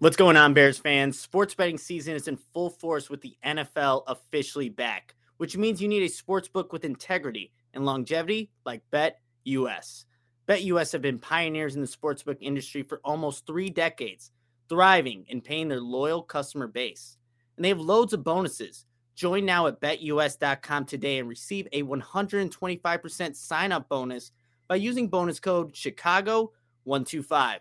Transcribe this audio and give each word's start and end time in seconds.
What's 0.00 0.16
going 0.16 0.38
on, 0.38 0.54
Bears 0.54 0.78
fans? 0.78 1.18
Sports 1.20 1.54
betting 1.54 1.76
season 1.76 2.14
is 2.14 2.26
in 2.26 2.38
full 2.54 2.70
force 2.70 3.10
with 3.10 3.20
the 3.20 3.36
NFL 3.44 4.04
officially 4.06 4.70
back, 4.70 5.14
which 5.36 5.58
means 5.58 5.82
you 5.82 5.88
need 5.88 6.02
a 6.02 6.08
sports 6.08 6.48
book 6.48 6.72
with 6.72 6.86
integrity 6.86 7.52
and 7.74 7.84
longevity 7.84 8.50
like 8.64 8.80
BetUS. 8.90 10.06
BetUS 10.48 10.92
have 10.92 11.02
been 11.02 11.18
pioneers 11.18 11.74
in 11.74 11.82
the 11.82 11.86
sportsbook 11.86 12.38
industry 12.40 12.82
for 12.82 13.02
almost 13.04 13.46
three 13.46 13.68
decades, 13.68 14.30
thriving 14.70 15.26
and 15.28 15.44
paying 15.44 15.68
their 15.68 15.82
loyal 15.82 16.22
customer 16.22 16.66
base. 16.66 17.18
And 17.58 17.64
they 17.66 17.68
have 17.68 17.78
loads 17.78 18.14
of 18.14 18.24
bonuses. 18.24 18.86
Join 19.16 19.44
now 19.44 19.66
at 19.66 19.82
betus.com 19.82 20.86
today 20.86 21.18
and 21.18 21.28
receive 21.28 21.68
a 21.72 21.82
125% 21.82 23.36
sign 23.36 23.70
up 23.70 23.86
bonus 23.90 24.32
by 24.66 24.76
using 24.76 25.08
bonus 25.08 25.40
code 25.40 25.74
Chicago125. 25.74 27.58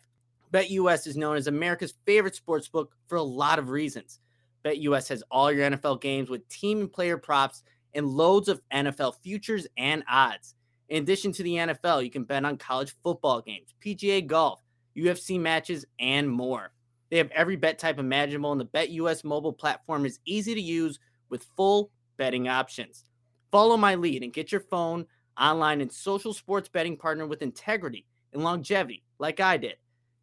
BetUS 0.54 1.06
is 1.06 1.18
known 1.18 1.38
as 1.38 1.48
America's 1.48 1.94
favorite 2.06 2.36
sports 2.36 2.68
book 2.68 2.96
for 3.08 3.18
a 3.18 3.24
lot 3.24 3.60
of 3.60 3.70
reasons. 3.70 4.20
BetUS 4.66 5.10
has 5.10 5.24
all 5.30 5.52
your 5.52 5.70
NFL 5.70 6.02
games 6.02 6.30
with 6.30 6.48
team 6.50 6.82
and 6.82 6.92
player 6.92 7.18
props 7.18 7.64
and 7.94 8.08
loads 8.08 8.50
of 8.50 8.62
NFL 8.74 9.16
futures 9.22 9.68
and 9.78 10.04
odds. 10.10 10.56
In 10.90 11.04
addition 11.04 11.32
to 11.34 11.44
the 11.44 11.56
NFL, 11.56 12.04
you 12.04 12.10
can 12.10 12.24
bet 12.24 12.46
on 12.46 12.58
college 12.58 12.96
football 13.04 13.42
games, 13.42 13.76
PGA 13.84 14.26
golf, 14.26 14.60
UFC 14.98 15.40
matches, 15.40 15.86
and 16.00 16.30
more. 16.30 16.72
They 17.10 17.18
have 17.18 17.32
every 17.32 17.56
bet 17.56 17.80
type 17.80 18.00
imaginable, 18.00 18.52
and 18.52 18.62
the 18.62 18.66
BetUS 18.66 19.24
mobile 19.24 19.54
platform 19.54 20.06
is 20.06 20.20
easy 20.26 20.56
to 20.56 20.62
use 20.62 21.00
with 21.30 21.46
full 21.56 21.92
betting 22.18 22.48
options. 22.48 23.06
Follow 23.52 23.78
my 23.78 23.96
lead 23.96 24.24
and 24.24 24.34
get 24.34 24.52
your 24.52 24.62
phone, 24.62 25.06
online, 25.40 25.82
and 25.82 25.92
social 25.92 26.34
sports 26.34 26.70
betting 26.70 26.98
partner 26.98 27.26
with 27.26 27.42
integrity 27.42 28.06
and 28.34 28.44
longevity, 28.44 29.04
like 29.20 29.40
I 29.40 29.58
did. 29.58 29.76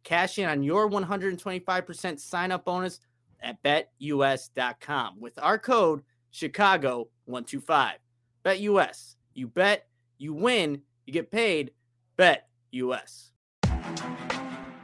Cash 0.07 0.39
in 0.39 0.47
on 0.47 0.63
your 0.63 0.89
125% 0.89 2.17
sign 2.17 2.53
up 2.53 2.63
bonus 2.63 3.01
at 3.41 3.61
betus.com 3.61 5.19
with 5.19 5.37
our 5.37 5.59
code 5.59 6.01
Chicago125. 6.33 7.91
BetUS. 8.45 9.15
You 9.33 9.47
bet, 9.47 9.85
you 10.17 10.33
win, 10.33 10.81
you 11.05 11.11
get 11.11 11.29
paid. 11.29 11.71
BetUS. 12.17 13.31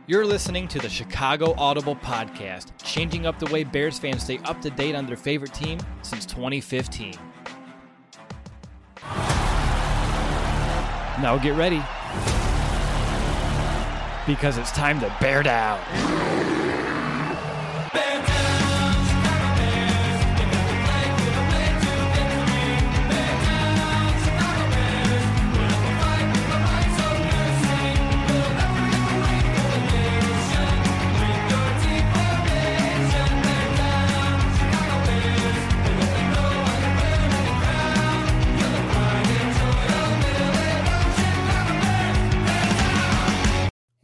You're 0.07 0.25
listening 0.25 0.67
to 0.67 0.79
the 0.79 0.89
Chicago 0.89 1.53
Audible 1.57 1.95
Podcast, 1.95 2.73
changing 2.83 3.25
up 3.25 3.39
the 3.39 3.45
way 3.45 3.63
Bears 3.63 3.97
fans 3.97 4.23
stay 4.23 4.39
up 4.39 4.59
to 4.59 4.69
date 4.71 4.93
on 4.93 5.05
their 5.05 5.15
favorite 5.15 5.53
team 5.53 5.79
since 6.01 6.25
2015. 6.25 7.13
Now 11.21 11.39
get 11.41 11.55
ready 11.55 11.81
because 14.25 14.57
it's 14.57 14.71
time 14.71 14.99
to 14.99 15.15
bear 15.19 15.43
down. 15.43 15.79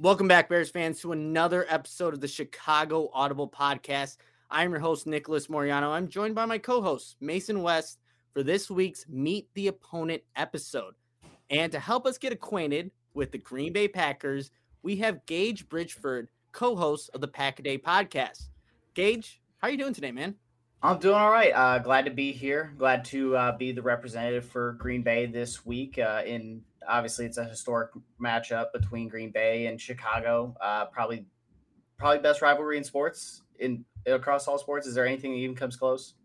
Welcome 0.10 0.28
back, 0.28 0.50
Bears 0.50 0.72
fans, 0.72 1.00
to 1.02 1.12
another 1.12 1.68
episode 1.70 2.16
of 2.16 2.20
the 2.20 2.28
Chicago 2.28 3.12
Audible 3.14 3.48
Podcast. 3.48 4.18
I'm 4.50 4.72
your 4.72 4.80
host, 4.80 5.06
Nicholas 5.06 5.46
Moriano. 5.46 5.90
I'm 5.90 6.08
joined 6.08 6.34
by 6.34 6.48
my 6.48 6.58
co 6.58 6.82
host, 6.82 7.16
Mason 7.22 7.62
West, 7.62 8.00
for 8.34 8.42
this 8.42 8.72
week's 8.72 9.08
Meet 9.08 9.50
the 9.54 9.68
Opponent 9.68 10.24
episode. 10.36 10.96
And 11.52 11.72
to 11.74 11.80
help 11.80 12.08
us 12.08 12.18
get 12.18 12.34
acquainted 12.34 12.90
with 13.14 13.32
the 13.32 13.38
Green 13.38 13.72
Bay 13.72 13.88
Packers, 13.88 14.50
we 14.82 14.96
have 14.96 15.28
Gage 15.28 15.70
Bridgford, 15.70 16.30
co 16.54 16.76
host 16.76 17.12
of 17.14 17.22
the 17.22 17.28
Pack 17.28 17.60
a 17.60 17.62
Day 17.62 17.78
podcast. 17.78 18.48
Gage, 18.96 19.40
how 19.60 19.68
are 19.68 19.72
you 19.72 19.78
doing 19.78 19.94
today, 19.94 20.12
man? 20.12 20.34
I'm 20.82 20.98
doing 20.98 21.18
all 21.18 21.30
right. 21.30 21.52
Uh, 21.54 21.78
glad 21.78 22.06
to 22.06 22.12
be 22.12 22.32
here. 22.32 22.74
Glad 22.80 23.06
to 23.06 23.36
uh, 23.36 23.58
be 23.58 23.74
the 23.74 23.84
representative 23.84 24.46
for 24.48 24.72
Green 24.80 25.04
Bay 25.04 25.28
this 25.28 25.64
week 25.64 26.00
uh, 26.00 26.24
in 26.26 26.64
obviously 26.90 27.26
it's 27.26 27.38
a 27.38 27.46
historic 27.46 27.92
matchup 28.22 28.74
between 28.74 29.08
Green 29.08 29.32
Bay 29.32 29.68
and 29.68 29.80
Chicago. 29.80 30.56
Uh, 30.60 30.86
probably, 30.86 31.26
probably 31.98 32.20
best 32.20 32.42
rivalry 32.42 32.78
in 32.78 32.84
sports 32.84 33.44
in 33.60 33.86
across 34.06 34.48
all 34.48 34.58
sports. 34.58 34.88
Is 34.88 34.96
there 34.96 35.06
anything 35.06 35.32
that 35.32 35.38
even 35.38 35.56
comes 35.56 35.76
close? 35.76 36.16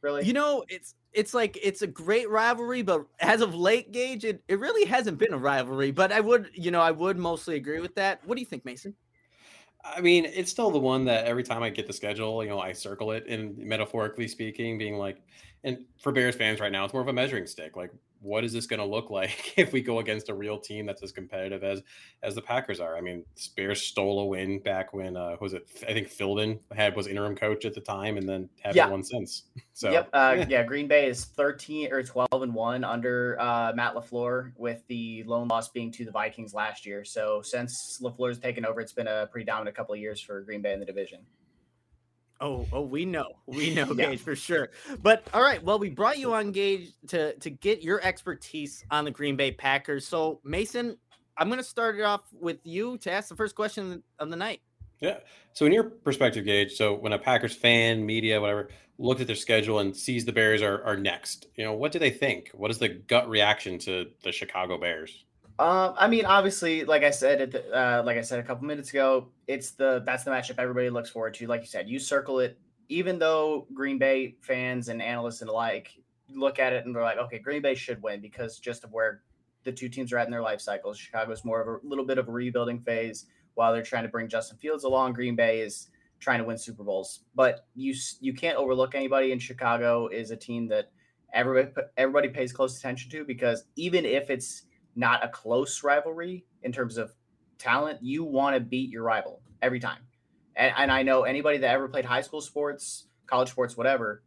Really? 0.00 0.24
You 0.24 0.32
know, 0.32 0.64
it's 0.68 0.94
it's 1.12 1.34
like 1.34 1.58
it's 1.62 1.82
a 1.82 1.86
great 1.86 2.30
rivalry, 2.30 2.82
but 2.82 3.06
as 3.20 3.40
of 3.40 3.54
late, 3.54 3.92
Gage, 3.92 4.24
it, 4.24 4.42
it 4.48 4.58
really 4.60 4.86
hasn't 4.86 5.18
been 5.18 5.32
a 5.32 5.38
rivalry. 5.38 5.90
But 5.90 6.12
I 6.12 6.20
would, 6.20 6.50
you 6.54 6.70
know, 6.70 6.80
I 6.80 6.92
would 6.92 7.18
mostly 7.18 7.56
agree 7.56 7.80
with 7.80 7.94
that. 7.96 8.20
What 8.24 8.36
do 8.36 8.40
you 8.40 8.46
think, 8.46 8.64
Mason? 8.64 8.94
I 9.84 10.00
mean, 10.00 10.24
it's 10.24 10.50
still 10.50 10.70
the 10.70 10.78
one 10.78 11.04
that 11.06 11.24
every 11.24 11.44
time 11.44 11.62
I 11.62 11.70
get 11.70 11.86
the 11.86 11.92
schedule, 11.92 12.42
you 12.42 12.50
know, 12.50 12.60
I 12.60 12.72
circle 12.72 13.12
it 13.12 13.26
in 13.26 13.56
metaphorically 13.58 14.28
speaking, 14.28 14.76
being 14.76 14.96
like, 14.96 15.22
and 15.64 15.78
for 16.00 16.12
Bears 16.12 16.34
fans 16.36 16.60
right 16.60 16.72
now, 16.72 16.84
it's 16.84 16.92
more 16.92 17.02
of 17.02 17.08
a 17.08 17.12
measuring 17.12 17.46
stick. 17.46 17.76
Like, 17.76 17.90
what 18.20 18.44
is 18.44 18.52
this 18.52 18.66
going 18.66 18.80
to 18.80 18.86
look 18.86 19.10
like 19.18 19.58
if 19.58 19.72
we 19.72 19.80
go 19.80 20.00
against 20.00 20.28
a 20.28 20.34
real 20.34 20.58
team 20.58 20.86
that's 20.86 21.02
as 21.02 21.12
competitive 21.12 21.62
as 21.64 21.82
as 22.22 22.34
the 22.34 22.42
Packers 22.42 22.80
are? 22.80 22.96
I 22.96 23.00
mean, 23.00 23.24
Bears 23.56 23.82
stole 23.82 24.20
a 24.20 24.26
win 24.26 24.60
back 24.60 24.92
when 24.92 25.16
uh 25.16 25.36
was 25.40 25.54
it? 25.54 25.68
I 25.88 25.92
think 25.92 26.08
Philbin 26.08 26.58
had 26.74 26.96
was 26.96 27.06
interim 27.06 27.36
coach 27.36 27.64
at 27.64 27.74
the 27.74 27.80
time, 27.80 28.16
and 28.16 28.28
then 28.28 28.48
haven't 28.60 28.76
yeah. 28.76 28.88
won 28.88 29.02
since. 29.02 29.44
So 29.78 29.92
yep, 29.92 30.08
uh, 30.12 30.34
yeah. 30.36 30.46
yeah. 30.48 30.62
Green 30.64 30.88
Bay 30.88 31.06
is 31.06 31.26
thirteen 31.26 31.92
or 31.92 32.02
twelve 32.02 32.42
and 32.42 32.52
one 32.52 32.82
under 32.82 33.36
uh, 33.40 33.72
Matt 33.76 33.94
LaFleur, 33.94 34.50
with 34.56 34.82
the 34.88 35.22
lone 35.22 35.46
loss 35.46 35.68
being 35.68 35.92
to 35.92 36.04
the 36.04 36.10
Vikings 36.10 36.52
last 36.52 36.84
year. 36.84 37.04
So 37.04 37.42
since 37.42 38.00
LaFleur's 38.02 38.40
taken 38.40 38.66
over, 38.66 38.80
it's 38.80 38.92
been 38.92 39.06
a 39.06 39.28
pretty 39.30 39.44
dominant 39.44 39.76
couple 39.76 39.94
of 39.94 40.00
years 40.00 40.20
for 40.20 40.40
Green 40.40 40.62
Bay 40.62 40.72
in 40.72 40.80
the 40.80 40.84
division. 40.84 41.20
Oh, 42.40 42.66
oh, 42.72 42.82
we 42.82 43.04
know, 43.04 43.26
we 43.46 43.74
know, 43.74 43.92
yeah. 43.96 44.10
Gage 44.10 44.20
for 44.20 44.36
sure. 44.36 44.70
But 45.02 45.26
all 45.34 45.42
right, 45.42 45.62
well, 45.62 45.78
we 45.78 45.90
brought 45.90 46.18
you 46.18 46.34
on 46.34 46.52
Gage 46.52 46.92
to 47.08 47.34
to 47.36 47.50
get 47.50 47.82
your 47.82 48.00
expertise 48.02 48.84
on 48.90 49.04
the 49.04 49.10
Green 49.10 49.36
Bay 49.36 49.50
Packers. 49.50 50.06
So, 50.06 50.40
Mason, 50.44 50.96
I'm 51.36 51.48
going 51.48 51.58
to 51.58 51.64
start 51.64 51.98
it 51.98 52.02
off 52.02 52.22
with 52.32 52.58
you 52.64 52.98
to 52.98 53.10
ask 53.10 53.28
the 53.28 53.36
first 53.36 53.54
question 53.54 54.02
of 54.18 54.30
the 54.30 54.36
night. 54.36 54.60
Yeah. 55.00 55.18
So, 55.52 55.66
in 55.66 55.72
your 55.72 55.84
perspective, 55.84 56.44
Gage, 56.44 56.72
so 56.72 56.94
when 56.94 57.12
a 57.12 57.18
Packers 57.18 57.54
fan, 57.54 58.04
media, 58.04 58.40
whatever, 58.40 58.68
looks 58.98 59.20
at 59.20 59.26
their 59.26 59.36
schedule 59.36 59.78
and 59.78 59.96
sees 59.96 60.24
the 60.24 60.32
Bears 60.32 60.60
are, 60.62 60.82
are 60.84 60.96
next, 60.96 61.46
you 61.56 61.64
know, 61.64 61.72
what 61.72 61.92
do 61.92 61.98
they 61.98 62.10
think? 62.10 62.50
What 62.52 62.70
is 62.70 62.78
the 62.78 62.88
gut 62.88 63.28
reaction 63.28 63.78
to 63.80 64.06
the 64.22 64.32
Chicago 64.32 64.78
Bears? 64.78 65.24
Um, 65.58 65.94
I 65.98 66.06
mean, 66.06 66.24
obviously, 66.24 66.84
like 66.84 67.02
I 67.02 67.10
said, 67.10 67.50
the, 67.50 67.76
uh, 67.76 68.02
like 68.04 68.16
I 68.16 68.20
said 68.20 68.38
a 68.38 68.44
couple 68.44 68.66
minutes 68.66 68.90
ago, 68.90 69.28
it's 69.48 69.72
the 69.72 70.02
that's 70.06 70.22
the 70.22 70.30
matchup 70.30 70.54
everybody 70.58 70.88
looks 70.88 71.10
forward 71.10 71.34
to. 71.34 71.46
Like 71.46 71.62
you 71.62 71.66
said, 71.66 71.88
you 71.88 71.98
circle 71.98 72.38
it. 72.40 72.58
Even 72.88 73.18
though 73.18 73.66
Green 73.74 73.98
Bay 73.98 74.36
fans 74.40 74.88
and 74.88 75.02
analysts 75.02 75.42
and 75.42 75.50
alike 75.50 75.92
look 76.30 76.58
at 76.58 76.72
it 76.72 76.86
and 76.86 76.94
they're 76.94 77.02
like, 77.02 77.18
okay, 77.18 77.38
Green 77.38 77.60
Bay 77.60 77.74
should 77.74 78.00
win 78.02 78.20
because 78.20 78.58
just 78.58 78.84
of 78.84 78.92
where 78.92 79.22
the 79.64 79.72
two 79.72 79.88
teams 79.88 80.12
are 80.12 80.18
at 80.18 80.26
in 80.26 80.30
their 80.30 80.42
life 80.42 80.60
cycles. 80.60 80.98
Chicago's 80.98 81.44
more 81.44 81.60
of 81.60 81.82
a 81.82 81.86
little 81.86 82.04
bit 82.04 82.18
of 82.18 82.28
a 82.28 82.32
rebuilding 82.32 82.80
phase 82.80 83.26
while 83.54 83.72
they're 83.72 83.82
trying 83.82 84.04
to 84.04 84.08
bring 84.08 84.28
Justin 84.28 84.56
Fields 84.58 84.84
along. 84.84 85.12
Green 85.12 85.36
Bay 85.36 85.60
is 85.60 85.88
trying 86.20 86.38
to 86.38 86.44
win 86.44 86.56
Super 86.56 86.84
Bowls. 86.84 87.20
But 87.34 87.66
you 87.74 87.94
you 88.20 88.32
can't 88.32 88.56
overlook 88.56 88.94
anybody 88.94 89.32
in 89.32 89.38
Chicago 89.38 90.06
is 90.08 90.30
a 90.30 90.36
team 90.36 90.68
that 90.68 90.90
everybody 91.34 91.68
everybody 91.96 92.28
pays 92.28 92.52
close 92.52 92.78
attention 92.78 93.10
to 93.10 93.24
because 93.24 93.64
even 93.76 94.04
if 94.04 94.30
it's 94.30 94.62
not 94.98 95.24
a 95.24 95.28
close 95.28 95.84
rivalry 95.84 96.44
in 96.62 96.72
terms 96.72 96.98
of 96.98 97.14
talent, 97.56 98.00
you 98.02 98.24
want 98.24 98.56
to 98.56 98.60
beat 98.60 98.90
your 98.90 99.04
rival 99.04 99.40
every 99.62 99.78
time. 99.78 100.00
And, 100.56 100.74
and 100.76 100.90
I 100.90 101.02
know 101.04 101.22
anybody 101.22 101.58
that 101.58 101.70
ever 101.70 101.88
played 101.88 102.04
high 102.04 102.20
school 102.20 102.40
sports, 102.40 103.06
college 103.26 103.48
sports, 103.48 103.76
whatever, 103.76 104.22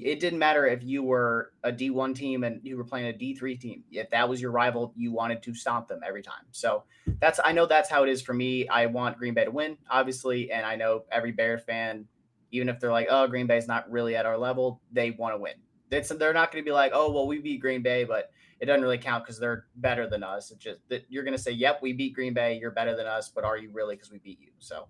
it 0.00 0.20
didn't 0.20 0.38
matter 0.38 0.64
if 0.64 0.84
you 0.84 1.02
were 1.02 1.52
a 1.64 1.72
D1 1.72 2.14
team 2.14 2.44
and 2.44 2.60
you 2.62 2.76
were 2.76 2.84
playing 2.84 3.08
a 3.08 3.12
D3 3.12 3.60
team. 3.60 3.82
If 3.90 4.10
that 4.10 4.28
was 4.28 4.40
your 4.40 4.52
rival, 4.52 4.92
you 4.96 5.10
wanted 5.10 5.42
to 5.42 5.54
stomp 5.54 5.88
them 5.88 6.00
every 6.06 6.22
time. 6.22 6.44
So 6.52 6.84
that's 7.20 7.40
I 7.44 7.50
know 7.50 7.66
that's 7.66 7.90
how 7.90 8.04
it 8.04 8.08
is 8.08 8.22
for 8.22 8.32
me. 8.32 8.68
I 8.68 8.86
want 8.86 9.18
Green 9.18 9.34
Bay 9.34 9.44
to 9.44 9.50
win, 9.50 9.76
obviously, 9.90 10.52
and 10.52 10.64
I 10.64 10.76
know 10.76 11.02
every 11.10 11.32
Bear 11.32 11.58
fan, 11.58 12.06
even 12.52 12.68
if 12.68 12.78
they're 12.78 12.92
like, 12.92 13.08
"Oh, 13.10 13.26
Green 13.26 13.48
Bay's 13.48 13.66
not 13.66 13.90
really 13.90 14.14
at 14.14 14.24
our 14.24 14.38
level," 14.38 14.80
they 14.92 15.10
want 15.10 15.34
to 15.34 15.38
win. 15.38 15.54
It's, 15.90 16.10
they're 16.10 16.32
not 16.32 16.52
going 16.52 16.62
to 16.62 16.68
be 16.68 16.72
like, 16.72 16.92
"Oh, 16.94 17.10
well, 17.10 17.26
we 17.26 17.40
beat 17.40 17.60
Green 17.60 17.82
Bay, 17.82 18.04
but 18.04 18.30
it 18.62 18.66
doesn't 18.66 18.80
really 18.80 18.96
count 18.96 19.24
because 19.24 19.38
they're 19.38 19.66
better 19.76 20.08
than 20.08 20.22
us." 20.22 20.50
It's 20.50 20.62
just 20.62 20.80
that 20.88 21.04
you're 21.10 21.24
going 21.24 21.36
to 21.36 21.42
say, 21.42 21.50
"Yep, 21.50 21.80
we 21.82 21.92
beat 21.92 22.14
Green 22.14 22.32
Bay. 22.32 22.58
You're 22.58 22.70
better 22.70 22.96
than 22.96 23.06
us, 23.06 23.28
but 23.28 23.44
are 23.44 23.58
you 23.58 23.68
really? 23.70 23.96
Because 23.96 24.10
we 24.10 24.18
beat 24.18 24.40
you." 24.40 24.52
So 24.58 24.88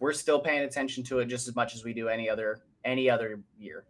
we're 0.00 0.12
still 0.12 0.40
paying 0.40 0.62
attention 0.62 1.04
to 1.04 1.20
it 1.20 1.26
just 1.26 1.46
as 1.46 1.54
much 1.54 1.76
as 1.76 1.84
we 1.84 1.92
do 1.92 2.08
any 2.08 2.28
other 2.28 2.62
any 2.84 3.08
other 3.08 3.40
year 3.58 3.84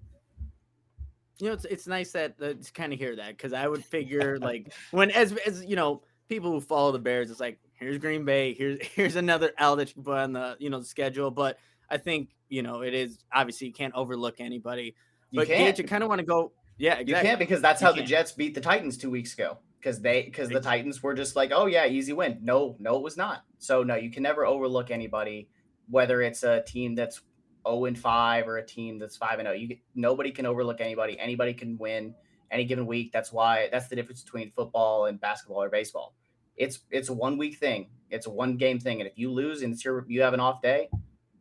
you 1.40 1.48
know, 1.48 1.54
it's 1.54 1.64
it's 1.64 1.86
nice 1.86 2.12
that 2.12 2.34
uh, 2.40 2.54
to 2.54 2.72
kind 2.74 2.92
of 2.92 2.98
hear 2.98 3.16
that 3.16 3.36
because 3.36 3.52
I 3.52 3.66
would 3.66 3.84
figure 3.84 4.38
like 4.42 4.72
when 4.90 5.10
as 5.10 5.32
as 5.46 5.64
you 5.64 5.76
know 5.76 6.02
people 6.28 6.50
who 6.52 6.60
follow 6.60 6.92
the 6.92 6.98
Bears, 6.98 7.30
it's 7.30 7.40
like 7.40 7.58
here's 7.72 7.98
Green 7.98 8.24
Bay, 8.24 8.54
here's 8.54 8.84
here's 8.94 9.16
another 9.16 9.52
L 9.58 9.76
that 9.76 9.88
you 9.88 9.94
can 9.94 10.04
put 10.04 10.18
on 10.18 10.32
the 10.32 10.56
you 10.58 10.70
know 10.70 10.80
the 10.80 10.84
schedule. 10.84 11.30
But 11.30 11.58
I 11.88 11.96
think 11.96 12.30
you 12.48 12.62
know 12.62 12.82
it 12.82 12.94
is 12.94 13.18
obviously 13.32 13.68
you 13.68 13.72
can't 13.72 13.94
overlook 13.94 14.36
anybody. 14.40 14.94
But 15.32 15.48
you. 15.48 15.54
You 15.84 15.84
kind 15.84 16.02
of 16.02 16.08
want 16.08 16.18
to 16.18 16.26
go. 16.26 16.52
Yeah, 16.80 16.92
exactly. 16.92 17.12
you 17.12 17.20
can't 17.20 17.38
because 17.38 17.60
that's 17.60 17.82
you 17.82 17.86
how 17.86 17.92
can't. 17.92 18.06
the 18.06 18.10
Jets 18.10 18.32
beat 18.32 18.54
the 18.54 18.60
Titans 18.60 18.96
two 18.96 19.10
weeks 19.10 19.34
ago. 19.34 19.58
Because 19.78 20.00
they 20.00 20.22
because 20.22 20.48
the 20.48 20.60
Titans 20.60 21.02
were 21.02 21.14
just 21.14 21.36
like, 21.36 21.52
oh 21.54 21.66
yeah, 21.66 21.86
easy 21.86 22.12
win. 22.12 22.38
No, 22.42 22.76
no, 22.78 22.96
it 22.96 23.02
was 23.02 23.16
not. 23.16 23.44
So 23.58 23.82
no, 23.82 23.96
you 23.96 24.10
can 24.10 24.22
never 24.22 24.46
overlook 24.46 24.90
anybody, 24.90 25.48
whether 25.88 26.20
it's 26.22 26.42
a 26.42 26.62
team 26.62 26.94
that's 26.94 27.20
0 27.66 27.84
and 27.86 27.98
5 27.98 28.48
or 28.48 28.58
a 28.58 28.66
team 28.66 28.98
that's 28.98 29.16
5 29.16 29.38
and 29.38 29.46
0. 29.46 29.52
You 29.52 29.76
nobody 29.94 30.30
can 30.32 30.46
overlook 30.46 30.80
anybody. 30.80 31.18
Anybody 31.18 31.54
can 31.54 31.78
win 31.78 32.14
any 32.50 32.64
given 32.64 32.86
week. 32.86 33.12
That's 33.12 33.32
why 33.32 33.68
that's 33.70 33.88
the 33.88 33.96
difference 33.96 34.22
between 34.22 34.50
football 34.50 35.06
and 35.06 35.20
basketball 35.20 35.62
or 35.62 35.70
baseball. 35.70 36.14
It's 36.56 36.80
it's 36.90 37.10
a 37.10 37.14
one 37.14 37.38
week 37.38 37.56
thing. 37.56 37.88
It's 38.10 38.26
a 38.26 38.30
one 38.30 38.56
game 38.56 38.78
thing. 38.78 39.00
And 39.00 39.08
if 39.08 39.18
you 39.18 39.30
lose 39.30 39.62
and 39.62 39.72
it's 39.72 39.84
your 39.84 40.04
you 40.08 40.22
have 40.22 40.34
an 40.34 40.40
off 40.40 40.60
day, 40.62 40.88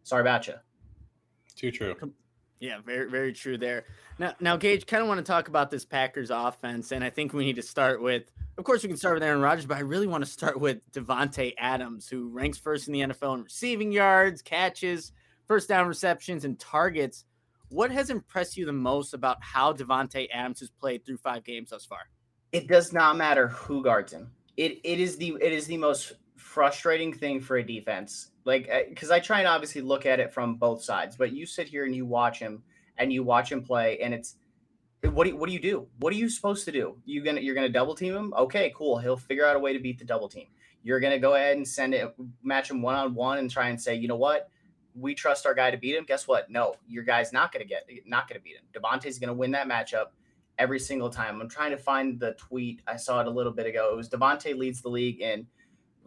sorry 0.03 0.21
about 0.21 0.47
you. 0.47 0.55
Too 1.55 1.71
true. 1.71 2.13
Yeah, 2.59 2.79
very 2.85 3.09
very 3.09 3.31
true 3.31 3.57
there. 3.57 3.85
Now 4.17 4.33
now 4.39 4.57
Gage 4.57 4.85
kind 4.85 5.01
of 5.01 5.07
want 5.07 5.19
to 5.25 5.31
talk 5.31 5.47
about 5.47 5.71
this 5.71 5.85
Packers 5.85 6.29
offense, 6.29 6.91
and 6.91 7.03
I 7.03 7.09
think 7.09 7.33
we 7.33 7.45
need 7.45 7.55
to 7.55 7.61
start 7.61 8.01
with. 8.01 8.23
Of 8.57 8.65
course, 8.65 8.83
we 8.83 8.89
can 8.89 8.97
start 8.97 9.15
with 9.15 9.23
Aaron 9.23 9.39
Rodgers, 9.39 9.65
but 9.65 9.77
I 9.77 9.81
really 9.81 10.07
want 10.07 10.25
to 10.25 10.29
start 10.29 10.59
with 10.59 10.79
Davante 10.91 11.53
Adams, 11.57 12.09
who 12.09 12.27
ranks 12.27 12.57
first 12.57 12.87
in 12.87 12.93
the 12.93 12.99
NFL 12.99 13.35
in 13.35 13.43
receiving 13.43 13.93
yards, 13.93 14.41
catches 14.41 15.13
first 15.47 15.69
down 15.69 15.87
receptions, 15.87 16.43
and 16.43 16.59
targets. 16.59 17.23
What 17.69 17.91
has 17.91 18.09
impressed 18.09 18.57
you 18.57 18.65
the 18.65 18.73
most 18.73 19.13
about 19.13 19.37
how 19.41 19.71
Davante 19.71 20.27
Adams 20.33 20.59
has 20.59 20.69
played 20.69 21.05
through 21.05 21.17
five 21.17 21.45
games 21.45 21.69
thus 21.69 21.85
far? 21.85 22.09
It 22.51 22.67
does 22.67 22.91
not 22.91 23.15
matter 23.15 23.47
who 23.47 23.83
guards 23.83 24.11
him. 24.11 24.31
It 24.57 24.79
it 24.83 24.99
is 24.99 25.15
the 25.15 25.37
it 25.39 25.53
is 25.53 25.67
the 25.67 25.77
most 25.77 26.13
frustrating 26.35 27.13
thing 27.13 27.39
for 27.39 27.57
a 27.57 27.63
defense. 27.63 28.31
Like 28.49 28.69
because 28.89 29.11
uh, 29.11 29.15
I 29.15 29.19
try 29.19 29.39
and 29.39 29.47
obviously 29.47 29.81
look 29.81 30.05
at 30.05 30.19
it 30.19 30.33
from 30.33 30.55
both 30.55 30.83
sides, 30.83 31.15
but 31.15 31.31
you 31.31 31.45
sit 31.45 31.67
here 31.67 31.85
and 31.85 31.95
you 31.95 32.05
watch 32.05 32.39
him 32.39 32.63
and 32.97 33.13
you 33.13 33.23
watch 33.23 33.51
him 33.51 33.63
play, 33.63 33.99
and 33.99 34.13
it's 34.13 34.35
what 35.03 35.23
do 35.23 35.29
you, 35.29 35.37
what 35.37 35.47
do 35.47 35.53
you 35.53 35.61
do? 35.61 35.87
What 35.99 36.11
are 36.11 36.17
you 36.17 36.29
supposed 36.29 36.65
to 36.65 36.71
do? 36.71 36.97
You 37.05 37.23
gonna 37.23 37.41
you're 37.41 37.55
gonna 37.55 37.69
double 37.69 37.95
team 37.95 38.15
him? 38.15 38.33
Okay, 38.37 38.73
cool. 38.75 38.97
He'll 38.97 39.17
figure 39.17 39.45
out 39.45 39.55
a 39.55 39.59
way 39.59 39.73
to 39.73 39.79
beat 39.79 39.99
the 39.99 40.05
double 40.05 40.27
team. 40.27 40.47
You're 40.83 40.99
gonna 40.99 41.19
go 41.19 41.35
ahead 41.35 41.57
and 41.57 41.67
send 41.67 41.93
it, 41.93 42.13
match 42.43 42.69
him 42.69 42.81
one 42.81 42.95
on 42.95 43.13
one, 43.13 43.37
and 43.37 43.49
try 43.49 43.69
and 43.69 43.79
say, 43.79 43.95
you 43.95 44.07
know 44.07 44.15
what? 44.15 44.49
we 44.95 45.13
trust 45.13 45.45
our 45.45 45.53
guy 45.53 45.71
to 45.71 45.77
beat 45.77 45.95
him. 45.95 46.05
Guess 46.05 46.27
what? 46.27 46.49
No, 46.49 46.75
your 46.87 47.03
guy's 47.03 47.33
not 47.33 47.51
to 47.51 47.63
get 47.63 47.87
not 48.05 48.27
to 48.29 48.39
beat 48.39 48.55
him. 48.55 48.63
Davante's 48.73 49.19
going 49.19 49.29
to 49.29 49.33
win 49.33 49.51
that 49.51 49.67
matchup 49.67 50.07
every 50.57 50.79
single 50.79 51.09
time. 51.09 51.41
I'm 51.41 51.49
trying 51.49 51.71
to 51.71 51.77
find 51.77 52.19
the 52.19 52.33
tweet. 52.33 52.81
I 52.87 52.97
saw 52.97 53.21
it 53.21 53.27
a 53.27 53.31
little 53.31 53.51
bit 53.51 53.65
ago. 53.65 53.89
It 53.91 53.95
was 53.95 54.09
Davante 54.09 54.55
leads 54.55 54.81
the 54.81 54.89
league 54.89 55.21
in, 55.21 55.47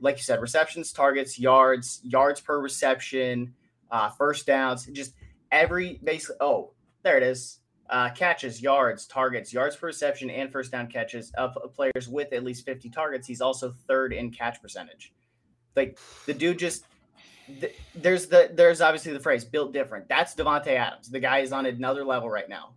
like 0.03 0.17
you 0.17 0.23
said, 0.23 0.41
receptions, 0.43 0.93
targets, 0.93 1.39
yards, 1.39 2.01
yards 2.05 2.41
per 2.41 2.61
reception, 2.61 3.55
uh, 3.91 4.11
first 4.11 4.47
downs, 4.47 4.87
just 4.87 5.15
every 5.51 6.01
basically. 6.05 6.37
Oh, 6.41 6.73
there 7.03 7.17
it 7.17 7.23
is. 7.23 7.61
Uh, 7.89 8.11
catches, 8.11 8.63
yards, 8.63 9.07
targets, 9.07 9.53
yards 9.53 9.77
per 9.77 9.87
reception, 9.87 10.31
and 10.31 10.51
first 10.51 10.73
down 10.73 10.87
catches 10.87 11.31
of 11.33 11.57
players 11.75 12.09
with 12.09 12.33
at 12.33 12.43
least 12.43 12.65
50 12.65 12.89
targets. 12.91 13.27
He's 13.27 13.41
also 13.41 13.75
third 13.87 14.13
in 14.13 14.31
catch 14.31 14.63
percentage. 14.63 15.13
Like 15.77 15.99
the 16.27 16.35
dude 16.35 16.59
just 16.59 16.85
there's 17.95 18.27
the 18.27 18.51
there's 18.53 18.81
obviously 18.81 19.13
the 19.13 19.21
phrase 19.21 19.45
built 19.45 19.73
different. 19.73 20.09
That's 20.09 20.35
Davante 20.35 20.69
Adams. 20.69 21.11
The 21.11 21.21
guy 21.21 21.39
is 21.39 21.53
on 21.53 21.67
another 21.67 22.05
level 22.05 22.29
right 22.29 22.49
now. 22.49 22.75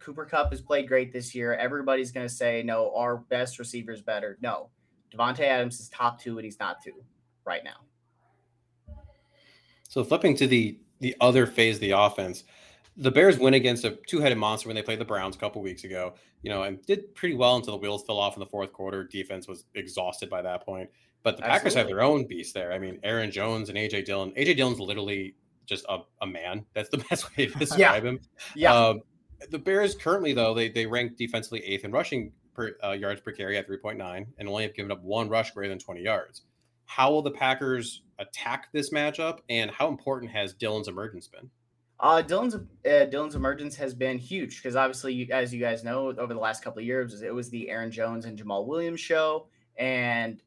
Cooper 0.00 0.24
Kupp 0.24 0.50
has 0.50 0.60
played 0.60 0.88
great 0.88 1.12
this 1.12 1.34
year. 1.34 1.54
Everybody's 1.54 2.12
going 2.12 2.26
to 2.26 2.32
say 2.32 2.62
no, 2.62 2.94
our 2.94 3.16
best 3.16 3.58
receiver 3.58 3.92
is 3.92 4.00
better. 4.00 4.38
No, 4.40 4.70
Davante 5.10 5.40
Adams 5.40 5.80
is 5.80 5.88
top 5.88 6.20
two, 6.20 6.38
and 6.38 6.44
he's 6.44 6.58
not 6.58 6.82
two 6.82 6.92
right 7.44 7.62
now. 7.64 8.96
So 9.88 10.04
flipping 10.04 10.36
to 10.36 10.46
the 10.46 10.78
the 11.00 11.14
other 11.20 11.46
phase 11.46 11.76
of 11.76 11.80
the 11.80 11.92
offense, 11.92 12.44
the 12.96 13.10
Bears 13.10 13.38
went 13.38 13.54
against 13.54 13.84
a 13.84 13.98
two-headed 14.08 14.36
monster 14.36 14.68
when 14.68 14.74
they 14.74 14.82
played 14.82 14.98
the 14.98 15.04
Browns 15.04 15.36
a 15.36 15.38
couple 15.38 15.62
weeks 15.62 15.84
ago. 15.84 16.14
You 16.42 16.50
know, 16.50 16.62
and 16.62 16.84
did 16.86 17.14
pretty 17.14 17.34
well 17.34 17.56
until 17.56 17.72
the 17.74 17.78
wheels 17.78 18.04
fell 18.04 18.18
off 18.18 18.34
in 18.36 18.40
the 18.40 18.46
fourth 18.46 18.72
quarter. 18.72 19.04
Defense 19.04 19.48
was 19.48 19.64
exhausted 19.74 20.30
by 20.30 20.42
that 20.42 20.64
point. 20.64 20.88
But 21.22 21.36
the 21.36 21.42
Packers 21.42 21.74
have 21.74 21.88
their 21.88 22.02
own 22.02 22.26
beast 22.26 22.54
there. 22.54 22.72
I 22.72 22.78
mean, 22.78 23.00
Aaron 23.02 23.30
Jones 23.30 23.68
and 23.68 23.78
AJ 23.78 24.04
Dillon. 24.04 24.32
AJ 24.32 24.56
Dillon's 24.56 24.78
literally 24.78 25.34
just 25.66 25.84
a, 25.88 25.98
a 26.22 26.26
man. 26.26 26.64
That's 26.74 26.88
the 26.88 26.98
best 27.10 27.36
way 27.36 27.46
to 27.46 27.58
describe 27.58 28.04
yeah. 28.04 28.10
him. 28.10 28.20
Yeah. 28.54 28.74
Um, 28.74 29.00
the 29.50 29.58
Bears 29.58 29.94
currently, 29.94 30.32
though, 30.32 30.54
they 30.54 30.68
they 30.68 30.86
rank 30.86 31.16
defensively 31.16 31.64
eighth 31.64 31.84
in 31.84 31.92
rushing 31.92 32.32
per, 32.58 32.76
uh, 32.84 32.90
yards 32.90 33.20
per 33.20 33.30
carry 33.30 33.56
at 33.56 33.68
3.9 33.68 34.26
and 34.36 34.48
only 34.48 34.64
have 34.64 34.74
given 34.74 34.90
up 34.90 35.02
one 35.02 35.28
rush 35.28 35.52
greater 35.52 35.68
than 35.70 35.78
20 35.78 36.02
yards. 36.02 36.42
How 36.86 37.10
will 37.12 37.22
the 37.22 37.30
Packers 37.30 38.02
attack 38.18 38.68
this 38.72 38.90
matchup, 38.90 39.38
and 39.48 39.70
how 39.70 39.88
important 39.88 40.32
has 40.32 40.54
Dillon's 40.54 40.88
emergence 40.88 41.28
been? 41.28 41.48
Uh, 42.00 42.22
Dillon's 42.22 42.54
uh, 42.54 43.04
Dillon's 43.06 43.34
emergence 43.34 43.76
has 43.76 43.94
been 43.94 44.18
huge 44.18 44.56
because 44.56 44.74
obviously, 44.74 45.12
you, 45.12 45.28
as 45.30 45.52
you 45.52 45.60
guys 45.60 45.84
know, 45.84 46.08
over 46.18 46.32
the 46.32 46.40
last 46.40 46.64
couple 46.64 46.80
of 46.80 46.86
years, 46.86 47.22
it 47.22 47.34
was 47.34 47.50
the 47.50 47.68
Aaron 47.70 47.90
Jones 47.90 48.24
and 48.24 48.38
Jamaal 48.38 48.66
Williams 48.66 49.00
show, 49.00 49.48
and 49.76 50.42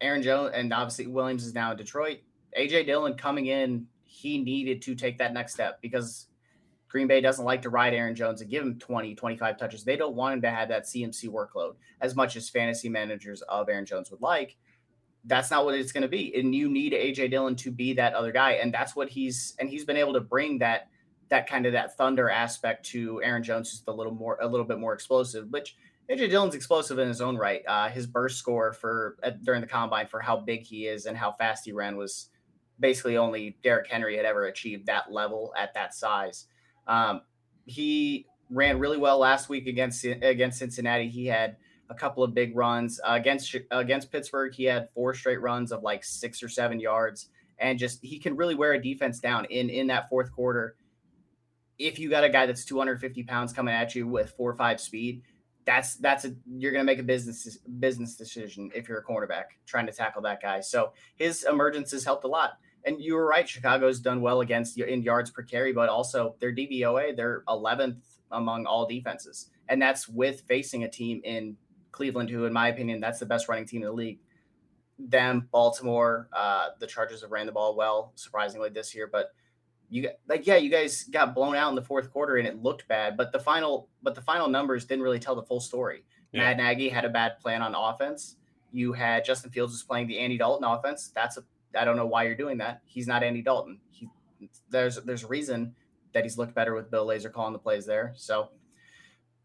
Aaron 0.00 0.22
Jones, 0.22 0.52
and 0.54 0.72
obviously 0.72 1.06
Williams 1.06 1.44
is 1.44 1.54
now 1.54 1.72
in 1.72 1.76
Detroit. 1.76 2.18
AJ 2.58 2.86
Dillon 2.86 3.14
coming 3.14 3.46
in, 3.46 3.86
he 4.04 4.38
needed 4.38 4.82
to 4.82 4.94
take 4.94 5.18
that 5.18 5.32
next 5.32 5.54
step 5.54 5.80
because 5.80 6.26
Green 6.92 7.06
Bay 7.06 7.22
doesn't 7.22 7.46
like 7.46 7.62
to 7.62 7.70
ride 7.70 7.94
Aaron 7.94 8.14
Jones 8.14 8.42
and 8.42 8.50
give 8.50 8.62
him 8.62 8.78
20, 8.78 9.14
25 9.14 9.56
touches. 9.56 9.82
They 9.82 9.96
don't 9.96 10.14
want 10.14 10.34
him 10.34 10.42
to 10.42 10.50
have 10.50 10.68
that 10.68 10.84
CMC 10.84 11.26
workload 11.30 11.76
as 12.02 12.14
much 12.14 12.36
as 12.36 12.50
fantasy 12.50 12.90
managers 12.90 13.40
of 13.48 13.70
Aaron 13.70 13.86
Jones 13.86 14.10
would 14.10 14.20
like. 14.20 14.58
That's 15.24 15.50
not 15.50 15.64
what 15.64 15.74
it's 15.74 15.90
going 15.90 16.02
to 16.02 16.08
be. 16.08 16.38
And 16.38 16.54
you 16.54 16.68
need 16.68 16.92
AJ 16.92 17.30
Dillon 17.30 17.56
to 17.56 17.70
be 17.70 17.94
that 17.94 18.12
other 18.12 18.30
guy. 18.30 18.52
And 18.52 18.74
that's 18.74 18.94
what 18.94 19.08
he's, 19.08 19.54
and 19.58 19.70
he's 19.70 19.86
been 19.86 19.96
able 19.96 20.12
to 20.12 20.20
bring 20.20 20.58
that, 20.58 20.88
that 21.30 21.48
kind 21.48 21.64
of 21.64 21.72
that 21.72 21.96
thunder 21.96 22.28
aspect 22.28 22.84
to 22.90 23.22
Aaron 23.22 23.42
Jones, 23.42 23.70
just 23.70 23.88
a 23.88 23.92
little 23.92 24.12
more, 24.12 24.36
a 24.42 24.46
little 24.46 24.66
bit 24.66 24.78
more 24.78 24.92
explosive, 24.92 25.48
which 25.48 25.76
AJ 26.10 26.28
Dillon's 26.28 26.54
explosive 26.54 26.98
in 26.98 27.08
his 27.08 27.22
own 27.22 27.38
right. 27.38 27.62
Uh, 27.66 27.88
his 27.88 28.06
burst 28.06 28.36
score 28.36 28.74
for 28.74 29.16
uh, 29.22 29.30
during 29.44 29.62
the 29.62 29.66
combine 29.66 30.08
for 30.08 30.20
how 30.20 30.36
big 30.36 30.62
he 30.62 30.88
is 30.88 31.06
and 31.06 31.16
how 31.16 31.32
fast 31.32 31.64
he 31.64 31.72
ran 31.72 31.96
was 31.96 32.28
basically 32.78 33.16
only 33.16 33.56
Derrick 33.62 33.90
Henry 33.90 34.14
had 34.18 34.26
ever 34.26 34.44
achieved 34.44 34.84
that 34.86 35.10
level 35.10 35.54
at 35.56 35.72
that 35.72 35.94
size. 35.94 36.48
Um, 36.86 37.22
he 37.66 38.26
ran 38.50 38.78
really 38.78 38.98
well 38.98 39.18
last 39.18 39.48
week 39.48 39.66
against 39.66 40.04
against 40.04 40.58
Cincinnati. 40.58 41.08
He 41.08 41.26
had 41.26 41.56
a 41.90 41.94
couple 41.94 42.22
of 42.22 42.34
big 42.34 42.56
runs 42.56 43.00
uh, 43.06 43.12
against 43.12 43.54
against 43.70 44.10
Pittsburgh. 44.10 44.54
He 44.54 44.64
had 44.64 44.88
four 44.94 45.14
straight 45.14 45.40
runs 45.40 45.72
of 45.72 45.82
like 45.82 46.04
six 46.04 46.42
or 46.42 46.48
seven 46.48 46.80
yards, 46.80 47.28
and 47.58 47.78
just 47.78 48.00
he 48.02 48.18
can 48.18 48.36
really 48.36 48.54
wear 48.54 48.72
a 48.72 48.82
defense 48.82 49.20
down 49.20 49.44
in 49.46 49.70
in 49.70 49.86
that 49.88 50.08
fourth 50.08 50.32
quarter. 50.32 50.76
If 51.78 51.98
you 51.98 52.10
got 52.10 52.24
a 52.24 52.28
guy 52.28 52.46
that's 52.46 52.64
250 52.64 53.24
pounds 53.24 53.52
coming 53.52 53.74
at 53.74 53.94
you 53.94 54.06
with 54.06 54.32
four 54.36 54.50
or 54.50 54.56
five 54.56 54.80
speed, 54.80 55.22
that's 55.64 55.96
that's 55.96 56.24
a 56.24 56.34
you're 56.46 56.72
going 56.72 56.84
to 56.84 56.90
make 56.90 56.98
a 56.98 57.04
business 57.04 57.58
business 57.78 58.16
decision 58.16 58.70
if 58.74 58.88
you're 58.88 58.98
a 58.98 59.04
cornerback 59.04 59.44
trying 59.66 59.86
to 59.86 59.92
tackle 59.92 60.22
that 60.22 60.40
guy. 60.40 60.60
So 60.60 60.92
his 61.16 61.44
emergence 61.44 61.92
has 61.92 62.04
helped 62.04 62.24
a 62.24 62.28
lot. 62.28 62.58
And 62.84 63.00
you 63.00 63.14
were 63.14 63.26
right, 63.26 63.48
Chicago's 63.48 64.00
done 64.00 64.20
well 64.20 64.40
against 64.40 64.78
in 64.78 65.02
yards 65.02 65.30
per 65.30 65.42
carry, 65.42 65.72
but 65.72 65.88
also 65.88 66.34
their 66.40 66.52
DVOA, 66.52 67.16
they're 67.16 67.44
11th 67.48 68.00
among 68.32 68.66
all 68.66 68.86
defenses, 68.86 69.50
and 69.68 69.80
that's 69.80 70.08
with 70.08 70.42
facing 70.48 70.84
a 70.84 70.88
team 70.88 71.20
in 71.24 71.56
Cleveland, 71.92 72.30
who, 72.30 72.44
in 72.44 72.52
my 72.52 72.68
opinion, 72.68 73.00
that's 73.00 73.20
the 73.20 73.26
best 73.26 73.48
running 73.48 73.66
team 73.66 73.82
in 73.82 73.88
the 73.88 73.92
league. 73.92 74.18
Them, 74.98 75.48
Baltimore, 75.52 76.28
uh, 76.32 76.68
the 76.80 76.86
Chargers 76.86 77.22
have 77.22 77.30
ran 77.30 77.46
the 77.46 77.52
ball 77.52 77.76
well, 77.76 78.12
surprisingly 78.14 78.70
this 78.70 78.94
year, 78.94 79.08
but 79.10 79.32
you 79.92 80.02
got 80.04 80.12
like 80.26 80.46
yeah, 80.46 80.56
you 80.56 80.70
guys 80.70 81.04
got 81.04 81.34
blown 81.34 81.54
out 81.54 81.68
in 81.68 81.74
the 81.74 81.82
fourth 81.82 82.10
quarter 82.10 82.36
and 82.36 82.48
it 82.48 82.62
looked 82.62 82.88
bad, 82.88 83.14
but 83.16 83.30
the 83.30 83.38
final 83.38 83.88
but 84.02 84.14
the 84.14 84.22
final 84.22 84.48
numbers 84.48 84.86
didn't 84.86 85.02
really 85.02 85.18
tell 85.18 85.34
the 85.34 85.42
full 85.42 85.60
story. 85.60 86.04
Yeah. 86.32 86.40
Matt 86.40 86.56
Nagy 86.56 86.88
had 86.88 87.04
a 87.04 87.10
bad 87.10 87.38
plan 87.40 87.60
on 87.60 87.74
offense. 87.74 88.36
You 88.72 88.94
had 88.94 89.22
Justin 89.22 89.50
Fields 89.50 89.74
was 89.74 89.82
playing 89.82 90.06
the 90.06 90.18
Andy 90.18 90.38
Dalton 90.38 90.64
offense. 90.64 91.12
That's 91.14 91.36
a 91.36 91.44
I 91.78 91.84
don't 91.84 91.96
know 91.96 92.06
why 92.06 92.24
you're 92.24 92.36
doing 92.36 92.58
that. 92.58 92.82
He's 92.84 93.06
not 93.06 93.22
Andy 93.22 93.42
Dalton. 93.42 93.78
He 93.90 94.08
there's 94.70 94.96
there's 94.96 95.24
a 95.24 95.28
reason 95.28 95.74
that 96.12 96.24
he's 96.24 96.36
looked 96.36 96.54
better 96.54 96.74
with 96.74 96.90
Bill 96.90 97.06
Lazor 97.06 97.32
calling 97.32 97.52
the 97.52 97.58
plays 97.58 97.86
there. 97.86 98.12
So 98.16 98.50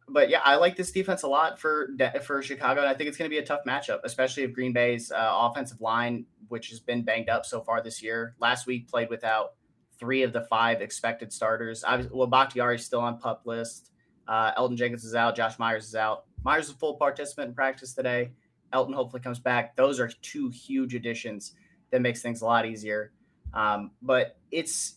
but 0.10 0.30
yeah, 0.30 0.40
I 0.44 0.56
like 0.56 0.76
this 0.78 0.92
defense 0.92 1.24
a 1.24 1.28
lot 1.28 1.60
for 1.60 1.90
for 2.24 2.42
Chicago, 2.42 2.82
and 2.82 2.90
I 2.90 2.94
think 2.94 3.10
it's 3.10 3.18
going 3.18 3.30
to 3.30 3.34
be 3.34 3.40
a 3.40 3.46
tough 3.46 3.62
matchup, 3.68 4.00
especially 4.04 4.44
if 4.44 4.54
Green 4.54 4.72
Bay's 4.72 5.12
uh, 5.12 5.30
offensive 5.32 5.82
line, 5.82 6.26
which 6.48 6.70
has 6.70 6.80
been 6.80 7.04
banged 7.04 7.30
up 7.30 7.46
so 7.46 7.62
far 7.62 7.82
this 7.82 8.02
year, 8.02 8.36
last 8.40 8.68
week 8.68 8.90
played 8.90 9.10
without 9.10 9.56
three 10.00 10.24
of 10.24 10.32
the 10.32 10.42
five 10.42 10.82
expected 10.82 11.34
starters. 11.34 11.84
I 11.84 11.98
was, 11.98 12.08
well, 12.10 12.28
Bakhtiari 12.28 12.76
is 12.76 12.86
still 12.86 13.02
on 13.02 13.18
pup 13.18 13.42
list. 13.46 13.92
Uh, 14.28 14.54
Elgton 14.54 14.78
Jenkins 14.78 15.04
is 15.04 15.16
out. 15.16 15.36
Josh 15.36 15.60
Myers 15.60 15.88
is 15.88 15.96
out. 15.96 16.26
Myers 16.44 16.66
is 16.66 16.72
a 16.72 16.78
full 16.78 16.96
participant 16.96 17.50
in 17.50 17.54
practice 17.54 17.94
today. 17.94 18.32
Elton 18.72 18.94
hopefully 18.94 19.22
comes 19.22 19.40
back. 19.40 19.76
Those 19.76 20.00
are 20.00 20.10
two 20.22 20.50
huge 20.50 20.96
additions 20.96 21.54
that 21.92 22.02
makes 22.02 22.22
things 22.22 22.42
a 22.42 22.46
lot 22.46 22.66
easier. 22.66 23.12
Um, 23.54 23.92
but 24.02 24.38
it's 24.52 24.96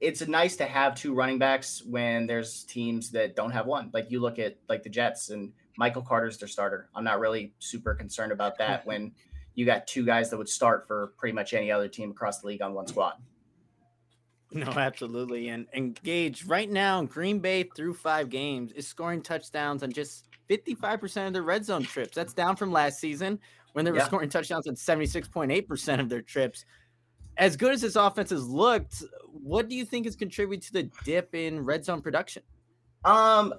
it's 0.00 0.26
nice 0.26 0.56
to 0.56 0.64
have 0.64 0.94
two 0.94 1.14
running 1.14 1.38
backs 1.38 1.82
when 1.84 2.26
there's 2.26 2.64
teams 2.64 3.10
that 3.12 3.36
don't 3.36 3.52
have 3.52 3.66
one. 3.66 3.90
Like 3.92 4.10
you 4.10 4.20
look 4.20 4.38
at 4.38 4.56
like 4.68 4.82
the 4.82 4.90
Jets 4.90 5.30
and 5.30 5.52
Michael 5.78 6.02
Carter's 6.02 6.38
their 6.38 6.48
starter. 6.48 6.88
I'm 6.94 7.04
not 7.04 7.20
really 7.20 7.54
super 7.58 7.94
concerned 7.94 8.32
about 8.32 8.58
that 8.58 8.86
when 8.86 9.12
you 9.54 9.64
got 9.64 9.86
two 9.86 10.04
guys 10.04 10.30
that 10.30 10.36
would 10.36 10.48
start 10.48 10.86
for 10.86 11.12
pretty 11.18 11.34
much 11.34 11.54
any 11.54 11.70
other 11.70 11.88
team 11.88 12.10
across 12.10 12.40
the 12.40 12.48
league 12.48 12.62
on 12.62 12.74
one 12.74 12.86
squad. 12.86 13.14
No, 14.52 14.68
absolutely. 14.68 15.48
And 15.48 15.66
engage 15.74 16.44
right 16.44 16.70
now, 16.70 17.02
Green 17.02 17.40
Bay 17.40 17.64
through 17.74 17.94
five 17.94 18.30
games 18.30 18.70
is 18.72 18.86
scoring 18.86 19.20
touchdowns 19.20 19.82
on 19.82 19.90
just 19.90 20.28
55% 20.48 21.26
of 21.26 21.32
their 21.32 21.42
red 21.42 21.64
zone 21.64 21.82
trips. 21.82 22.14
That's 22.14 22.32
down 22.32 22.54
from 22.54 22.70
last 22.70 23.00
season 23.00 23.40
when 23.76 23.84
they 23.84 23.90
were 23.90 23.98
yeah. 23.98 24.06
scoring 24.06 24.30
touchdowns 24.30 24.66
at 24.66 24.74
76.8% 24.74 26.00
of 26.00 26.08
their 26.08 26.22
trips 26.22 26.64
as 27.36 27.56
good 27.56 27.72
as 27.72 27.82
this 27.82 27.96
offense 27.96 28.30
has 28.30 28.48
looked, 28.48 29.02
what 29.32 29.68
do 29.68 29.76
you 29.76 29.84
think 29.84 30.06
has 30.06 30.16
contributed 30.16 30.66
to 30.66 30.72
the 30.72 30.90
dip 31.04 31.34
in 31.34 31.64
red 31.64 31.84
zone 31.84 32.00
production? 32.00 32.42
Um, 33.04 33.54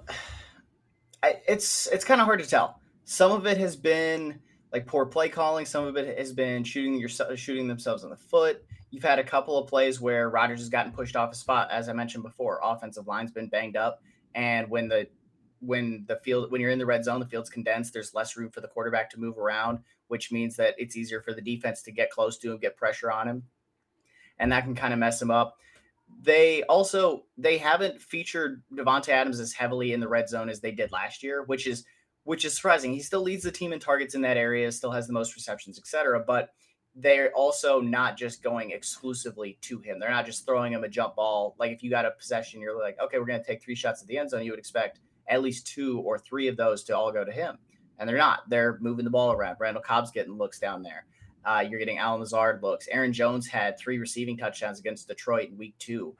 I, 1.22 1.36
it's 1.46 1.86
it's 1.88 2.04
kind 2.04 2.20
of 2.20 2.26
hard 2.26 2.40
to 2.40 2.46
tell. 2.48 2.80
Some 3.04 3.32
of 3.32 3.46
it 3.46 3.56
has 3.58 3.76
been 3.76 4.40
like 4.72 4.86
poor 4.86 5.06
play 5.06 5.28
calling. 5.28 5.64
Some 5.64 5.86
of 5.86 5.96
it 5.96 6.18
has 6.18 6.32
been 6.32 6.64
shooting 6.64 6.94
your 6.94 7.08
shooting 7.08 7.68
themselves 7.68 8.04
in 8.04 8.10
the 8.10 8.16
foot. 8.16 8.64
You've 8.90 9.04
had 9.04 9.18
a 9.18 9.24
couple 9.24 9.56
of 9.58 9.68
plays 9.68 10.00
where 10.00 10.28
Rodgers 10.28 10.60
has 10.60 10.68
gotten 10.68 10.92
pushed 10.92 11.14
off 11.14 11.32
a 11.32 11.36
spot, 11.36 11.70
as 11.70 11.88
I 11.88 11.92
mentioned 11.92 12.24
before. 12.24 12.60
Offensive 12.62 13.06
line's 13.06 13.30
been 13.30 13.48
banged 13.48 13.76
up, 13.76 14.02
and 14.34 14.68
when 14.68 14.88
the 14.88 15.06
when 15.60 16.04
the 16.06 16.16
field 16.16 16.50
when 16.50 16.60
you're 16.60 16.70
in 16.70 16.78
the 16.78 16.86
red 16.86 17.04
zone, 17.04 17.20
the 17.20 17.26
field's 17.26 17.50
condensed. 17.50 17.92
There's 17.92 18.14
less 18.14 18.36
room 18.36 18.50
for 18.50 18.60
the 18.60 18.68
quarterback 18.68 19.10
to 19.10 19.20
move 19.20 19.38
around, 19.38 19.80
which 20.08 20.32
means 20.32 20.56
that 20.56 20.74
it's 20.78 20.96
easier 20.96 21.20
for 21.20 21.32
the 21.32 21.42
defense 21.42 21.82
to 21.82 21.92
get 21.92 22.10
close 22.10 22.38
to 22.38 22.52
him, 22.52 22.58
get 22.58 22.76
pressure 22.76 23.10
on 23.10 23.28
him 23.28 23.42
and 24.38 24.52
that 24.52 24.64
can 24.64 24.74
kind 24.74 24.92
of 24.92 24.98
mess 24.98 25.18
them 25.18 25.30
up. 25.30 25.58
They 26.22 26.62
also 26.64 27.24
they 27.36 27.58
haven't 27.58 28.00
featured 28.00 28.62
Davante 28.72 29.10
Adams 29.10 29.40
as 29.40 29.52
heavily 29.52 29.92
in 29.92 30.00
the 30.00 30.08
red 30.08 30.28
zone 30.28 30.48
as 30.48 30.60
they 30.60 30.72
did 30.72 30.90
last 30.90 31.22
year, 31.22 31.42
which 31.44 31.66
is 31.66 31.84
which 32.24 32.44
is 32.44 32.54
surprising. 32.54 32.92
He 32.92 33.00
still 33.00 33.22
leads 33.22 33.42
the 33.42 33.50
team 33.50 33.72
in 33.72 33.80
targets 33.80 34.14
in 34.14 34.22
that 34.22 34.36
area, 34.36 34.70
still 34.72 34.90
has 34.90 35.06
the 35.06 35.12
most 35.12 35.34
receptions, 35.34 35.78
etc. 35.78 36.22
But 36.26 36.50
they're 36.94 37.30
also 37.32 37.80
not 37.80 38.16
just 38.16 38.42
going 38.42 38.70
exclusively 38.70 39.58
to 39.62 39.78
him. 39.80 39.98
They're 39.98 40.10
not 40.10 40.26
just 40.26 40.44
throwing 40.46 40.72
him 40.72 40.82
a 40.82 40.88
jump 40.88 41.16
ball. 41.16 41.54
Like 41.58 41.72
if 41.72 41.82
you 41.82 41.90
got 41.90 42.06
a 42.06 42.10
possession, 42.10 42.60
you're 42.60 42.78
like, 42.78 42.96
okay, 43.00 43.18
we're 43.18 43.26
going 43.26 43.40
to 43.40 43.46
take 43.46 43.62
three 43.62 43.74
shots 43.74 44.02
at 44.02 44.08
the 44.08 44.18
end 44.18 44.30
zone. 44.30 44.44
You 44.44 44.52
would 44.52 44.58
expect 44.58 45.00
at 45.28 45.42
least 45.42 45.66
two 45.66 46.00
or 46.00 46.18
three 46.18 46.48
of 46.48 46.56
those 46.56 46.84
to 46.84 46.96
all 46.96 47.12
go 47.12 47.24
to 47.24 47.32
him, 47.32 47.58
and 47.98 48.08
they're 48.08 48.16
not. 48.16 48.48
They're 48.48 48.78
moving 48.80 49.04
the 49.04 49.10
ball 49.10 49.32
around. 49.32 49.56
Randall 49.60 49.82
Cobb's 49.82 50.10
getting 50.10 50.36
looks 50.36 50.58
down 50.58 50.82
there. 50.82 51.06
Uh, 51.44 51.64
you're 51.68 51.78
getting 51.78 51.98
Allen 51.98 52.20
Lazard 52.20 52.62
looks. 52.62 52.88
Aaron 52.90 53.12
Jones 53.12 53.46
had 53.46 53.78
three 53.78 53.98
receiving 53.98 54.36
touchdowns 54.36 54.78
against 54.78 55.08
Detroit 55.08 55.50
in 55.50 55.56
week 55.56 55.74
two. 55.78 56.14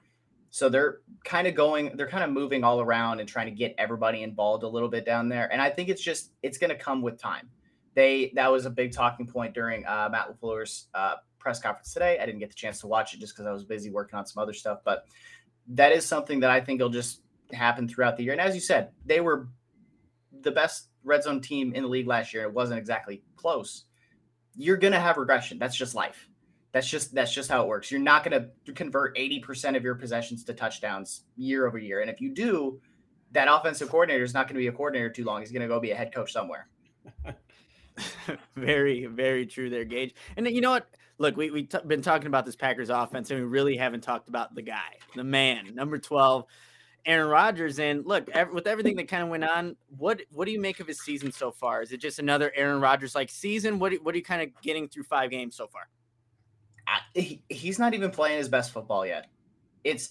So 0.50 0.70
they're 0.70 1.00
kind 1.24 1.46
of 1.46 1.54
going, 1.54 1.94
they're 1.96 2.08
kind 2.08 2.24
of 2.24 2.30
moving 2.30 2.64
all 2.64 2.80
around 2.80 3.20
and 3.20 3.28
trying 3.28 3.46
to 3.46 3.52
get 3.52 3.74
everybody 3.76 4.22
involved 4.22 4.62
a 4.62 4.68
little 4.68 4.88
bit 4.88 5.04
down 5.04 5.28
there. 5.28 5.52
And 5.52 5.60
I 5.60 5.68
think 5.68 5.90
it's 5.90 6.00
just, 6.00 6.32
it's 6.42 6.56
going 6.56 6.70
to 6.70 6.76
come 6.76 7.02
with 7.02 7.20
time. 7.20 7.50
They, 7.94 8.32
that 8.34 8.50
was 8.50 8.64
a 8.64 8.70
big 8.70 8.92
talking 8.92 9.26
point 9.26 9.52
during 9.52 9.84
uh, 9.84 10.08
Matt 10.10 10.28
LaFleur's 10.30 10.86
uh, 10.94 11.16
press 11.38 11.60
conference 11.60 11.92
today. 11.92 12.18
I 12.18 12.24
didn't 12.24 12.38
get 12.38 12.48
the 12.48 12.54
chance 12.54 12.80
to 12.80 12.86
watch 12.86 13.12
it 13.12 13.20
just 13.20 13.34
because 13.34 13.46
I 13.46 13.52
was 13.52 13.64
busy 13.64 13.90
working 13.90 14.18
on 14.18 14.24
some 14.24 14.42
other 14.42 14.54
stuff. 14.54 14.78
But 14.84 15.04
that 15.68 15.92
is 15.92 16.06
something 16.06 16.40
that 16.40 16.50
I 16.50 16.60
think 16.60 16.80
will 16.80 16.88
just 16.88 17.20
happen 17.52 17.88
throughout 17.88 18.16
the 18.16 18.24
year. 18.24 18.32
And 18.32 18.40
as 18.40 18.54
you 18.54 18.60
said, 18.60 18.90
they 19.04 19.20
were 19.20 19.48
the 20.42 20.50
best 20.50 20.88
red 21.04 21.22
zone 21.22 21.40
team 21.40 21.72
in 21.74 21.82
the 21.82 21.88
league 21.88 22.06
last 22.06 22.34
year. 22.34 22.42
It 22.42 22.52
wasn't 22.52 22.78
exactly 22.78 23.22
close 23.36 23.84
you're 24.58 24.76
going 24.76 24.92
to 24.92 25.00
have 25.00 25.16
regression. 25.16 25.58
That's 25.58 25.76
just 25.76 25.94
life. 25.94 26.28
That's 26.72 26.86
just 26.86 27.14
that's 27.14 27.32
just 27.32 27.48
how 27.48 27.62
it 27.62 27.68
works. 27.68 27.90
You're 27.90 28.00
not 28.00 28.28
going 28.28 28.50
to 28.66 28.72
convert 28.72 29.16
80% 29.16 29.76
of 29.76 29.82
your 29.82 29.94
possessions 29.94 30.44
to 30.44 30.52
touchdowns 30.52 31.22
year 31.36 31.66
over 31.66 31.78
year. 31.78 32.02
And 32.02 32.10
if 32.10 32.20
you 32.20 32.34
do, 32.34 32.80
that 33.32 33.48
offensive 33.50 33.88
coordinator 33.88 34.24
is 34.24 34.34
not 34.34 34.48
going 34.48 34.56
to 34.56 34.60
be 34.60 34.66
a 34.66 34.72
coordinator 34.72 35.08
too 35.08 35.24
long. 35.24 35.40
He's 35.40 35.52
going 35.52 35.62
to 35.62 35.68
go 35.68 35.80
be 35.80 35.92
a 35.92 35.94
head 35.94 36.12
coach 36.12 36.32
somewhere. 36.32 36.68
very, 38.56 39.06
very 39.06 39.46
true 39.46 39.70
there, 39.70 39.84
Gage. 39.84 40.14
And 40.36 40.46
you 40.48 40.60
know 40.60 40.72
what? 40.72 40.88
Look, 41.18 41.36
we, 41.36 41.50
we've 41.50 41.68
t- 41.68 41.78
been 41.86 42.02
talking 42.02 42.26
about 42.26 42.44
this 42.44 42.54
Packers 42.54 42.90
offense, 42.90 43.30
and 43.30 43.40
we 43.40 43.46
really 43.46 43.76
haven't 43.76 44.02
talked 44.02 44.28
about 44.28 44.54
the 44.54 44.62
guy, 44.62 44.98
the 45.16 45.24
man, 45.24 45.74
number 45.74 45.98
12, 45.98 46.44
Aaron 47.08 47.28
Rodgers. 47.28 47.80
And 47.80 48.06
look, 48.06 48.28
with 48.52 48.66
everything 48.66 48.94
that 48.96 49.08
kind 49.08 49.22
of 49.22 49.30
went 49.30 49.42
on, 49.42 49.76
what 49.96 50.20
what 50.30 50.44
do 50.44 50.52
you 50.52 50.60
make 50.60 50.78
of 50.78 50.86
his 50.86 51.00
season 51.00 51.32
so 51.32 51.50
far? 51.50 51.82
Is 51.82 51.90
it 51.90 52.00
just 52.00 52.18
another 52.18 52.52
Aaron 52.54 52.80
Rodgers 52.80 53.14
like 53.14 53.30
season? 53.30 53.78
What 53.78 53.94
what 54.02 54.14
are 54.14 54.18
you 54.18 54.24
kind 54.24 54.42
of 54.42 54.48
getting 54.62 54.88
through 54.88 55.04
five 55.04 55.30
games 55.30 55.56
so 55.56 55.66
far? 55.66 55.88
he, 57.14 57.42
he's 57.48 57.78
not 57.78 57.94
even 57.94 58.10
playing 58.10 58.38
his 58.38 58.48
best 58.48 58.72
football 58.72 59.04
yet. 59.06 59.26
It's 59.84 60.10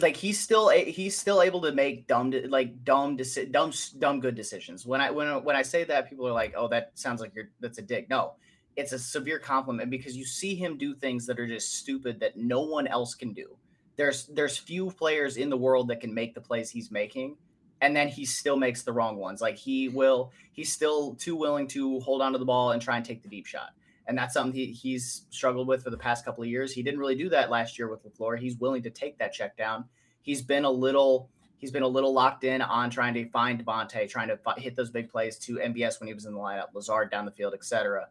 like 0.00 0.16
he's 0.16 0.38
still 0.38 0.68
he's 0.68 1.16
still 1.16 1.42
able 1.42 1.60
to 1.62 1.72
make 1.72 2.06
dumb 2.06 2.32
like 2.48 2.84
dumb 2.84 3.18
dumb 3.50 3.72
dumb 3.98 4.20
good 4.20 4.34
decisions. 4.34 4.86
When 4.86 5.00
I 5.00 5.10
when 5.10 5.42
when 5.44 5.56
I 5.56 5.62
say 5.62 5.84
that, 5.84 6.08
people 6.08 6.26
are 6.26 6.32
like, 6.32 6.54
"Oh, 6.56 6.68
that 6.68 6.92
sounds 6.94 7.20
like 7.20 7.32
you're 7.34 7.50
that's 7.60 7.78
a 7.78 7.82
dick." 7.82 8.08
No, 8.08 8.34
it's 8.76 8.92
a 8.92 8.98
severe 8.98 9.38
compliment 9.38 9.90
because 9.90 10.16
you 10.16 10.24
see 10.24 10.54
him 10.54 10.76
do 10.76 10.94
things 10.94 11.26
that 11.26 11.40
are 11.40 11.46
just 11.46 11.74
stupid 11.74 12.20
that 12.20 12.36
no 12.36 12.60
one 12.60 12.86
else 12.86 13.14
can 13.14 13.32
do 13.32 13.56
there's 14.00 14.24
there's 14.28 14.56
few 14.56 14.90
players 14.90 15.36
in 15.36 15.50
the 15.50 15.56
world 15.58 15.88
that 15.88 16.00
can 16.00 16.14
make 16.14 16.34
the 16.34 16.40
plays 16.40 16.70
he's 16.70 16.90
making 16.90 17.36
and 17.82 17.94
then 17.94 18.08
he 18.08 18.24
still 18.24 18.56
makes 18.56 18.82
the 18.82 18.92
wrong 18.92 19.18
ones. 19.18 19.42
Like 19.42 19.58
he 19.58 19.88
mm-hmm. 19.88 19.96
will 19.96 20.32
he's 20.52 20.72
still 20.72 21.14
too 21.16 21.36
willing 21.36 21.68
to 21.68 22.00
hold 22.00 22.22
on 22.22 22.32
to 22.32 22.38
the 22.38 22.46
ball 22.46 22.70
and 22.70 22.80
try 22.80 22.96
and 22.96 23.04
take 23.04 23.22
the 23.22 23.28
deep 23.28 23.44
shot. 23.44 23.74
And 24.06 24.16
that's 24.16 24.32
something 24.32 24.58
he, 24.58 24.72
he's 24.72 25.26
struggled 25.28 25.68
with 25.68 25.84
for 25.84 25.90
the 25.90 25.98
past 25.98 26.24
couple 26.24 26.42
of 26.42 26.48
years. 26.48 26.72
He 26.72 26.82
didn't 26.82 26.98
really 26.98 27.14
do 27.14 27.28
that 27.28 27.50
last 27.50 27.78
year 27.78 27.88
with 27.88 28.02
LaFleur. 28.02 28.38
He's 28.38 28.56
willing 28.56 28.82
to 28.84 28.90
take 28.90 29.18
that 29.18 29.34
check 29.34 29.56
down. 29.58 29.84
He's 30.22 30.40
been 30.40 30.64
a 30.64 30.70
little 30.70 31.28
he's 31.58 31.70
been 31.70 31.82
a 31.82 31.88
little 31.88 32.14
locked 32.14 32.44
in 32.44 32.62
on 32.62 32.88
trying 32.88 33.12
to 33.12 33.28
find 33.28 33.62
Davante, 33.62 34.08
trying 34.08 34.28
to 34.28 34.38
hit 34.56 34.76
those 34.76 34.90
big 34.90 35.10
plays 35.10 35.36
to 35.40 35.56
MVS 35.56 36.00
when 36.00 36.06
he 36.06 36.14
was 36.14 36.24
in 36.24 36.32
the 36.32 36.40
lineup, 36.40 36.72
Lazard 36.72 37.10
down 37.10 37.26
the 37.26 37.32
field, 37.32 37.52
etc 37.52 38.08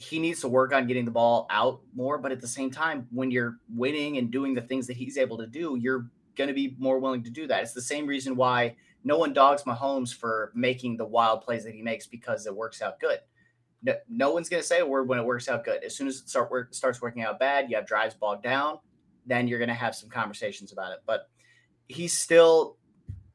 he 0.00 0.18
needs 0.18 0.40
to 0.40 0.48
work 0.48 0.72
on 0.72 0.86
getting 0.86 1.04
the 1.04 1.10
ball 1.10 1.46
out 1.50 1.82
more. 1.94 2.16
But 2.16 2.32
at 2.32 2.40
the 2.40 2.48
same 2.48 2.70
time, 2.70 3.06
when 3.10 3.30
you're 3.30 3.58
winning 3.68 4.16
and 4.16 4.30
doing 4.30 4.54
the 4.54 4.62
things 4.62 4.86
that 4.86 4.96
he's 4.96 5.18
able 5.18 5.36
to 5.36 5.46
do, 5.46 5.76
you're 5.78 6.06
going 6.36 6.48
to 6.48 6.54
be 6.54 6.74
more 6.78 6.98
willing 6.98 7.22
to 7.22 7.30
do 7.30 7.46
that. 7.46 7.62
It's 7.62 7.74
the 7.74 7.82
same 7.82 8.06
reason 8.06 8.34
why 8.34 8.76
no 9.04 9.18
one 9.18 9.34
dogs 9.34 9.64
Mahomes 9.64 10.14
for 10.14 10.52
making 10.54 10.96
the 10.96 11.04
wild 11.04 11.42
plays 11.42 11.64
that 11.64 11.74
he 11.74 11.82
makes 11.82 12.06
because 12.06 12.46
it 12.46 12.56
works 12.56 12.80
out 12.80 12.98
good. 12.98 13.18
No, 13.82 13.94
no 14.08 14.32
one's 14.32 14.48
going 14.48 14.62
to 14.62 14.66
say 14.66 14.80
a 14.80 14.86
word 14.86 15.06
when 15.06 15.18
it 15.18 15.24
works 15.24 15.50
out 15.50 15.64
good. 15.64 15.84
As 15.84 15.94
soon 15.94 16.08
as 16.08 16.16
it 16.16 16.30
start 16.30 16.50
work, 16.50 16.72
starts 16.72 17.02
working 17.02 17.22
out 17.22 17.38
bad, 17.38 17.68
you 17.68 17.76
have 17.76 17.86
drives 17.86 18.14
bogged 18.14 18.42
down, 18.42 18.78
then 19.26 19.48
you're 19.48 19.58
going 19.58 19.68
to 19.68 19.74
have 19.74 19.94
some 19.94 20.08
conversations 20.08 20.72
about 20.72 20.92
it. 20.92 21.00
But 21.04 21.28
he's 21.88 22.16
still 22.16 22.78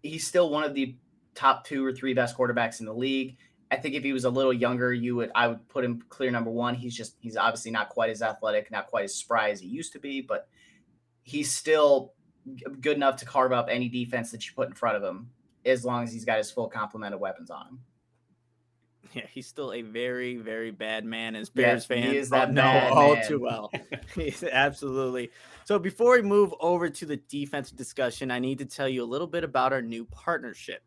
he's 0.01 0.25
still 0.25 0.49
one 0.49 0.63
of 0.63 0.73
the 0.73 0.95
top 1.35 1.63
two 1.63 1.85
or 1.85 1.93
three 1.93 2.15
best 2.15 2.35
quarterbacks 2.35 2.79
in 2.79 2.87
the 2.87 2.93
league. 2.93 3.37
I 3.71 3.77
think 3.77 3.95
if 3.95 4.03
he 4.03 4.13
was 4.13 4.25
a 4.25 4.29
little 4.29 4.53
younger, 4.53 4.93
you 4.93 5.15
would 5.15 5.31
I 5.33 5.47
would 5.47 5.67
put 5.67 5.83
him 5.83 6.03
clear 6.09 6.31
number 6.31 6.51
one. 6.51 6.75
He's 6.75 6.95
just 6.95 7.15
he's 7.19 7.37
obviously 7.37 7.71
not 7.71 7.89
quite 7.89 8.09
as 8.09 8.21
athletic, 8.21 8.71
not 8.71 8.87
quite 8.87 9.05
as 9.05 9.15
spry 9.15 9.49
as 9.49 9.59
he 9.59 9.67
used 9.67 9.93
to 9.93 9.99
be, 9.99 10.21
but 10.21 10.47
he's 11.23 11.51
still 11.51 12.13
good 12.79 12.95
enough 12.95 13.17
to 13.17 13.25
carve 13.25 13.51
up 13.51 13.67
any 13.69 13.89
defense 13.89 14.31
that 14.31 14.45
you 14.45 14.53
put 14.55 14.67
in 14.67 14.75
front 14.75 14.97
of 14.97 15.03
him, 15.03 15.29
as 15.65 15.83
long 15.83 16.03
as 16.03 16.13
he's 16.13 16.25
got 16.25 16.37
his 16.37 16.51
full 16.51 16.67
complement 16.67 17.13
of 17.13 17.19
weapons 17.19 17.49
on 17.49 17.67
him. 17.67 17.79
Yeah, 19.13 19.25
he's 19.31 19.47
still 19.47 19.71
a 19.71 19.81
very, 19.81 20.35
very 20.35 20.71
bad 20.71 21.05
man 21.05 21.35
as 21.35 21.49
Bears 21.49 21.87
yeah, 21.89 22.01
fans. 22.01 22.29
That 22.29 22.51
know 22.51 22.89
all 22.91 23.17
too 23.25 23.39
well. 23.39 23.71
he's 24.15 24.43
absolutely. 24.43 25.31
So 25.63 25.79
before 25.79 26.13
we 26.13 26.21
move 26.21 26.53
over 26.59 26.89
to 26.89 27.05
the 27.05 27.17
defensive 27.17 27.77
discussion, 27.77 28.29
I 28.29 28.39
need 28.39 28.59
to 28.59 28.65
tell 28.65 28.89
you 28.89 29.03
a 29.03 29.05
little 29.05 29.27
bit 29.27 29.43
about 29.43 29.73
our 29.73 29.81
new 29.81 30.05
partnership. 30.05 30.83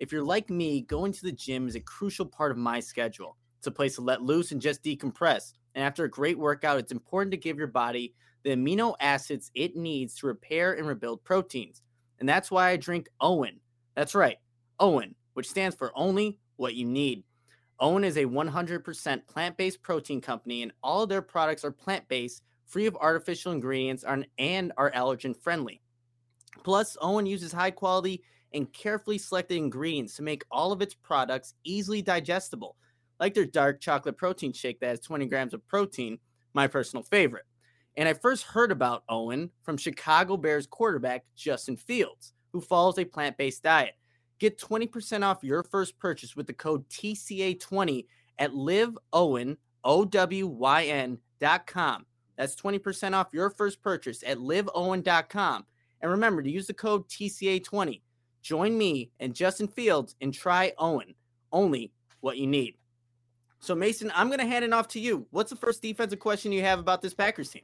If 0.00 0.12
you're 0.12 0.24
like 0.24 0.48
me, 0.48 0.80
going 0.80 1.12
to 1.12 1.22
the 1.22 1.30
gym 1.30 1.68
is 1.68 1.76
a 1.76 1.80
crucial 1.80 2.24
part 2.24 2.50
of 2.50 2.56
my 2.56 2.80
schedule. 2.80 3.36
It's 3.58 3.66
a 3.66 3.70
place 3.70 3.96
to 3.96 4.00
let 4.00 4.22
loose 4.22 4.50
and 4.50 4.60
just 4.60 4.82
decompress. 4.82 5.52
And 5.74 5.84
after 5.84 6.04
a 6.04 6.10
great 6.10 6.38
workout, 6.38 6.78
it's 6.78 6.90
important 6.90 7.30
to 7.32 7.36
give 7.36 7.58
your 7.58 7.66
body 7.66 8.14
the 8.42 8.50
amino 8.50 8.94
acids 9.00 9.50
it 9.54 9.76
needs 9.76 10.14
to 10.16 10.26
repair 10.26 10.72
and 10.72 10.88
rebuild 10.88 11.22
proteins. 11.22 11.82
And 12.18 12.26
that's 12.26 12.50
why 12.50 12.70
I 12.70 12.76
drink 12.78 13.10
OWYN. 13.20 13.58
That's 13.94 14.14
right, 14.14 14.38
OWYN, 14.80 15.14
which 15.34 15.50
stands 15.50 15.76
for 15.76 15.92
only 15.94 16.38
what 16.56 16.74
you 16.74 16.86
need. 16.86 17.22
OWYN 17.82 18.04
is 18.04 18.16
a 18.16 18.24
100% 18.24 19.26
plant 19.26 19.56
based 19.58 19.82
protein 19.82 20.22
company, 20.22 20.62
and 20.62 20.72
all 20.82 21.02
of 21.02 21.10
their 21.10 21.22
products 21.22 21.62
are 21.62 21.70
plant 21.70 22.08
based, 22.08 22.42
free 22.64 22.86
of 22.86 22.96
artificial 22.96 23.52
ingredients, 23.52 24.04
and 24.38 24.72
are 24.78 24.90
allergen 24.92 25.36
friendly. 25.36 25.82
Plus, 26.64 26.96
OWYN 27.02 27.28
uses 27.28 27.52
high 27.52 27.70
quality 27.70 28.22
and 28.52 28.72
carefully 28.72 29.18
selected 29.18 29.56
ingredients 29.56 30.16
to 30.16 30.22
make 30.22 30.44
all 30.50 30.72
of 30.72 30.82
its 30.82 30.94
products 30.94 31.54
easily 31.64 32.02
digestible, 32.02 32.76
like 33.18 33.34
their 33.34 33.44
dark 33.46 33.80
chocolate 33.80 34.16
protein 34.16 34.52
shake 34.52 34.80
that 34.80 34.88
has 34.88 35.00
20 35.00 35.26
grams 35.26 35.54
of 35.54 35.66
protein, 35.66 36.18
my 36.54 36.66
personal 36.66 37.02
favorite. 37.02 37.44
And 37.96 38.08
I 38.08 38.14
first 38.14 38.44
heard 38.44 38.72
about 38.72 39.04
OWYN 39.08 39.50
from 39.62 39.76
Chicago 39.76 40.36
Bears 40.36 40.66
quarterback 40.66 41.24
Justin 41.36 41.76
Fields, 41.76 42.32
who 42.52 42.60
follows 42.60 42.98
a 42.98 43.04
plant 43.04 43.36
based 43.36 43.62
diet. 43.62 43.94
Get 44.38 44.58
20% 44.58 45.22
off 45.22 45.44
your 45.44 45.62
first 45.62 45.98
purchase 45.98 46.34
with 46.34 46.46
the 46.46 46.54
code 46.54 46.88
TCA20 46.88 48.06
at 48.38 48.52
liveowyn, 48.52 49.56
O-W-Y-N.com. 49.84 51.26
That's 52.36 52.56
20% 52.56 53.14
off 53.14 53.28
your 53.34 53.50
first 53.50 53.82
purchase 53.82 54.22
at 54.26 54.38
liveowyn.com. 54.38 55.66
And 56.00 56.10
remember 56.10 56.42
to 56.42 56.50
use 56.50 56.66
the 56.66 56.72
code 56.72 57.06
TCA20. 57.08 58.00
Join 58.42 58.76
me 58.76 59.10
and 59.20 59.34
Justin 59.34 59.68
Fields 59.68 60.14
and 60.20 60.32
try 60.32 60.72
OWYN. 60.78 61.14
Only 61.52 61.92
what 62.20 62.38
you 62.38 62.46
need. 62.46 62.76
So, 63.58 63.74
Mason, 63.74 64.10
I'm 64.14 64.28
going 64.28 64.40
to 64.40 64.46
hand 64.46 64.64
it 64.64 64.72
off 64.72 64.88
to 64.88 65.00
you. 65.00 65.26
What's 65.30 65.50
the 65.50 65.56
first 65.56 65.82
defensive 65.82 66.18
question 66.18 66.50
you 66.50 66.62
have 66.62 66.78
about 66.78 67.02
this 67.02 67.12
Packers 67.12 67.50
team? 67.50 67.62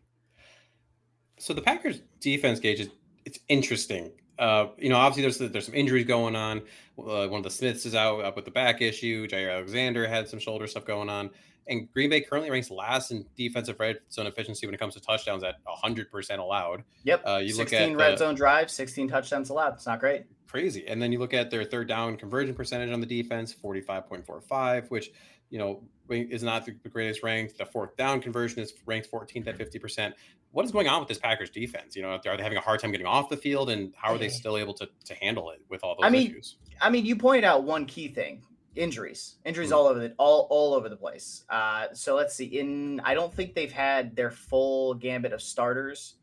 So 1.38 1.52
the 1.54 1.62
Packers 1.62 2.00
defense 2.20 2.60
Gage 2.60 2.80
is 2.80 2.88
it's 3.24 3.38
interesting. 3.48 4.10
Uh, 4.38 4.68
you 4.78 4.88
know, 4.88 4.96
obviously 4.96 5.22
there's 5.22 5.52
there's 5.52 5.66
some 5.66 5.74
injuries 5.74 6.06
going 6.06 6.36
on. 6.36 6.58
Uh, 6.98 7.26
one 7.28 7.38
of 7.38 7.42
the 7.42 7.50
Smiths 7.50 7.86
is 7.86 7.94
out 7.94 8.24
up 8.24 8.36
with 8.36 8.44
the 8.44 8.50
back 8.50 8.80
issue. 8.80 9.26
Jaire 9.26 9.52
Alexander 9.52 10.06
had 10.06 10.28
some 10.28 10.38
shoulder 10.38 10.66
stuff 10.66 10.84
going 10.84 11.08
on, 11.08 11.30
and 11.68 11.92
Green 11.92 12.10
Bay 12.10 12.20
currently 12.20 12.50
ranks 12.50 12.70
last 12.70 13.10
in 13.10 13.26
defensive 13.36 13.78
red 13.80 13.98
zone 14.10 14.26
efficiency 14.26 14.66
when 14.66 14.74
it 14.74 14.78
comes 14.78 14.94
to 14.94 15.00
touchdowns 15.00 15.42
at 15.42 15.56
100 15.64 16.10
percent 16.10 16.40
allowed. 16.40 16.84
Yep. 17.04 17.22
Uh, 17.26 17.36
you 17.36 17.52
16 17.52 17.80
look 17.80 17.90
at 17.90 17.96
red 18.10 18.18
zone 18.18 18.34
drives, 18.34 18.72
16 18.72 19.08
touchdowns 19.08 19.50
allowed. 19.50 19.74
It's 19.74 19.86
not 19.86 20.00
great. 20.00 20.24
Crazy. 20.48 20.86
And 20.86 21.00
then 21.00 21.12
you 21.12 21.18
look 21.18 21.34
at 21.34 21.50
their 21.50 21.64
third 21.64 21.88
down 21.88 22.16
conversion 22.16 22.54
percentage 22.54 22.90
on 22.90 23.00
the 23.00 23.06
defense, 23.06 23.54
45.45, 23.54 24.90
which 24.90 25.10
you 25.50 25.58
know 25.58 25.82
is 26.08 26.42
not 26.42 26.64
the 26.64 26.72
greatest 26.72 27.22
ranked. 27.22 27.58
The 27.58 27.66
fourth 27.66 27.96
down 27.96 28.20
conversion 28.20 28.60
is 28.60 28.72
ranked 28.86 29.10
14th 29.10 29.46
at 29.48 29.56
50 29.56 29.78
percent 29.78 30.14
what 30.56 30.64
is 30.64 30.72
going 30.72 30.88
on 30.88 31.00
with 31.00 31.08
this 31.08 31.18
Packers 31.18 31.50
defense? 31.50 31.94
You 31.94 32.00
know, 32.00 32.18
are 32.26 32.36
they 32.36 32.42
having 32.42 32.56
a 32.56 32.62
hard 32.62 32.80
time 32.80 32.90
getting 32.90 33.06
off 33.06 33.28
the 33.28 33.36
field, 33.36 33.68
and 33.68 33.92
how 33.94 34.14
are 34.14 34.18
they 34.18 34.30
still 34.30 34.56
able 34.56 34.72
to 34.74 34.88
to 35.04 35.14
handle 35.16 35.50
it 35.50 35.60
with 35.68 35.84
all 35.84 35.94
those 35.94 36.06
I 36.06 36.08
mean, 36.08 36.30
issues? 36.30 36.56
I 36.80 36.88
mean, 36.88 37.04
you 37.04 37.14
pointed 37.14 37.44
out 37.44 37.64
one 37.64 37.84
key 37.84 38.08
thing: 38.08 38.42
injuries, 38.74 39.36
injuries 39.44 39.68
mm-hmm. 39.68 39.76
all 39.76 39.86
over 39.86 40.00
the 40.00 40.14
all 40.16 40.46
all 40.48 40.72
over 40.72 40.88
the 40.88 40.96
place. 40.96 41.44
Uh, 41.50 41.88
so 41.92 42.14
let's 42.14 42.34
see. 42.34 42.58
In 42.58 43.00
I 43.04 43.12
don't 43.12 43.32
think 43.34 43.54
they've 43.54 43.70
had 43.70 44.16
their 44.16 44.30
full 44.30 44.94
gambit 44.94 45.34
of 45.34 45.42
starters 45.42 46.14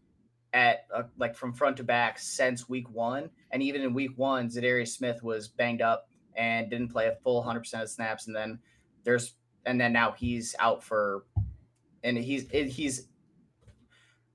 at 0.53 0.85
uh, 0.93 1.03
like 1.17 1.35
from 1.35 1.51
front 1.51 1.77
to 1.77 1.83
back 1.83 2.19
since 2.19 2.69
week 2.69 2.89
one, 2.89 3.29
and 3.51 3.61
even 3.61 3.81
in 3.81 3.93
week 3.93 4.11
one, 4.15 4.49
Za'Darius 4.49 4.89
Smith 4.89 5.23
was 5.23 5.47
banged 5.47 5.81
up 5.81 6.07
and 6.35 6.69
didn't 6.69 6.89
play 6.89 7.07
a 7.07 7.15
full 7.23 7.37
100 7.37 7.59
percent 7.59 7.83
of 7.83 7.89
snaps, 7.89 8.27
and 8.27 8.35
then 8.35 8.59
there's 9.03 9.33
and 9.65 9.79
then 9.79 9.93
now 9.93 10.11
he's 10.11 10.55
out 10.59 10.83
for, 10.83 11.25
and 12.03 12.17
he's 12.17 12.49
he's 12.49 13.07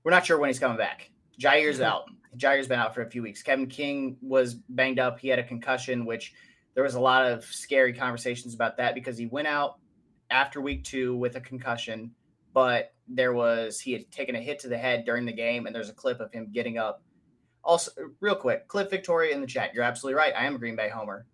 we're 0.03 0.11
not 0.11 0.25
sure 0.25 0.37
when 0.37 0.49
he's 0.49 0.59
coming 0.59 0.77
back. 0.77 1.11
Jaire's 1.37 1.81
out. 1.81 2.09
Jaire's 2.35 2.67
been 2.67 2.79
out 2.79 2.93
for 2.93 3.01
a 3.01 3.09
few 3.09 3.23
weeks. 3.23 3.41
Kevin 3.41 3.67
King 3.67 4.17
was 4.21 4.53
banged 4.53 4.99
up. 4.99 5.19
He 5.19 5.29
had 5.29 5.39
a 5.39 5.43
concussion, 5.43 6.05
which 6.05 6.33
there 6.73 6.83
was 6.83 6.95
a 6.95 6.99
lot 6.99 7.25
of 7.25 7.43
scary 7.45 7.93
conversations 7.93 8.53
about 8.53 8.77
that 8.77 8.93
because 8.93 9.17
he 9.17 9.25
went 9.25 9.47
out 9.47 9.79
after 10.29 10.61
week 10.61 10.83
two 10.83 11.15
with 11.15 11.35
a 11.35 11.41
concussion, 11.41 12.11
but 12.53 12.93
there 13.07 13.33
was 13.33 13.79
he 13.79 13.93
had 13.93 14.11
taken 14.11 14.35
a 14.35 14.39
hit 14.39 14.59
to 14.59 14.67
the 14.67 14.77
head 14.77 15.05
during 15.05 15.25
the 15.25 15.33
game, 15.33 15.65
and 15.65 15.75
there's 15.75 15.89
a 15.89 15.93
clip 15.93 16.19
of 16.19 16.31
him 16.31 16.49
getting 16.51 16.77
up. 16.77 17.03
Also, 17.63 17.91
real 18.19 18.35
quick, 18.35 18.67
Clip 18.67 18.89
Victoria 18.89 19.33
in 19.33 19.41
the 19.41 19.47
chat. 19.47 19.73
You're 19.73 19.83
absolutely 19.83 20.17
right. 20.17 20.33
I 20.35 20.45
am 20.45 20.55
a 20.55 20.59
Green 20.59 20.75
Bay 20.75 20.89
homer. 20.89 21.25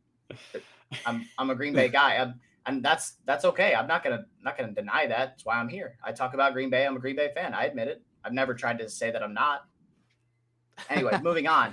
I'm 1.06 1.28
I'm 1.38 1.50
a 1.50 1.56
Green 1.56 1.74
Bay 1.74 1.90
guy. 1.90 2.18
I'm, 2.18 2.40
and 2.66 2.84
that's 2.84 3.18
that's 3.26 3.46
okay. 3.46 3.76
I'm 3.76 3.88
not 3.88 4.04
gonna 4.04 4.26
not 4.42 4.58
gonna 4.58 4.74
deny 4.74 5.08
that. 5.08 5.32
That's 5.32 5.46
why 5.46 5.58
I'm 5.58 5.70
here. 5.70 5.98
I 6.04 6.12
talk 6.12 6.34
about 6.34 6.54
Green 6.54 6.70
Bay. 6.70 6.86
I'm 6.86 6.96
a 6.96 7.00
Green 7.00 7.16
Bay 7.16 7.32
fan. 7.36 7.54
I 7.54 7.66
admit 7.66 7.88
it. 7.88 8.02
I've 8.24 8.34
never 8.34 8.54
tried 8.54 8.80
to 8.80 8.90
say 8.90 9.12
that 9.12 9.22
I'm 9.22 9.34
not. 9.34 9.66
Anyway, 10.90 11.20
moving 11.24 11.48
on. 11.48 11.72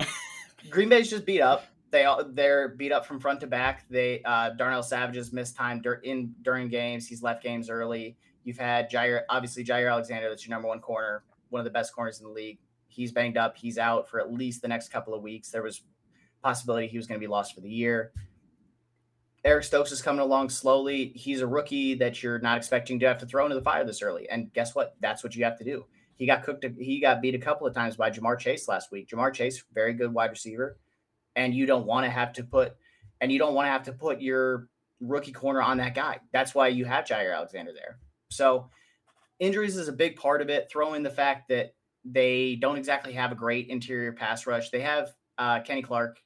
Green 0.70 0.88
Bay's 0.88 1.10
just 1.10 1.24
beat 1.24 1.40
up. 1.40 1.66
They 1.90 2.04
all, 2.04 2.24
they're 2.24 2.68
beat 2.68 2.92
up 2.92 3.04
from 3.04 3.20
front 3.20 3.40
to 3.40 3.46
back. 3.46 3.84
They 3.90 4.22
uh, 4.24 4.50
Darnell 4.50 4.82
Savage 4.82 5.16
has 5.16 5.32
missed 5.32 5.56
time 5.56 5.80
dur- 5.82 6.00
in 6.02 6.34
during 6.42 6.68
games. 6.68 7.06
He's 7.06 7.22
left 7.22 7.42
games 7.42 7.68
early. 7.68 8.16
You've 8.44 8.58
had 8.58 8.90
Jaire, 8.90 9.22
obviously 9.28 9.64
Jaire 9.64 9.90
Alexander, 9.90 10.28
that's 10.28 10.46
your 10.46 10.54
number 10.54 10.68
one 10.68 10.80
corner, 10.80 11.24
one 11.50 11.60
of 11.60 11.64
the 11.64 11.70
best 11.70 11.94
corners 11.94 12.20
in 12.20 12.26
the 12.26 12.32
league. 12.32 12.58
He's 12.88 13.12
banged 13.12 13.36
up. 13.36 13.56
He's 13.56 13.78
out 13.78 14.08
for 14.08 14.20
at 14.20 14.32
least 14.32 14.62
the 14.62 14.68
next 14.68 14.90
couple 14.90 15.14
of 15.14 15.22
weeks. 15.22 15.50
There 15.50 15.62
was 15.62 15.82
possibility 16.42 16.86
he 16.88 16.98
was 16.98 17.06
going 17.06 17.18
to 17.18 17.24
be 17.24 17.30
lost 17.30 17.54
for 17.54 17.60
the 17.60 17.70
year. 17.70 18.12
Eric 19.44 19.64
Stokes 19.64 19.90
is 19.90 20.02
coming 20.02 20.20
along 20.20 20.50
slowly. 20.50 21.12
He's 21.14 21.40
a 21.40 21.46
rookie 21.46 21.94
that 21.94 22.22
you're 22.22 22.38
not 22.38 22.58
expecting 22.58 23.00
to 23.00 23.06
have 23.06 23.18
to 23.18 23.26
throw 23.26 23.44
into 23.44 23.56
the 23.56 23.62
fire 23.62 23.84
this 23.84 24.02
early. 24.02 24.28
And 24.28 24.52
guess 24.52 24.74
what? 24.74 24.94
That's 25.00 25.24
what 25.24 25.34
you 25.34 25.44
have 25.44 25.58
to 25.58 25.64
do. 25.64 25.86
He 26.16 26.26
got 26.26 26.44
cooked. 26.44 26.64
He 26.78 27.00
got 27.00 27.20
beat 27.20 27.34
a 27.34 27.38
couple 27.38 27.66
of 27.66 27.74
times 27.74 27.96
by 27.96 28.10
Ja'Marr 28.10 28.38
Chase 28.38 28.68
last 28.68 28.92
week. 28.92 29.08
Ja'Marr 29.08 29.32
Chase, 29.34 29.64
very 29.72 29.94
good 29.94 30.12
wide 30.12 30.30
receiver, 30.30 30.78
and 31.34 31.54
you 31.54 31.66
don't 31.66 31.86
want 31.86 32.04
to 32.04 32.10
have 32.10 32.32
to 32.34 32.44
put, 32.44 32.76
and 33.20 33.32
you 33.32 33.38
don't 33.38 33.54
want 33.54 33.66
to 33.66 33.70
have 33.70 33.82
to 33.84 33.92
put 33.92 34.20
your 34.20 34.68
rookie 35.00 35.32
corner 35.32 35.60
on 35.60 35.78
that 35.78 35.94
guy. 35.94 36.20
That's 36.32 36.54
why 36.54 36.68
you 36.68 36.84
have 36.84 37.04
Jaire 37.04 37.34
Alexander 37.34 37.72
there. 37.72 37.98
So 38.34 38.68
injuries 39.38 39.76
is 39.76 39.88
a 39.88 39.92
big 39.92 40.16
part 40.16 40.42
of 40.42 40.50
it. 40.50 40.70
Throw 40.70 40.94
in 40.94 41.02
the 41.02 41.10
fact 41.10 41.48
that 41.48 41.74
they 42.04 42.56
don't 42.56 42.76
exactly 42.76 43.12
have 43.12 43.32
a 43.32 43.36
great 43.36 43.68
interior 43.68 44.12
pass 44.12 44.46
rush. 44.46 44.70
They 44.70 44.80
have 44.80 45.12
uh, 45.38 45.60
Kenny 45.60 45.82
Clark, 45.82 46.18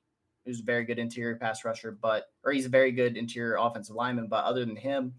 who's 0.45 0.61
a 0.61 0.65
very 0.65 0.85
good 0.85 0.99
interior 0.99 1.37
pass 1.37 1.65
rusher, 1.65 1.93
but 2.01 2.27
or 2.45 2.53
he's 2.53 2.67
a 2.67 2.71
very 2.71 2.93
good 2.93 3.17
interior 3.17 3.57
offensive 3.59 3.97
lineman. 3.97 4.29
But 4.29 4.45
other 4.45 4.65
than 4.65 4.77
him, 4.77 5.15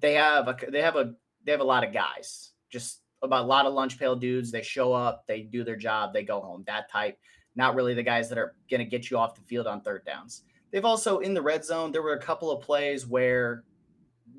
they 0.00 0.14
have 0.14 0.48
a 0.48 0.56
they 0.68 0.82
have 0.82 0.96
a 0.96 1.14
they 1.44 1.52
have 1.52 1.60
a 1.60 1.64
lot 1.64 1.84
of 1.84 1.92
guys. 1.92 2.52
Just 2.70 3.00
about 3.22 3.44
a 3.44 3.48
lot 3.48 3.66
of 3.66 3.74
lunch 3.74 3.98
pail 3.98 4.14
dudes. 4.14 4.50
They 4.50 4.62
show 4.62 4.92
up, 4.92 5.24
they 5.26 5.42
do 5.42 5.64
their 5.64 5.76
job, 5.76 6.12
they 6.12 6.22
go 6.22 6.40
home. 6.40 6.64
That 6.66 6.90
type, 6.90 7.18
not 7.56 7.74
really 7.74 7.94
the 7.94 8.02
guys 8.02 8.28
that 8.28 8.38
are 8.38 8.54
going 8.70 8.80
to 8.80 8.86
get 8.86 9.10
you 9.10 9.18
off 9.18 9.34
the 9.34 9.40
field 9.42 9.66
on 9.66 9.80
third 9.80 10.04
downs. 10.04 10.42
They've 10.70 10.84
also 10.84 11.18
in 11.18 11.34
the 11.34 11.42
red 11.42 11.64
zone. 11.64 11.92
There 11.92 12.02
were 12.02 12.12
a 12.12 12.20
couple 12.20 12.50
of 12.50 12.62
plays 12.62 13.06
where 13.06 13.64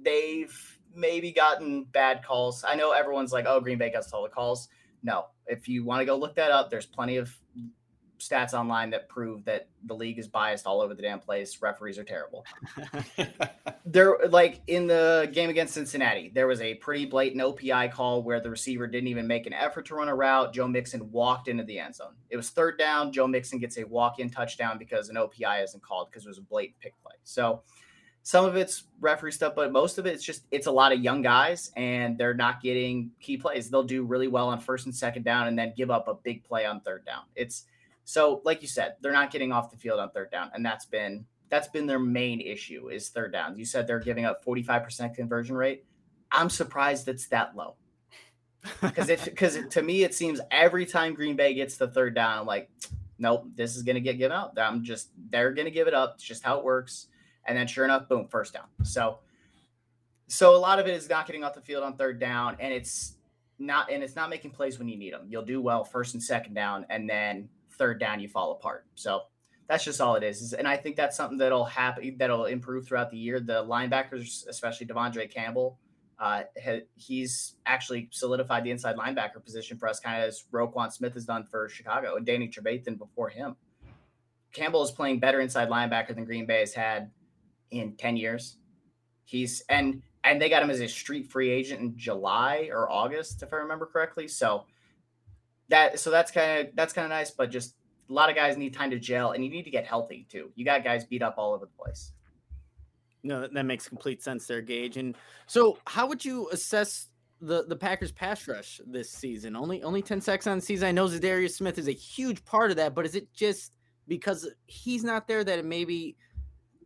they've 0.03 0.78
maybe 0.93 1.31
gotten 1.31 1.85
bad 1.85 2.23
calls. 2.23 2.63
I 2.67 2.75
know 2.75 2.91
everyone's 2.91 3.31
like, 3.31 3.45
"Oh, 3.47 3.59
Green 3.59 3.77
Bay 3.77 3.91
gets 3.91 4.11
all 4.13 4.23
the 4.23 4.29
calls." 4.29 4.69
No, 5.03 5.27
if 5.47 5.67
you 5.67 5.83
want 5.83 6.01
to 6.01 6.05
go 6.05 6.15
look 6.15 6.35
that 6.35 6.51
up, 6.51 6.69
there's 6.69 6.85
plenty 6.85 7.17
of 7.17 7.35
stats 8.19 8.53
online 8.53 8.89
that 8.89 9.07
prove 9.09 9.43
that 9.45 9.67
the 9.85 9.93
league 9.93 10.19
is 10.19 10.27
biased 10.27 10.67
all 10.67 10.81
over 10.81 10.93
the 10.93 11.01
damn 11.01 11.19
place. 11.19 11.61
Referees 11.61 11.97
are 11.97 12.03
terrible. 12.03 12.45
there, 13.85 14.17
like 14.29 14.61
in 14.67 14.87
the 14.87 15.29
game 15.33 15.49
against 15.49 15.73
Cincinnati, 15.73 16.31
there 16.33 16.47
was 16.47 16.61
a 16.61 16.75
pretty 16.75 17.05
blatant 17.05 17.41
OPI 17.41 17.91
call 17.91 18.21
where 18.21 18.39
the 18.39 18.49
receiver 18.49 18.87
didn't 18.87 19.07
even 19.07 19.25
make 19.25 19.47
an 19.47 19.53
effort 19.53 19.85
to 19.87 19.95
run 19.95 20.09
a 20.09 20.15
route. 20.15 20.53
Joe 20.53 20.67
Mixon 20.67 21.09
walked 21.11 21.47
into 21.47 21.63
the 21.63 21.79
end 21.79 21.95
zone. 21.95 22.13
It 22.29 22.37
was 22.37 22.49
third 22.49 22.77
down. 22.77 23.11
Joe 23.11 23.27
Mixon 23.27 23.59
gets 23.59 23.77
a 23.77 23.85
walk-in 23.85 24.29
touchdown 24.29 24.77
because 24.77 25.09
an 25.09 25.15
OPI 25.15 25.63
isn't 25.63 25.81
called 25.81 26.09
because 26.09 26.25
it 26.25 26.29
was 26.29 26.37
a 26.37 26.43
blatant 26.43 26.79
pick 26.79 27.01
play. 27.01 27.15
So 27.23 27.63
some 28.29 28.45
of 28.45 28.55
it's 28.55 28.83
referee 29.01 29.31
stuff, 29.31 29.55
but 29.55 29.71
most 29.71 29.97
of 29.97 30.05
it's 30.05 30.23
just 30.23 30.43
it's 30.51 30.67
a 30.67 30.71
lot 30.71 30.91
of 30.91 30.99
young 30.99 31.23
guys 31.23 31.71
and 31.75 32.15
they're 32.15 32.35
not 32.35 32.61
getting 32.61 33.09
key 33.19 33.37
plays. 33.37 33.71
They'll 33.71 33.81
do 33.81 34.03
really 34.03 34.27
well 34.27 34.49
on 34.49 34.59
first 34.59 34.85
and 34.85 34.93
second 34.93 35.23
down 35.23 35.47
and 35.47 35.57
then 35.57 35.73
give 35.75 35.89
up 35.89 36.07
a 36.07 36.13
big 36.13 36.43
play 36.43 36.63
on 36.63 36.79
third 36.81 37.03
down. 37.07 37.23
It's 37.35 37.63
so, 38.03 38.43
like 38.45 38.61
you 38.61 38.67
said, 38.67 38.97
they're 39.01 39.11
not 39.11 39.31
getting 39.31 39.51
off 39.51 39.71
the 39.71 39.77
field 39.77 39.99
on 39.99 40.11
third 40.11 40.29
down, 40.29 40.51
and 40.53 40.63
that's 40.63 40.85
been 40.85 41.25
that's 41.49 41.69
been 41.69 41.87
their 41.87 41.97
main 41.97 42.39
issue 42.39 42.89
is 42.89 43.09
third 43.09 43.33
down. 43.33 43.57
You 43.57 43.65
said 43.65 43.87
they're 43.87 43.99
giving 43.99 44.25
up 44.25 44.45
45% 44.45 45.15
conversion 45.15 45.55
rate. 45.55 45.83
I'm 46.31 46.51
surprised 46.51 47.07
it's 47.07 47.25
that 47.29 47.55
low. 47.55 47.77
Because 48.81 49.09
if 49.09 49.25
because 49.25 49.57
to 49.71 49.81
me 49.81 50.03
it 50.03 50.13
seems 50.13 50.39
every 50.51 50.85
time 50.85 51.15
Green 51.15 51.35
Bay 51.35 51.55
gets 51.55 51.77
the 51.77 51.87
third 51.87 52.13
down, 52.13 52.41
I'm 52.41 52.45
like, 52.45 52.69
nope, 53.17 53.47
this 53.55 53.75
is 53.75 53.81
gonna 53.81 54.01
get 54.01 54.19
given 54.19 54.37
up. 54.37 54.55
I'm 54.61 54.83
just 54.83 55.09
they're 55.31 55.51
gonna 55.51 55.71
give 55.71 55.87
it 55.87 55.95
up. 55.95 56.13
It's 56.13 56.23
just 56.23 56.43
how 56.43 56.59
it 56.59 56.63
works. 56.63 57.07
And 57.45 57.57
then 57.57 57.67
sure 57.67 57.85
enough, 57.85 58.07
boom, 58.07 58.27
first 58.27 58.53
down. 58.53 58.67
So 58.83 59.19
so 60.27 60.55
a 60.55 60.59
lot 60.59 60.79
of 60.79 60.87
it 60.87 60.93
is 60.93 61.09
not 61.09 61.25
getting 61.25 61.43
off 61.43 61.55
the 61.55 61.61
field 61.61 61.83
on 61.83 61.95
third 61.97 62.19
down, 62.19 62.57
and 62.59 62.71
it's 62.73 63.15
not 63.57 63.91
and 63.91 64.03
it's 64.03 64.15
not 64.15 64.29
making 64.29 64.51
plays 64.51 64.77
when 64.77 64.87
you 64.87 64.97
need 64.97 65.13
them. 65.13 65.27
You'll 65.27 65.45
do 65.45 65.61
well 65.61 65.83
first 65.83 66.13
and 66.13 66.21
second 66.21 66.53
down, 66.53 66.85
and 66.89 67.09
then 67.09 67.49
third 67.77 67.99
down, 67.99 68.19
you 68.19 68.27
fall 68.27 68.51
apart. 68.51 68.85
So 68.95 69.21
that's 69.67 69.83
just 69.83 70.01
all 70.01 70.15
it 70.15 70.23
is. 70.23 70.53
And 70.53 70.67
I 70.67 70.77
think 70.77 70.95
that's 70.95 71.15
something 71.17 71.37
that'll 71.37 71.65
happen, 71.65 72.15
that'll 72.17 72.45
improve 72.45 72.87
throughout 72.87 73.11
the 73.11 73.17
year. 73.17 73.39
The 73.39 73.63
linebackers, 73.63 74.47
especially 74.47 74.87
De'Vondre 74.87 75.31
Campbell, 75.31 75.79
Uh, 76.19 76.43
he's 76.95 77.55
actually 77.65 78.09
solidified 78.11 78.65
the 78.65 78.71
inside 78.71 78.97
linebacker 78.97 79.41
position 79.41 79.77
for 79.77 79.87
us, 79.87 80.01
kind 80.01 80.21
of 80.21 80.27
as 80.27 80.43
Roquan 80.51 80.91
Smith 80.91 81.13
has 81.13 81.25
done 81.25 81.45
for 81.45 81.69
Chicago 81.69 82.17
and 82.17 82.25
Danny 82.25 82.49
Trevathan 82.49 82.97
before 82.97 83.29
him. 83.29 83.55
Campbell 84.51 84.83
is 84.83 84.91
playing 84.91 85.19
better 85.19 85.39
inside 85.39 85.69
linebacker 85.69 86.13
than 86.13 86.25
Green 86.25 86.45
Bay 86.45 86.59
has 86.59 86.73
had 86.73 87.11
in 87.71 87.95
10 87.95 88.17
years. 88.17 88.57
He's 89.25 89.63
and 89.69 90.01
and 90.23 90.41
they 90.41 90.49
got 90.49 90.63
him 90.63 90.69
as 90.69 90.81
a 90.81 90.87
street 90.87 91.31
free 91.31 91.49
agent 91.49 91.81
in 91.81 91.97
July 91.97 92.69
or 92.71 92.91
August, 92.91 93.41
if 93.43 93.53
I 93.53 93.57
remember 93.57 93.85
correctly. 93.85 94.27
So 94.27 94.65
that 95.69 95.99
so 95.99 96.11
that's 96.11 96.31
kind 96.31 96.67
of 96.67 96.75
that's 96.75 96.93
kind 96.93 97.05
of 97.05 97.09
nice, 97.09 97.31
but 97.31 97.49
just 97.49 97.75
a 98.09 98.13
lot 98.13 98.29
of 98.29 98.35
guys 98.35 98.57
need 98.57 98.73
time 98.73 98.89
to 98.91 98.99
gel 98.99 99.31
and 99.31 99.43
you 99.43 99.49
need 99.49 99.63
to 99.63 99.69
get 99.69 99.85
healthy 99.85 100.25
too. 100.29 100.51
You 100.55 100.65
got 100.65 100.83
guys 100.83 101.05
beat 101.05 101.21
up 101.21 101.35
all 101.37 101.53
over 101.53 101.65
the 101.65 101.83
place. 101.83 102.11
No, 103.23 103.47
that 103.47 103.65
makes 103.65 103.87
complete 103.87 104.23
sense 104.23 104.47
there, 104.47 104.61
Gage. 104.61 104.97
And 104.97 105.15
so, 105.45 105.77
how 105.85 106.07
would 106.07 106.23
you 106.23 106.49
assess 106.51 107.09
the 107.41 107.65
the 107.65 107.75
Packers 107.75 108.11
pass 108.11 108.47
rush 108.47 108.79
this 108.87 109.11
season? 109.11 109.55
Only 109.55 109.83
only 109.83 110.01
ten 110.01 110.21
sacks 110.21 110.47
on 110.47 110.57
the 110.57 110.61
season. 110.61 110.87
I 110.87 110.91
know 110.91 111.05
Za'Darius 111.05 111.51
Smith 111.51 111.77
is 111.77 111.87
a 111.87 111.93
huge 111.93 112.43
part 112.45 112.71
of 112.71 112.77
that, 112.77 112.95
but 112.95 113.05
is 113.05 113.15
it 113.15 113.31
just 113.33 113.73
because 114.07 114.49
he's 114.65 115.03
not 115.03 115.27
there 115.27 115.43
that 115.43 115.59
it 115.59 115.65
maybe 115.65 116.15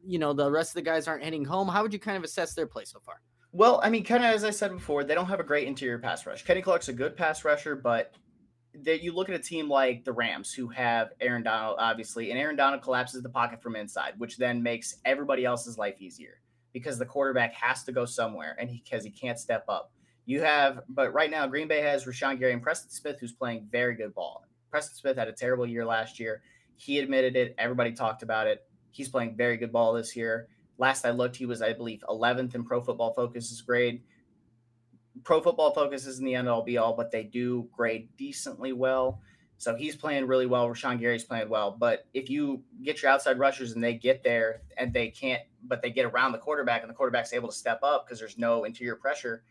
you 0.06 0.20
know 0.20 0.34
the 0.34 0.50
rest 0.50 0.72
of 0.72 0.76
the 0.76 0.82
guys 0.82 1.08
aren't 1.08 1.24
hitting 1.24 1.46
home? 1.46 1.68
How 1.68 1.82
would 1.82 1.94
you 1.94 2.00
kind 2.00 2.18
of 2.18 2.24
assess 2.24 2.54
their 2.54 2.68
play 2.68 2.86
so 2.86 3.00
far? 3.00 3.22
Well, 3.52 3.80
I 3.84 3.90
mean, 3.90 4.04
kind 4.04 4.24
of 4.24 4.32
as 4.32 4.44
I 4.44 4.50
said 4.50 4.72
before, 4.72 5.04
they 5.04 5.14
don't 5.14 5.28
have 5.28 5.40
a 5.40 5.44
great 5.44 5.68
interior 5.68 6.00
pass 6.00 6.26
rush. 6.26 6.44
Kenny 6.44 6.62
Clark's 6.62 6.90
a 6.90 6.94
good 6.94 7.16
pass 7.16 7.46
rusher, 7.46 7.76
but 7.76 8.16
that 8.82 9.04
you 9.04 9.14
look 9.14 9.30
at 9.30 9.36
a 9.36 9.40
team 9.40 9.70
like 9.70 10.04
the 10.04 10.12
Rams 10.12 10.52
who 10.54 10.68
have 10.70 11.12
Aaron 11.22 11.44
Donald, 11.44 11.78
obviously, 11.80 12.32
and 12.32 12.40
Aaron 12.40 12.56
Donald 12.56 12.82
collapses 12.82 13.22
the 13.22 13.30
pocket 13.30 13.62
from 13.62 13.76
inside, 13.76 14.14
which 14.18 14.38
then 14.38 14.64
makes 14.64 14.96
everybody 15.06 15.46
else's 15.46 15.78
life 15.78 16.02
easier 16.02 16.40
because 16.74 16.98
the 16.98 17.06
quarterback 17.06 17.54
has 17.54 17.84
to 17.84 17.92
go 17.92 18.06
somewhere 18.06 18.56
and 18.60 18.70
because 18.70 19.04
he, 19.04 19.12
he 19.12 19.16
can't 19.16 19.38
step 19.38 19.64
up. 19.70 19.92
You 20.26 20.42
have, 20.42 20.82
but 20.90 21.14
right 21.14 21.30
now, 21.30 21.46
Green 21.46 21.68
Bay 21.68 21.82
has 21.82 22.06
Rashan 22.06 22.40
Gary 22.40 22.54
and 22.54 22.64
Preston 22.64 22.90
Smith, 22.90 23.18
who's 23.20 23.34
playing 23.34 23.68
very 23.72 23.94
good 23.94 24.16
ball. 24.16 24.44
Preston 24.72 24.96
Smith 24.96 25.18
had 25.18 25.28
a 25.28 25.34
terrible 25.34 25.68
year 25.68 25.86
last 25.86 26.20
year. 26.20 26.42
He 26.78 26.98
admitted 26.98 27.36
it. 27.36 27.54
Everybody 27.60 27.92
talked 27.92 28.24
about 28.24 28.48
it. 28.48 28.66
He's 28.94 29.10
playing 29.10 29.36
very 29.36 29.58
good 29.58 29.72
ball 29.72 29.94
this 29.94 30.16
year. 30.16 30.48
Last 30.78 31.06
I 31.06 31.12
looked, 31.12 31.36
he 31.36 31.46
was, 31.46 31.62
I 31.62 31.74
believe, 31.74 32.04
11th 32.08 32.56
in 32.56 32.64
Pro 32.64 32.80
Football 32.80 33.14
Focus's 33.14 33.62
grade. 33.62 34.04
Pro 35.24 35.42
Football 35.42 35.74
Focus 35.74 36.06
isn't 36.06 36.24
the 36.24 36.36
end 36.36 36.48
all 36.48 36.64
be 36.64 36.78
all, 36.78 36.96
but 36.96 37.12
they 37.12 37.24
do 37.24 37.68
grade 37.76 38.10
decently 38.18 38.72
well. 38.72 39.20
So 39.58 39.76
he's 39.76 39.96
playing 39.96 40.28
really 40.28 40.46
well. 40.46 40.68
Rashan 40.68 41.00
Gary's 41.00 41.24
playing 41.24 41.50
well. 41.50 41.72
But 41.72 42.06
if 42.14 42.30
you 42.30 42.64
get 42.84 43.02
your 43.02 43.12
outside 43.12 43.40
rushers 43.40 43.74
and 43.74 43.84
they 43.84 43.94
get 43.94 44.24
there 44.24 44.62
and 44.78 44.94
they 44.94 45.10
can't, 45.10 45.42
but 45.64 45.82
they 45.82 45.90
get 45.90 46.06
around 46.06 46.34
the 46.34 46.38
quarterback 46.38 46.82
and 46.82 46.90
the 46.90 46.94
quarterback's 46.94 47.34
able 47.34 47.50
to 47.50 47.56
step 47.56 47.80
up 47.82 48.06
because 48.06 48.20
there's 48.20 48.38
no 48.38 48.64
interior 48.64 48.96
pressure, 48.96 49.44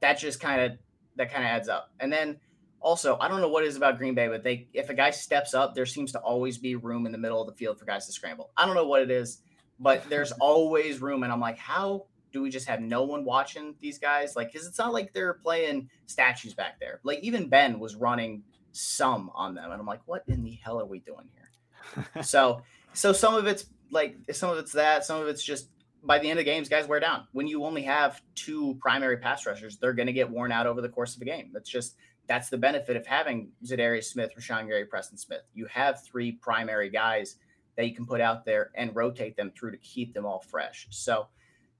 that 0.00 0.18
just 0.18 0.40
kind 0.40 0.60
of 0.60 0.78
that 1.16 1.32
kind 1.32 1.44
of 1.44 1.50
adds 1.50 1.68
up. 1.68 1.90
And 2.00 2.12
then 2.12 2.38
also, 2.80 3.18
I 3.20 3.28
don't 3.28 3.40
know 3.40 3.48
what 3.48 3.64
it 3.64 3.68
is 3.68 3.76
about 3.76 3.98
Green 3.98 4.14
Bay, 4.14 4.28
but 4.28 4.44
they 4.44 4.68
if 4.72 4.88
a 4.88 4.94
guy 4.94 5.10
steps 5.10 5.54
up, 5.54 5.74
there 5.74 5.86
seems 5.86 6.12
to 6.12 6.18
always 6.20 6.58
be 6.58 6.76
room 6.76 7.06
in 7.06 7.12
the 7.12 7.18
middle 7.18 7.40
of 7.40 7.46
the 7.46 7.54
field 7.54 7.78
for 7.78 7.84
guys 7.84 8.06
to 8.06 8.12
scramble. 8.12 8.50
I 8.56 8.66
don't 8.66 8.74
know 8.74 8.86
what 8.86 9.02
it 9.02 9.10
is, 9.10 9.42
but 9.78 10.08
there's 10.08 10.32
always 10.40 11.00
room. 11.00 11.22
And 11.22 11.32
I'm 11.32 11.40
like, 11.40 11.58
how 11.58 12.06
do 12.32 12.42
we 12.42 12.50
just 12.50 12.68
have 12.68 12.80
no 12.80 13.04
one 13.04 13.24
watching 13.24 13.74
these 13.80 13.98
guys? 13.98 14.36
Like, 14.36 14.52
because 14.52 14.66
it's 14.66 14.78
not 14.78 14.92
like 14.92 15.12
they're 15.12 15.34
playing 15.34 15.88
statues 16.06 16.54
back 16.54 16.78
there. 16.78 17.00
Like, 17.02 17.20
even 17.20 17.48
Ben 17.48 17.80
was 17.80 17.96
running 17.96 18.42
some 18.72 19.30
on 19.34 19.54
them. 19.54 19.70
And 19.70 19.80
I'm 19.80 19.86
like, 19.86 20.00
what 20.06 20.24
in 20.28 20.44
the 20.44 20.58
hell 20.62 20.80
are 20.80 20.86
we 20.86 21.00
doing 21.00 21.28
here? 21.34 22.04
so, 22.22 22.62
so 22.92 23.12
some 23.12 23.34
of 23.34 23.46
it's 23.46 23.66
like, 23.90 24.16
some 24.32 24.50
of 24.50 24.58
it's 24.58 24.72
that, 24.72 25.04
some 25.04 25.20
of 25.20 25.28
it's 25.28 25.42
just 25.42 25.70
by 26.04 26.18
the 26.18 26.30
end 26.30 26.38
of 26.38 26.44
the 26.44 26.50
games, 26.50 26.68
guys 26.68 26.86
wear 26.86 27.00
down. 27.00 27.26
When 27.32 27.46
you 27.46 27.64
only 27.64 27.82
have 27.82 28.22
two 28.34 28.76
primary 28.80 29.16
pass 29.16 29.46
rushers, 29.46 29.78
they're 29.78 29.94
going 29.94 30.06
to 30.06 30.12
get 30.12 30.30
worn 30.30 30.52
out 30.52 30.66
over 30.66 30.80
the 30.80 30.88
course 30.88 31.16
of 31.16 31.22
a 31.22 31.24
game. 31.24 31.50
That's 31.52 31.68
just, 31.68 31.96
that's 32.28 32.50
the 32.50 32.58
benefit 32.58 32.96
of 32.96 33.06
having 33.06 33.50
Za'Darius 33.64 34.04
Smith, 34.04 34.32
Rashan 34.38 34.68
Gary, 34.68 34.84
Preston 34.84 35.18
Smith. 35.18 35.42
You 35.54 35.66
have 35.66 36.04
three 36.04 36.32
primary 36.32 36.90
guys 36.90 37.36
that 37.76 37.86
you 37.86 37.94
can 37.94 38.06
put 38.06 38.20
out 38.20 38.44
there 38.44 38.70
and 38.74 38.94
rotate 38.94 39.36
them 39.36 39.50
through 39.56 39.72
to 39.72 39.78
keep 39.78 40.12
them 40.14 40.26
all 40.26 40.40
fresh. 40.40 40.86
So, 40.90 41.28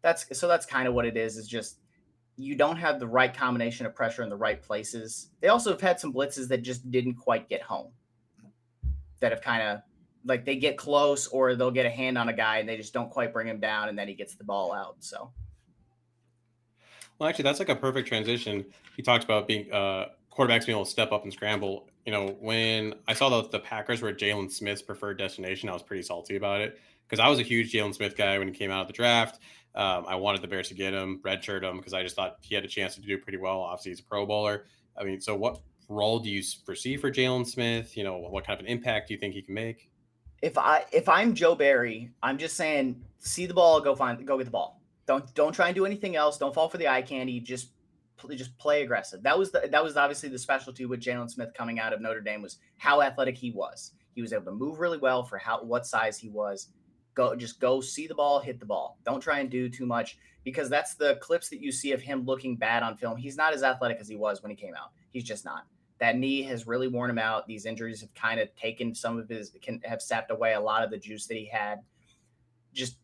that's 0.03 0.39
so 0.39 0.49
that's 0.49 0.67
kind 0.67 0.89
of 0.89 0.95
what 0.95 1.05
it 1.05 1.17
is 1.17 1.37
is 1.37 1.49
just 1.49 1.79
you 2.37 2.55
don't 2.55 2.77
have 2.77 3.01
the 3.01 3.07
right 3.07 3.35
combination 3.35 3.85
of 3.85 3.95
pressure 3.95 4.23
in 4.23 4.29
the 4.29 4.37
right 4.37 4.63
places 4.63 5.31
they 5.41 5.49
also 5.49 5.71
have 5.71 5.81
had 5.81 5.99
some 5.99 6.13
blitzes 6.13 6.49
that 6.49 6.63
just 6.63 6.89
didn't 6.91 7.15
quite 7.15 7.49
get 7.49 7.63
home 7.63 7.91
that 9.21 9.33
have 9.33 9.43
kind 9.43 9.63
of 9.63 9.81
like 10.25 10.45
they 10.45 10.57
get 10.57 10.77
close 10.77 11.27
or 11.29 11.55
they'll 11.57 11.71
get 11.71 11.87
a 11.87 11.91
hand 11.91 12.17
on 12.17 12.29
a 12.29 12.33
guy 12.33 12.59
and 12.59 12.69
they 12.69 12.77
just 12.77 12.93
don't 12.93 13.11
quite 13.11 13.33
bring 13.33 13.47
him 13.47 13.59
down 13.59 13.89
and 13.89 13.99
then 13.99 14.07
he 14.07 14.15
gets 14.15 14.35
the 14.37 14.45
ball 14.45 14.73
out 14.73 14.97
so 15.01 15.31
well 17.19 17.29
actually 17.29 17.43
that's 17.43 17.59
like 17.59 17.69
a 17.69 17.77
perfect 17.77 18.07
transition 18.07 18.65
he 18.97 19.03
talked 19.03 19.25
about 19.25 19.49
being 19.49 19.71
uh 19.73 20.07
quarterbacks 20.39 20.67
being 20.67 20.77
able 20.77 20.85
to 20.85 20.91
step 20.91 21.11
up 21.11 21.25
and 21.25 21.33
scramble 21.33 21.89
you 22.07 22.13
know 22.13 22.37
when 22.41 22.95
i 23.09 23.13
saw 23.13 23.29
that 23.29 23.51
the 23.51 23.59
packers 23.59 24.01
were 24.01 24.13
Jaylon 24.13 24.51
smith's 24.51 24.83
preferred 24.83 25.19
destination 25.19 25.69
i 25.69 25.73
was 25.73 25.83
pretty 25.83 26.03
salty 26.03 26.37
about 26.37 26.61
it 26.61 26.79
because 27.07 27.19
i 27.19 27.29
was 27.29 27.39
a 27.39 27.43
huge 27.43 27.73
Jaylon 27.73 27.95
smith 27.95 28.17
guy 28.17 28.39
when 28.39 28.49
he 28.49 28.55
came 28.55 28.71
out 28.71 28.83
of 28.83 28.87
the 28.87 28.93
draft 28.93 29.41
um, 29.75 30.07
I 30.09 30.17
wanted 30.17 30.43
the 30.43 30.49
Bears 30.49 30.69
to 30.69 30.75
get 30.75 30.93
him, 30.93 31.21
redshirt 31.23 31.63
him, 31.63 31.77
because 31.77 31.95
I 31.95 32.03
just 32.03 32.17
thought 32.17 32.39
he 32.41 32.55
had 32.55 32.65
a 32.65 32.69
chance 32.69 32.97
to 32.97 33.01
do 33.01 33.17
pretty 33.17 33.39
well. 33.39 33.61
Obviously, 33.61 33.93
he's 33.93 34.01
a 34.01 34.05
Pro 34.05 34.27
Bowler. 34.27 34.65
I 34.97 35.05
mean, 35.05 35.21
so 35.21 35.37
what 35.37 35.61
role 35.89 36.19
do 36.19 36.29
you 36.29 36.43
foresee 36.67 36.97
for 36.97 37.13
Jaylon 37.13 37.47
Smith? 37.47 37.97
You 37.97 38.03
know, 38.03 38.19
what 38.19 38.45
kind 38.45 38.59
of 38.59 38.67
an 38.67 38.71
impact 38.71 39.09
do 39.09 39.15
you 39.15 39.21
think 39.21 39.35
he 39.35 39.43
can 39.43 39.55
make? 39.55 39.89
If 40.43 40.59
I 40.59 40.85
if 40.93 41.09
I'm 41.09 41.35
Joe 41.35 41.55
Barry, 41.55 42.11
I'm 42.23 42.39
just 42.39 42.57
saying, 42.57 43.01
see 43.19 43.47
the 43.47 43.55
ball, 43.55 43.81
go 43.81 43.95
find, 43.95 44.25
go 44.27 44.37
get 44.37 44.45
the 44.45 44.51
ball. 44.51 44.81
Don't 45.07 45.33
don't 45.35 45.53
try 45.53 45.69
and 45.69 45.75
do 45.75 45.87
anything 45.87 46.17
else. 46.17 46.39
Don't 46.39 46.55
fall 46.55 46.69
for 46.69 46.79
the 46.79 46.89
eye 46.89 47.03
candy. 47.03 47.39
Just 47.39 47.69
just 48.37 48.57
play 48.59 48.83
aggressive. 48.83 49.23
That 49.23 49.39
was 49.39 49.51
the, 49.51 49.69
that 49.71 49.83
was 49.83 49.97
obviously 49.97 50.29
the 50.29 50.39
specialty 50.39 50.87
with 50.87 51.01
Jaylon 51.01 51.31
Smith 51.31 51.51
coming 51.57 51.79
out 51.79 51.93
of 51.93 52.01
Notre 52.01 52.21
Dame 52.21 52.43
was 52.43 52.59
how 52.77 53.03
athletic 53.03 53.37
he 53.37 53.51
was. 53.51 53.93
He 54.15 54.23
was 54.23 54.33
able 54.33 54.47
to 54.47 54.53
move 54.53 54.81
really 54.81 54.99
well 54.99 55.23
for 55.23 55.39
how 55.39 55.63
what 55.63 55.87
size 55.87 56.19
he 56.19 56.29
was 56.29 56.69
go 57.19 57.35
just 57.35 57.61
go 57.61 57.81
see 57.81 58.07
the 58.07 58.15
ball, 58.15 58.41
hit 58.41 58.61
the 58.61 58.67
ball. 58.67 58.97
Don't 59.05 59.21
try 59.21 59.41
and 59.41 59.51
do 59.51 59.69
too 59.69 59.85
much 59.85 60.19
because 60.45 60.71
that's 60.71 60.95
the 60.95 61.17
clips 61.17 61.49
that 61.51 61.61
you 61.61 61.73
see 61.73 61.93
of 61.93 62.01
him 62.01 62.25
looking 62.25 62.57
bad 62.57 62.83
on 62.83 62.97
film. 62.97 63.17
He's 63.17 63.37
not 63.37 63.53
as 63.53 63.63
athletic 63.63 63.99
as 64.01 64.09
he 64.09 64.17
was 64.17 64.41
when 64.41 64.51
he 64.51 64.57
came 64.57 64.75
out. 64.75 64.93
He's 65.11 65.25
just 65.25 65.45
not. 65.45 65.65
That 65.99 66.17
knee 66.17 66.43
has 66.45 66.69
really 66.69 66.87
worn 66.87 67.11
him 67.11 67.19
out. 67.19 67.47
These 67.49 67.67
injuries 67.67 68.01
have 68.01 68.15
kind 68.15 68.39
of 68.39 68.55
taken 68.55 68.95
some 68.95 69.19
of 69.19 69.29
his 69.29 69.53
can 69.61 69.81
have 69.85 70.01
sapped 70.01 70.31
away 70.31 70.55
a 70.55 70.61
lot 70.61 70.85
of 70.85 70.91
the 70.91 70.99
juice 70.99 71.27
that 71.27 71.37
he 71.37 71.47
had. 71.47 71.81
Just 72.73 72.99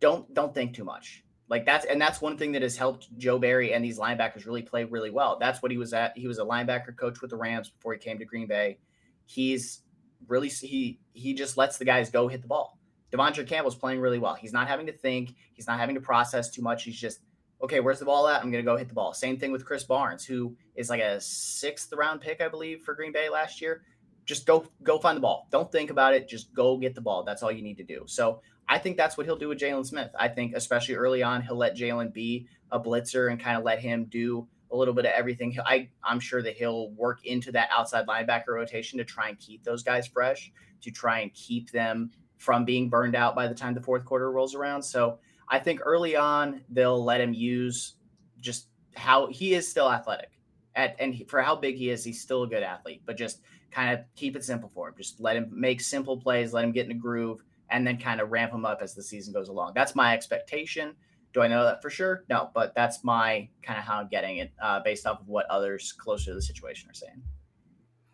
don't 0.00 0.32
don't 0.34 0.52
think 0.52 0.74
too 0.74 0.84
much. 0.84 1.24
Like 1.48 1.66
that's 1.66 1.84
and 1.84 2.00
that's 2.00 2.20
one 2.20 2.38
thing 2.38 2.52
that 2.52 2.62
has 2.62 2.76
helped 2.76 3.16
Joe 3.18 3.38
Barry 3.38 3.74
and 3.74 3.84
these 3.84 3.98
linebackers 3.98 4.46
really 4.46 4.62
play 4.62 4.84
really 4.84 5.10
well. 5.10 5.36
That's 5.38 5.62
what 5.62 5.70
he 5.70 5.76
was 5.76 5.92
at. 5.92 6.16
He 6.16 6.26
was 6.26 6.38
a 6.38 6.44
linebacker 6.44 6.96
coach 6.96 7.20
with 7.20 7.30
the 7.30 7.36
Rams 7.36 7.68
before 7.68 7.92
he 7.92 7.98
came 7.98 8.18
to 8.18 8.24
Green 8.24 8.46
Bay. 8.46 8.78
He's 9.26 9.82
really 10.26 10.48
he 10.48 11.00
he 11.12 11.34
just 11.34 11.56
lets 11.56 11.76
the 11.76 11.84
guys 11.84 12.10
go 12.10 12.28
hit 12.28 12.40
the 12.40 12.48
ball 12.48 12.78
De'Vondre 13.14 13.46
Campbell's 13.46 13.76
playing 13.76 14.00
really 14.00 14.18
well. 14.18 14.34
He's 14.34 14.52
not 14.52 14.66
having 14.66 14.86
to 14.86 14.92
think. 14.92 15.36
He's 15.52 15.68
not 15.68 15.78
having 15.78 15.94
to 15.94 16.00
process 16.00 16.50
too 16.50 16.62
much. 16.62 16.82
He's 16.82 16.98
just, 16.98 17.20
okay, 17.62 17.78
where's 17.78 18.00
the 18.00 18.04
ball 18.04 18.26
at? 18.26 18.42
I'm 18.42 18.50
to 18.50 18.62
go 18.62 18.76
hit 18.76 18.88
the 18.88 18.94
ball. 18.94 19.14
Same 19.14 19.38
thing 19.38 19.52
with 19.52 19.64
Krys 19.64 19.86
Barnes, 19.86 20.24
who 20.24 20.56
is 20.74 20.90
like 20.90 21.00
a 21.00 21.20
sixth 21.20 21.92
round 21.92 22.20
pick, 22.20 22.40
I 22.40 22.48
believe, 22.48 22.82
for 22.82 22.94
Green 22.94 23.12
Bay 23.12 23.28
last 23.28 23.60
year. 23.60 23.82
Just 24.24 24.46
go 24.46 24.66
go 24.82 24.98
find 24.98 25.16
the 25.16 25.20
ball. 25.20 25.46
Don't 25.52 25.70
think 25.70 25.90
about 25.90 26.14
it. 26.14 26.28
Just 26.28 26.52
go 26.54 26.76
get 26.76 26.94
the 26.94 27.00
ball. 27.00 27.22
That's 27.22 27.42
all 27.42 27.52
you 27.52 27.62
need 27.62 27.76
to 27.76 27.84
do. 27.84 28.02
So 28.06 28.40
I 28.68 28.78
think 28.78 28.96
that's 28.96 29.16
what 29.16 29.26
he'll 29.26 29.36
do 29.36 29.48
with 29.48 29.58
Jaylon 29.58 29.86
Smith. 29.86 30.10
I 30.18 30.28
think, 30.28 30.54
especially 30.54 30.94
early 30.94 31.22
on, 31.22 31.42
he'll 31.42 31.56
let 31.56 31.76
Jaylon 31.76 32.12
be 32.12 32.48
a 32.70 32.80
blitzer 32.80 33.30
and 33.30 33.40
kind 33.40 33.56
of 33.56 33.64
let 33.64 33.78
him 33.78 34.06
do 34.06 34.48
a 34.70 34.76
little 34.76 34.94
bit 34.94 35.04
of 35.04 35.12
everything. 35.12 35.56
I, 35.64 35.88
I'm 36.02 36.18
sure 36.18 36.42
that 36.42 36.56
he'll 36.56 36.90
work 36.92 37.24
into 37.24 37.52
that 37.52 37.68
outside 37.70 38.06
linebacker 38.06 38.48
rotation 38.48 38.98
to 38.98 39.04
try 39.04 39.28
and 39.28 39.38
keep 39.38 39.62
those 39.62 39.82
guys 39.82 40.06
fresh, 40.06 40.50
to 40.80 40.90
try 40.90 41.20
and 41.20 41.32
keep 41.34 41.70
them 41.70 42.10
from 42.38 42.64
being 42.64 42.88
burned 42.88 43.14
out 43.14 43.34
by 43.34 43.46
the 43.46 43.54
time 43.54 43.74
the 43.74 43.80
fourth 43.80 44.04
quarter 44.04 44.30
rolls 44.30 44.54
around. 44.54 44.82
So 44.82 45.18
I 45.48 45.58
think 45.58 45.80
early 45.84 46.16
on 46.16 46.62
they'll 46.68 47.02
let 47.02 47.20
him 47.20 47.32
use 47.32 47.94
just 48.40 48.68
how 48.96 49.28
he 49.28 49.54
is 49.54 49.68
still 49.68 49.90
athletic. 49.90 50.30
At, 50.74 50.96
and 50.98 51.14
he, 51.14 51.24
for 51.24 51.40
how 51.40 51.54
big 51.54 51.76
he 51.76 51.90
is, 51.90 52.02
he's 52.02 52.20
still 52.20 52.42
a 52.42 52.48
good 52.48 52.62
athlete, 52.64 53.02
but 53.06 53.16
just 53.16 53.42
kind 53.70 53.96
of 53.96 54.04
keep 54.16 54.34
it 54.34 54.44
simple 54.44 54.68
for 54.68 54.88
him. 54.88 54.94
Just 54.96 55.20
let 55.20 55.36
him 55.36 55.48
make 55.52 55.80
simple 55.80 56.16
plays, 56.16 56.52
let 56.52 56.64
him 56.64 56.72
get 56.72 56.86
in 56.86 56.92
a 56.92 56.94
groove, 56.94 57.44
and 57.70 57.86
then 57.86 57.98
kind 57.98 58.20
of 58.20 58.30
ramp 58.30 58.52
them 58.52 58.64
up 58.64 58.80
as 58.82 58.94
the 58.94 59.02
season 59.02 59.32
goes 59.32 59.48
along. 59.48 59.72
That's 59.74 59.94
my 59.94 60.14
expectation. 60.14 60.94
Do 61.32 61.42
I 61.42 61.48
know 61.48 61.64
that 61.64 61.82
for 61.82 61.90
sure? 61.90 62.24
No, 62.30 62.50
but 62.54 62.74
that's 62.74 63.02
my 63.02 63.48
kind 63.62 63.78
of 63.78 63.84
how 63.84 63.98
I'm 63.98 64.08
getting 64.08 64.38
it 64.38 64.52
uh, 64.62 64.80
based 64.84 65.06
off 65.06 65.20
of 65.20 65.28
what 65.28 65.46
others 65.46 65.92
closer 65.92 66.26
to 66.26 66.34
the 66.34 66.42
situation 66.42 66.88
are 66.90 66.94
saying. 66.94 67.22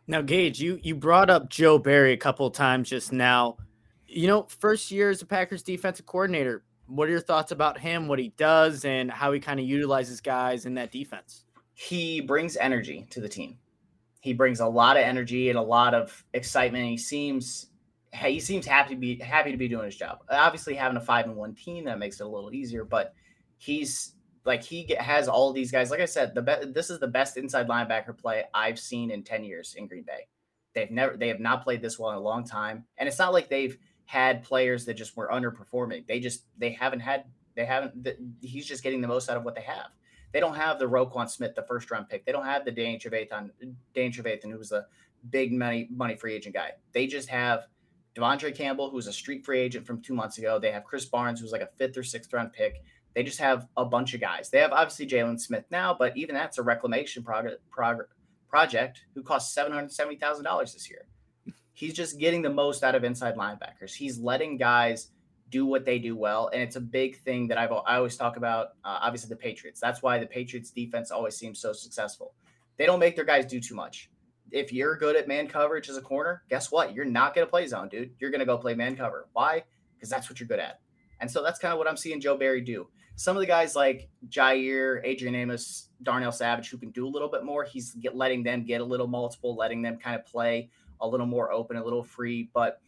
Now, 0.07 0.23
Gage, 0.23 0.61
you 0.61 0.81
you 0.83 0.95
brought 0.95 1.31
up 1.31 1.51
Joe 1.51 1.79
Barry 1.79 2.13
a 2.13 2.17
couple 2.17 2.47
of 2.47 2.55
times 2.55 2.89
just 2.89 3.13
now. 3.13 3.59
You 4.07 4.27
know, 4.27 4.47
first 4.59 4.91
year 4.91 5.11
as 5.11 5.23
a 5.23 5.27
Packers 5.27 5.63
defensive 5.63 6.07
coordinator, 6.07 6.65
what 6.87 7.07
are 7.07 7.13
your 7.13 7.21
thoughts 7.21 7.53
about 7.53 7.79
him, 7.79 8.09
what 8.09 8.19
he 8.19 8.33
does, 8.37 8.85
and 8.85 9.11
how 9.11 9.31
he 9.33 9.39
kind 9.39 9.61
of 9.61 9.67
utilizes 9.67 10.21
guys 10.21 10.67
in 10.67 10.75
that 10.75 10.91
defense? 10.91 11.45
He 11.75 12.21
brings 12.21 12.57
energy 12.57 13.07
to 13.11 13.21
the 13.21 13.29
team. 13.29 13.59
He 14.21 14.33
brings 14.33 14.61
a 14.61 14.67
lot 14.67 14.97
of 14.97 15.03
energy 15.03 15.49
and 15.49 15.59
a 15.59 15.63
lot 15.63 15.95
of 15.95 16.25
excitement. 16.35 16.87
He 16.87 16.99
seems 16.99 17.70
he 18.13 18.41
seems 18.41 18.67
happy 18.67 18.95
to 18.95 19.01
be 19.01 19.19
happy 19.19 19.53
to 19.53 19.57
be 19.57 19.69
doing 19.69 19.85
his 19.85 19.97
job. 19.97 20.19
Obviously, 20.29 20.75
having 20.75 20.97
a 20.97 21.01
five 21.01 21.27
and 21.27 21.37
one 21.37 21.55
team 21.55 21.85
that 21.85 21.99
makes 21.99 22.21
it 22.21 22.25
a 22.25 22.29
little 22.29 22.53
easier, 22.53 22.85
but 22.85 23.15
he's 23.57 24.15
Like 24.45 24.63
he 24.63 24.95
has 24.99 25.29
all 25.29 25.53
these 25.53 25.71
guys. 25.71 25.91
Like 25.91 26.01
I 26.01 26.07
said, 26.07 26.35
the 26.35 26.43
be- 26.43 26.73
this 26.73 26.91
is 26.91 26.99
the 26.99 27.07
best 27.09 27.37
inside 27.37 27.69
linebacker 27.69 28.17
play 28.17 28.45
I've 28.55 28.79
seen 28.79 29.11
in 29.11 29.23
10 29.23 29.45
years 29.45 29.75
in 29.77 29.87
Green 29.87 30.03
Bay. 30.03 30.27
They've 30.75 30.91
never 30.91 31.17
they 31.17 31.29
have 31.29 31.41
not 31.41 31.63
played 31.63 31.83
this 31.83 31.99
well 31.99 32.11
in 32.11 32.17
a 32.17 32.21
long 32.21 32.45
time. 32.45 32.85
And 32.99 33.09
it's 33.09 33.19
not 33.19 33.33
like 33.33 33.49
they've 33.49 33.77
had 34.07 34.43
players 34.43 34.87
that 34.87 34.95
just 34.95 35.17
were 35.17 35.29
underperforming. 35.33 36.07
They 36.07 36.19
just 36.21 36.45
they 36.59 36.71
haven't 36.73 37.01
had 37.01 37.25
they 37.55 37.65
haven't 37.65 38.09
he's 38.41 38.67
just 38.67 38.83
getting 38.83 39.01
the 39.01 39.09
most 39.09 39.29
out 39.29 39.37
of 39.37 39.45
what 39.45 39.55
they 39.55 39.63
have. 39.63 39.89
They 40.33 40.41
don't 40.41 40.55
have 40.55 40.79
the 40.79 40.87
Roquan 40.87 41.29
Smith, 41.29 41.55
the 41.55 41.63
first 41.63 41.91
round 41.91 42.09
pick. 42.09 42.25
They 42.25 42.33
don't 42.33 42.45
have 42.45 42.65
the 42.65 42.71
Danny 42.71 42.99
Trevathan, 42.99 43.51
Danny 43.95 44.11
Trevathan, 44.11 44.51
who 44.51 44.59
was 44.59 44.73
a 44.73 44.87
big 45.29 45.53
money 45.53 45.89
money 45.91 46.17
free 46.17 46.35
agent 46.35 46.55
guy. 46.55 46.73
They 46.93 47.07
just 47.07 47.29
have 47.29 47.67
De'Vondre 48.17 48.55
Campbell, 48.55 48.91
who's 48.91 49.07
a 49.07 49.13
street 49.13 49.45
free 49.45 49.61
agent 49.61 49.87
from 49.87 50.01
two 50.01 50.15
months 50.15 50.39
ago. 50.39 50.59
They 50.59 50.73
have 50.73 50.85
Krys 50.85 51.11
Barnes, 51.11 51.41
who's 51.41 51.53
like 51.53 51.61
a 51.61 51.69
fifth 51.77 51.97
or 51.97 52.03
sixth 52.03 52.33
round 52.33 52.53
pick. 52.53 52.83
They 53.15 53.23
just 53.23 53.39
have 53.39 53.67
a 53.77 53.85
bunch 53.85 54.15
of 54.15 54.21
guys. 54.21 54.51
They 54.51 54.59
have 54.59 54.73
obviously 54.73 55.07
Jaylon 55.07 55.41
Smith 55.41 55.65
now, 55.71 55.95
but 55.99 56.17
even 56.17 56.35
that's 56.35 56.59
a 56.59 56.63
reclamation 56.63 57.23
project, 57.23 57.61
project 58.49 59.05
who 59.15 59.23
cost 59.23 59.57
$770,000 59.57 60.73
this 60.73 60.91
year. 60.91 61.07
He's 61.73 61.95
just 61.95 62.19
getting 62.19 62.43
the 62.43 62.51
most 62.51 62.85
out 62.85 62.95
of 62.95 63.05
inside 63.05 63.37
linebackers. 63.37 63.95
He's 63.95 64.19
letting 64.19 64.59
guys 64.59 65.09
do 65.51 65.67
what 65.67 65.85
they 65.85 65.99
do 65.99 66.17
well. 66.17 66.51
And 66.53 66.63
it's 66.63 66.77
a 66.77 66.81
big 66.81 67.21
thing 67.23 67.49
that 67.49 67.59
I've, 67.59 67.73
I 67.73 67.97
always 67.97 68.17
talk 68.17 68.37
about, 68.37 68.69
uh, 68.85 68.99
obviously, 69.01 69.29
the 69.29 69.37
Patriots. 69.37 69.81
That's 69.81 70.03
why 70.03 70.19
the 70.19 70.27
Patriots 70.27 70.71
defense 70.71 71.11
always 71.11 71.37
seems 71.37 71.59
so 71.59 71.73
successful. 71.73 72.35
They 72.77 72.87
don't 72.87 73.01
make 73.01 73.17
their 73.17 73.25
guys 73.25 73.47
do 73.47 73.61
too 73.61 73.75
much. 73.75 74.10
If 74.53 74.73
you're 74.73 74.97
good 74.97 75.17
at 75.17 75.29
man 75.29 75.47
coverage 75.47 75.89
as 75.89 75.97
a 75.97 76.03
corner, 76.03 76.43
guess 76.49 76.71
what? 76.71 76.95
You're 76.95 77.05
not 77.05 77.35
going 77.35 77.47
to 77.47 77.51
play 77.51 77.67
zone, 77.67 77.89
dude. 77.89 78.11
You're 78.19 78.31
going 78.31 78.41
to 78.41 78.47
go 78.47 78.59
play 78.59 78.75
man 78.75 78.97
cover. 78.97 79.29
Why? 79.33 79.65
Because 79.95 80.09
that's 80.09 80.29
what 80.29 80.41
you're 80.41 80.49
good 80.49 80.59
at. 80.59 80.81
And 81.21 81.31
so 81.31 81.43
that's 81.43 81.59
kind 81.59 81.73
of 81.73 81.79
what 81.79 81.89
I'm 81.89 81.97
seeing 81.97 82.21
Joe 82.21 82.37
Barry 82.37 82.61
do 82.61 82.89
some 83.21 83.37
of 83.37 83.41
the 83.43 83.47
guys 83.47 83.77
like 83.77 84.09
Jaire, 84.31 85.03
Adrian 85.05 85.35
Amos, 85.35 85.91
Darnell 86.03 86.33
Savage, 86.33 86.71
who 86.71 86.79
can 86.79 86.89
do 86.91 87.07
a 87.07 87.11
little 87.11 87.29
bit 87.29 87.45
more, 87.45 87.65
he's 87.65 87.93
get, 87.93 88.17
letting 88.17 88.43
them 88.43 88.65
get 88.65 88.81
a 88.81 88.85
little 88.85 89.07
multiple, 89.07 89.55
letting 89.55 89.83
them 89.83 89.99
kind 89.99 90.17
of 90.17 90.25
play 90.25 90.71
a 91.03 91.07
little 91.07 91.27
more 91.27 91.53
open, 91.53 91.77
a 91.77 91.85
little 91.85 92.03
free. 92.03 92.49
But 92.55 92.81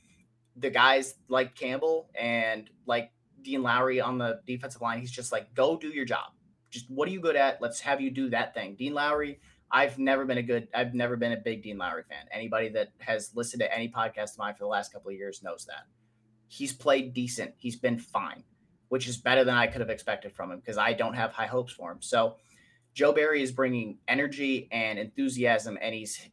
the 0.57 0.71
guys 0.71 1.17
like 1.29 1.55
Campbell 1.55 2.09
and 2.19 2.71
like 2.87 3.13
Dean 3.43 3.63
Lowry 3.63 4.01
on 4.01 4.17
the 4.17 4.41
defensive 4.47 4.81
line, 4.81 5.01
he's 5.01 5.11
just 5.11 5.33
like, 5.33 5.53
go 5.53 5.77
do 5.77 5.89
your 5.89 6.07
job. 6.07 6.33
Just 6.71 6.91
what 6.91 7.09
are 7.09 7.13
you 7.13 7.21
good 7.21 7.37
at? 7.37 7.61
Let's 7.61 7.81
have 7.81 8.01
you 8.01 8.11
do 8.11 8.31
that 8.31 8.55
thing. 8.55 8.75
Dean 8.77 8.95
Lowry, 8.95 9.39
I've 9.73 9.99
never 9.99 10.25
been 10.25 10.39
a 10.39 10.43
good, 10.43 10.69
I've 10.75 10.95
never 10.95 11.17
been 11.17 11.33
a 11.33 11.37
big 11.37 11.63
Dean 11.63 11.79
Lowry 11.79 12.03
fan. 12.09 12.27
Anybody 12.31 12.69
that 12.71 12.89
has 12.99 13.33
listened 13.35 13.61
to 13.61 13.75
any 13.75 13.89
podcast 13.89 14.33
of 14.33 14.39
mine 14.39 14.55
for 14.55 14.65
the 14.65 14.69
last 14.69 14.93
couple 14.93 15.11
of 15.11 15.17
years 15.17 15.43
knows 15.43 15.65
that. 15.67 15.87
He's 16.49 16.73
played 16.73 17.15
decent. 17.15 17.55
He's 17.57 17.77
been 17.77 17.99
fine 17.99 18.45
which 18.93 19.09
is 19.09 19.17
better 19.17 19.43
than 19.43 19.55
I 19.55 19.69
could 19.69 19.81
have 19.81 19.89
expected 19.89 20.35
from 20.35 20.53
him 20.53 20.59
because 20.59 20.77
I 20.77 20.93
don't 20.93 21.15
have 21.15 21.33
high 21.33 21.47
hopes 21.47 21.73
for 21.73 21.91
him. 21.91 22.03
So 22.03 22.37
Joe 22.93 23.11
Barry 23.11 23.43
is 23.43 23.51
bringing 23.51 23.97
energy 24.07 24.69
and 24.71 24.99
enthusiasm, 24.99 25.79
and 25.81 25.95
he's 25.95 26.29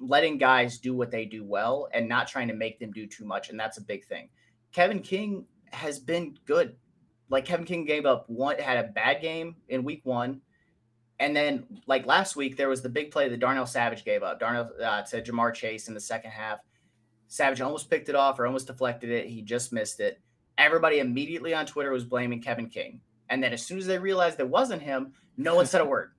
letting 0.00 0.36
guys 0.36 0.78
do 0.78 0.92
what 0.92 1.12
they 1.12 1.24
do 1.24 1.44
well 1.44 1.86
and 1.94 2.08
not 2.08 2.26
trying 2.26 2.48
to 2.48 2.54
make 2.54 2.80
them 2.80 2.90
do 2.90 3.06
too 3.06 3.24
much. 3.24 3.48
And 3.48 3.60
that's 3.60 3.78
a 3.78 3.80
big 3.80 4.04
thing. 4.06 4.28
Kevin 4.72 5.02
King 5.02 5.46
has 5.70 6.00
been 6.00 6.36
good. 6.46 6.74
Like 7.28 7.44
Kevin 7.44 7.64
King 7.64 7.84
gave 7.84 8.06
up 8.06 8.28
one, 8.28 8.58
had 8.58 8.84
a 8.84 8.88
bad 8.88 9.22
game 9.22 9.54
in 9.68 9.84
week 9.84 10.00
one. 10.02 10.40
And 11.20 11.34
then, 11.34 11.64
like 11.86 12.06
last 12.06 12.36
week, 12.36 12.56
there 12.56 12.68
was 12.68 12.82
the 12.82 12.88
big 12.88 13.10
play 13.10 13.28
that 13.28 13.40
Darnell 13.40 13.66
Savage 13.66 14.04
gave 14.04 14.22
up. 14.22 14.40
Darnell 14.40 14.70
uh, 14.82 15.02
to 15.02 15.22
Ja'Marr 15.22 15.54
Chase 15.54 15.88
in 15.88 15.94
the 15.94 16.00
second 16.00 16.32
half. 16.32 16.58
Savage 17.28 17.60
almost 17.60 17.88
picked 17.88 18.08
it 18.08 18.14
off 18.14 18.38
or 18.38 18.46
almost 18.46 18.66
deflected 18.66 19.10
it. 19.10 19.26
He 19.26 19.42
just 19.42 19.72
missed 19.72 20.00
it 20.00 20.20
everybody 20.58 20.98
immediately 20.98 21.54
on 21.54 21.66
Twitter 21.66 21.90
was 21.90 22.04
blaming 22.04 22.40
Kevin 22.40 22.68
King. 22.68 23.00
And 23.28 23.42
then 23.42 23.52
as 23.52 23.64
soon 23.64 23.78
as 23.78 23.86
they 23.86 23.98
realized 23.98 24.40
it 24.40 24.48
wasn't 24.48 24.82
him, 24.82 25.12
no 25.36 25.54
one 25.54 25.66
said 25.66 25.80
a 25.80 25.84
word. 25.84 26.12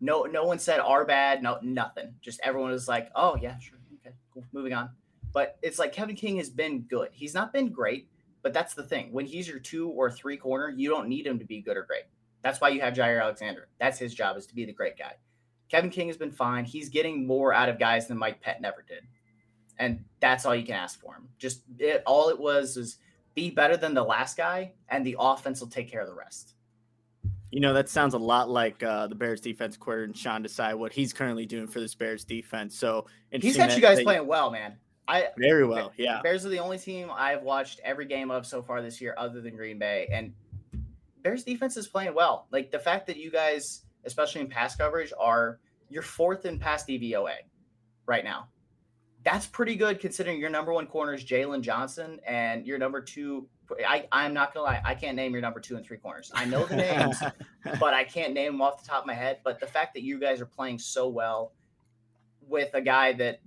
No, 0.00 0.22
no 0.22 0.44
one 0.44 0.58
said 0.58 0.80
our 0.80 1.04
bad, 1.04 1.42
no, 1.42 1.58
nothing. 1.62 2.14
Just 2.22 2.40
everyone 2.42 2.70
was 2.70 2.88
like, 2.88 3.10
oh 3.14 3.36
yeah, 3.40 3.58
sure. 3.58 3.78
Okay, 4.00 4.14
cool. 4.32 4.44
Moving 4.52 4.72
on. 4.72 4.90
But 5.32 5.58
it's 5.62 5.78
like 5.78 5.92
Kevin 5.92 6.16
King 6.16 6.38
has 6.38 6.50
been 6.50 6.82
good. 6.82 7.10
He's 7.12 7.34
not 7.34 7.52
been 7.52 7.68
great, 7.68 8.08
but 8.42 8.52
that's 8.52 8.74
the 8.74 8.82
thing. 8.82 9.12
When 9.12 9.26
he's 9.26 9.46
your 9.46 9.58
two 9.58 9.90
or 9.90 10.10
three 10.10 10.36
corner, 10.36 10.70
you 10.74 10.88
don't 10.88 11.08
need 11.08 11.26
him 11.26 11.38
to 11.38 11.44
be 11.44 11.60
good 11.60 11.76
or 11.76 11.84
great. 11.84 12.04
That's 12.42 12.60
why 12.60 12.70
you 12.70 12.80
have 12.80 12.94
Jaire 12.94 13.22
Alexander. 13.22 13.68
That's 13.78 13.98
his 13.98 14.14
job 14.14 14.36
is 14.36 14.46
to 14.46 14.54
be 14.54 14.64
the 14.64 14.72
great 14.72 14.96
guy. 14.98 15.14
Kevin 15.68 15.90
King 15.90 16.08
has 16.08 16.16
been 16.16 16.32
fine. 16.32 16.64
He's 16.64 16.88
getting 16.88 17.26
more 17.26 17.52
out 17.52 17.68
of 17.68 17.78
guys 17.78 18.08
than 18.08 18.18
Mike 18.18 18.42
Pettine 18.42 18.64
ever 18.64 18.84
did. 18.86 19.04
And 19.78 20.04
that's 20.20 20.46
all 20.46 20.54
you 20.54 20.64
can 20.64 20.74
ask 20.74 21.00
for 21.00 21.14
him. 21.14 21.28
Just 21.38 21.62
it, 21.78 22.02
all 22.06 22.28
it 22.28 22.38
was 22.38 22.76
is– 22.76 22.98
be 23.36 23.48
better 23.48 23.76
than 23.76 23.94
the 23.94 24.02
last 24.02 24.36
guy, 24.36 24.72
and 24.88 25.06
the 25.06 25.14
offense 25.18 25.60
will 25.60 25.68
take 25.68 25.88
care 25.88 26.00
of 26.00 26.08
the 26.08 26.14
rest. 26.14 26.54
You 27.52 27.60
know, 27.60 27.72
that 27.72 27.88
sounds 27.88 28.14
a 28.14 28.18
lot 28.18 28.50
like 28.50 28.82
uh, 28.82 29.06
the 29.06 29.14
Bears 29.14 29.40
defense 29.40 29.76
coordinator 29.76 30.06
and 30.06 30.16
Sean 30.16 30.42
Desai, 30.42 30.76
what 30.76 30.92
he's 30.92 31.12
currently 31.12 31.46
doing 31.46 31.68
for 31.68 31.78
this 31.78 31.94
Bears 31.94 32.24
defense. 32.24 32.76
So 32.76 33.06
he's 33.30 33.56
got 33.56 33.74
you 33.76 33.80
guys 33.80 33.98
that, 33.98 34.04
playing 34.04 34.26
well, 34.26 34.50
man. 34.50 34.76
I 35.06 35.28
very 35.38 35.64
well, 35.64 35.92
yeah. 35.96 36.20
Bears 36.22 36.44
are 36.44 36.48
the 36.48 36.58
only 36.58 36.76
team 36.76 37.08
I've 37.12 37.42
watched 37.42 37.80
every 37.84 38.04
game 38.04 38.32
of 38.32 38.46
so 38.46 38.62
far 38.62 38.82
this 38.82 39.00
year, 39.00 39.14
other 39.16 39.40
than 39.40 39.54
Green 39.56 39.78
Bay, 39.78 40.08
and 40.12 40.32
Bears 41.22 41.44
defense 41.44 41.76
is 41.76 41.86
playing 41.86 42.14
well. 42.14 42.46
Like 42.50 42.70
the 42.70 42.78
fact 42.78 43.06
that 43.08 43.16
you 43.16 43.30
guys, 43.30 43.82
especially 44.04 44.40
in 44.40 44.48
pass 44.48 44.76
coverage, 44.76 45.12
are 45.18 45.58
you're 45.88 46.02
fourth 46.02 46.46
in 46.46 46.58
pass 46.58 46.84
DVOA 46.84 47.34
right 48.06 48.24
now 48.24 48.48
that's 49.22 49.46
pretty 49.46 49.76
good 49.76 50.00
considering 50.00 50.40
your 50.40 50.50
number 50.50 50.72
one 50.72 50.86
corner 50.86 51.14
is 51.14 51.24
Jaylon 51.24 51.60
Johnson 51.60 52.20
and 52.26 52.66
your 52.66 52.78
number 52.78 53.00
two. 53.00 53.46
I, 53.86 54.08
I'm 54.10 54.34
not 54.34 54.52
gonna 54.52 54.64
lie, 54.64 54.82
I 54.84 54.94
can't 54.94 55.14
name 55.14 55.32
your 55.32 55.42
number 55.42 55.60
two 55.60 55.76
and 55.76 55.84
three 55.84 55.98
corners. 55.98 56.32
I 56.34 56.44
know 56.44 56.64
the 56.64 56.76
names, 56.76 57.22
but 57.78 57.94
I 57.94 58.04
can't 58.04 58.32
name 58.32 58.52
them 58.52 58.62
off 58.62 58.82
the 58.82 58.88
top 58.88 59.02
of 59.02 59.06
my 59.06 59.14
head. 59.14 59.40
But 59.44 59.60
the 59.60 59.66
fact 59.66 59.94
that 59.94 60.02
you 60.02 60.18
guys 60.18 60.40
are 60.40 60.46
playing 60.46 60.78
so 60.78 61.08
well 61.08 61.52
with 62.48 62.70
a 62.74 62.80
guy 62.80 63.12
that 63.14 63.40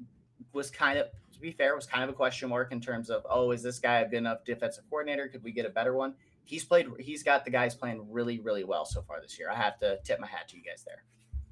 was 0.54 0.70
kind 0.70 1.00
of, 1.00 1.08
to 1.34 1.40
be 1.40 1.52
fair, 1.52 1.76
was 1.76 1.86
kind 1.86 2.04
of 2.04 2.10
a 2.10 2.14
question 2.14 2.50
mark 2.50 2.72
in 2.72 2.80
terms 2.80 3.10
of, 3.10 3.26
oh, 3.30 3.52
is 3.52 3.64
this 3.64 3.80
guy 3.80 4.00
a 4.00 4.08
good 4.08 4.20
enough 4.20 4.46
defensive 4.46 4.84
coordinator? 4.90 5.28
Could 5.28 5.44
we 5.44 5.52
get 5.52 5.66
a 5.66 5.70
better 5.70 5.94
one? 5.94 6.14
He's 6.45 6.63
played. 6.63 6.88
He's 6.99 7.23
got 7.23 7.45
the 7.45 7.51
guys 7.51 7.75
playing 7.75 8.06
really, 8.10 8.39
really 8.39 8.63
well 8.63 8.86
so 8.86 9.01
far 9.01 9.21
this 9.21 9.39
year. 9.39 9.49
I 9.49 9.56
have 9.56 9.79
to 9.79 9.99
tip 10.03 10.19
my 10.19 10.27
hat 10.27 10.47
to 10.49 10.58
you 10.58 10.63
guys 10.63 10.84
there. 10.86 11.03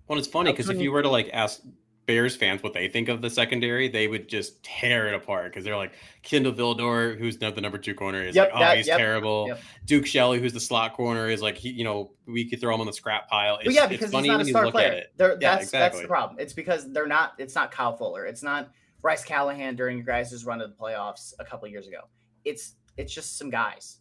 Well, 0.07 0.19
it's 0.19 0.27
funny 0.27 0.51
because 0.51 0.69
if 0.69 0.79
you 0.79 0.91
were 0.91 1.01
to 1.01 1.09
like 1.09 1.29
ask 1.31 1.61
Bears 2.05 2.35
fans 2.35 2.61
what 2.61 2.73
they 2.73 2.89
think 2.89 3.07
of 3.07 3.21
the 3.21 3.29
secondary, 3.29 3.87
they 3.87 4.07
would 4.07 4.27
just 4.27 4.61
tear 4.63 5.07
it 5.07 5.13
apart 5.13 5.51
because 5.51 5.63
they're 5.63 5.77
like 5.77 5.93
Kindle 6.23 6.51
Vildor, 6.51 7.17
who's 7.17 7.37
the 7.37 7.49
number 7.61 7.77
two 7.77 7.93
corner, 7.93 8.21
is 8.21 8.35
yep, 8.35 8.47
like, 8.51 8.55
oh, 8.55 8.59
that, 8.59 8.77
he's 8.77 8.87
yep, 8.87 8.97
terrible. 8.97 9.47
Yep. 9.47 9.59
Duke 9.85 10.05
Shelley, 10.05 10.39
who's 10.39 10.51
the 10.51 10.59
slot 10.59 10.93
corner, 10.93 11.29
is 11.29 11.41
like, 11.41 11.55
he, 11.55 11.69
you 11.69 11.85
know, 11.85 12.11
we 12.25 12.49
could 12.49 12.59
throw 12.59 12.73
him 12.73 12.81
on 12.81 12.87
the 12.87 12.93
scrap 12.93 13.29
pile. 13.29 13.59
It's, 13.63 13.73
yeah, 13.73 13.87
because 13.87 14.11
he's 14.11 14.25
not 14.25 14.41
a 14.41 14.45
star 14.45 14.69
player. 14.71 15.05
Yeah, 15.17 15.35
that's, 15.39 15.63
exactly. 15.63 15.79
that's 15.79 16.01
the 16.01 16.07
problem. 16.07 16.39
It's 16.39 16.53
because 16.53 16.91
they're 16.91 17.07
not. 17.07 17.33
It's 17.37 17.55
not 17.55 17.71
Kyle 17.71 17.95
Fuller. 17.95 18.25
It's 18.25 18.43
not 18.43 18.71
Bryce 19.01 19.23
Callahan 19.23 19.75
during 19.77 19.97
your 19.97 20.05
guys' 20.05 20.43
run 20.43 20.59
of 20.59 20.69
the 20.69 20.75
playoffs 20.75 21.33
a 21.39 21.45
couple 21.45 21.67
years 21.69 21.87
ago. 21.87 22.01
It's 22.43 22.73
it's 22.97 23.13
just 23.13 23.37
some 23.37 23.49
guys. 23.49 23.99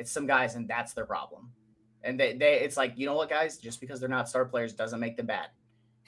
It's 0.00 0.10
some 0.10 0.26
guys, 0.26 0.56
and 0.56 0.66
that's 0.66 0.94
their 0.94 1.06
problem. 1.06 1.52
And 2.02 2.18
they, 2.18 2.36
they 2.36 2.54
it's 2.60 2.76
like 2.76 2.94
you 2.96 3.06
know 3.06 3.14
what, 3.14 3.28
guys, 3.28 3.58
just 3.58 3.80
because 3.80 4.00
they're 4.00 4.08
not 4.08 4.28
star 4.28 4.44
players 4.44 4.72
doesn't 4.72 4.98
make 4.98 5.16
them 5.16 5.26
bad 5.26 5.50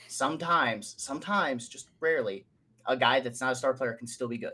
sometimes, 0.09 0.95
sometimes, 0.99 1.69
just 1.69 1.89
rarely, 2.01 2.47
a 2.87 2.97
guy 2.97 3.21
that's 3.21 3.41
not 3.41 3.53
a 3.53 3.55
star 3.55 3.75
player 3.75 3.95
can 3.95 4.07
still 4.07 4.29
be 4.29 4.39
good. 4.39 4.53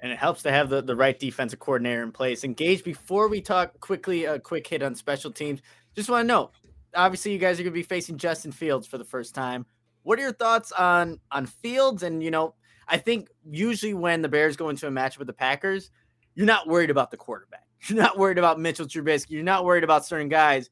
And 0.00 0.10
it 0.10 0.18
helps 0.18 0.42
to 0.42 0.50
have 0.50 0.68
the, 0.68 0.82
the 0.82 0.96
right 0.96 1.18
defensive 1.18 1.60
coordinator 1.60 2.02
in 2.02 2.10
place. 2.10 2.42
Engage 2.42 2.82
before 2.82 3.28
we 3.28 3.40
talk 3.40 3.78
quickly, 3.80 4.24
a 4.24 4.38
quick 4.38 4.66
hit 4.66 4.82
on 4.82 4.94
special 4.96 5.30
teams. 5.30 5.60
Just 5.94 6.10
want 6.10 6.24
to 6.24 6.28
know, 6.28 6.50
obviously, 6.94 7.32
you 7.32 7.38
guys 7.38 7.60
are 7.60 7.62
going 7.62 7.72
to 7.72 7.78
be 7.78 7.84
facing 7.84 8.18
Justin 8.18 8.50
Fields 8.50 8.86
for 8.86 8.98
the 8.98 9.04
first 9.04 9.34
time. 9.34 9.64
What 10.02 10.18
are 10.18 10.22
your 10.22 10.32
thoughts 10.32 10.72
on 10.72 11.20
on 11.30 11.46
Fields? 11.46 12.02
And 12.02 12.20
you 12.20 12.32
know, 12.32 12.54
I 12.88 12.98
think 12.98 13.28
usually 13.48 13.94
when 13.94 14.22
the 14.22 14.28
Bears 14.28 14.56
go 14.56 14.70
into 14.70 14.88
a 14.88 14.90
matchup 14.90 15.18
with 15.18 15.28
the 15.28 15.32
Packers, 15.32 15.92
you're 16.34 16.46
not 16.46 16.66
worried 16.66 16.90
about 16.90 17.12
the 17.12 17.16
quarterback. 17.16 17.68
You're 17.88 17.98
not 17.98 18.18
worried 18.18 18.38
about 18.38 18.60
Mitchell 18.60 18.86
Trubisky. 18.86 19.30
You're 19.30 19.42
not 19.42 19.64
worried 19.64 19.84
about 19.84 20.06
certain 20.06 20.28
guys 20.28 20.70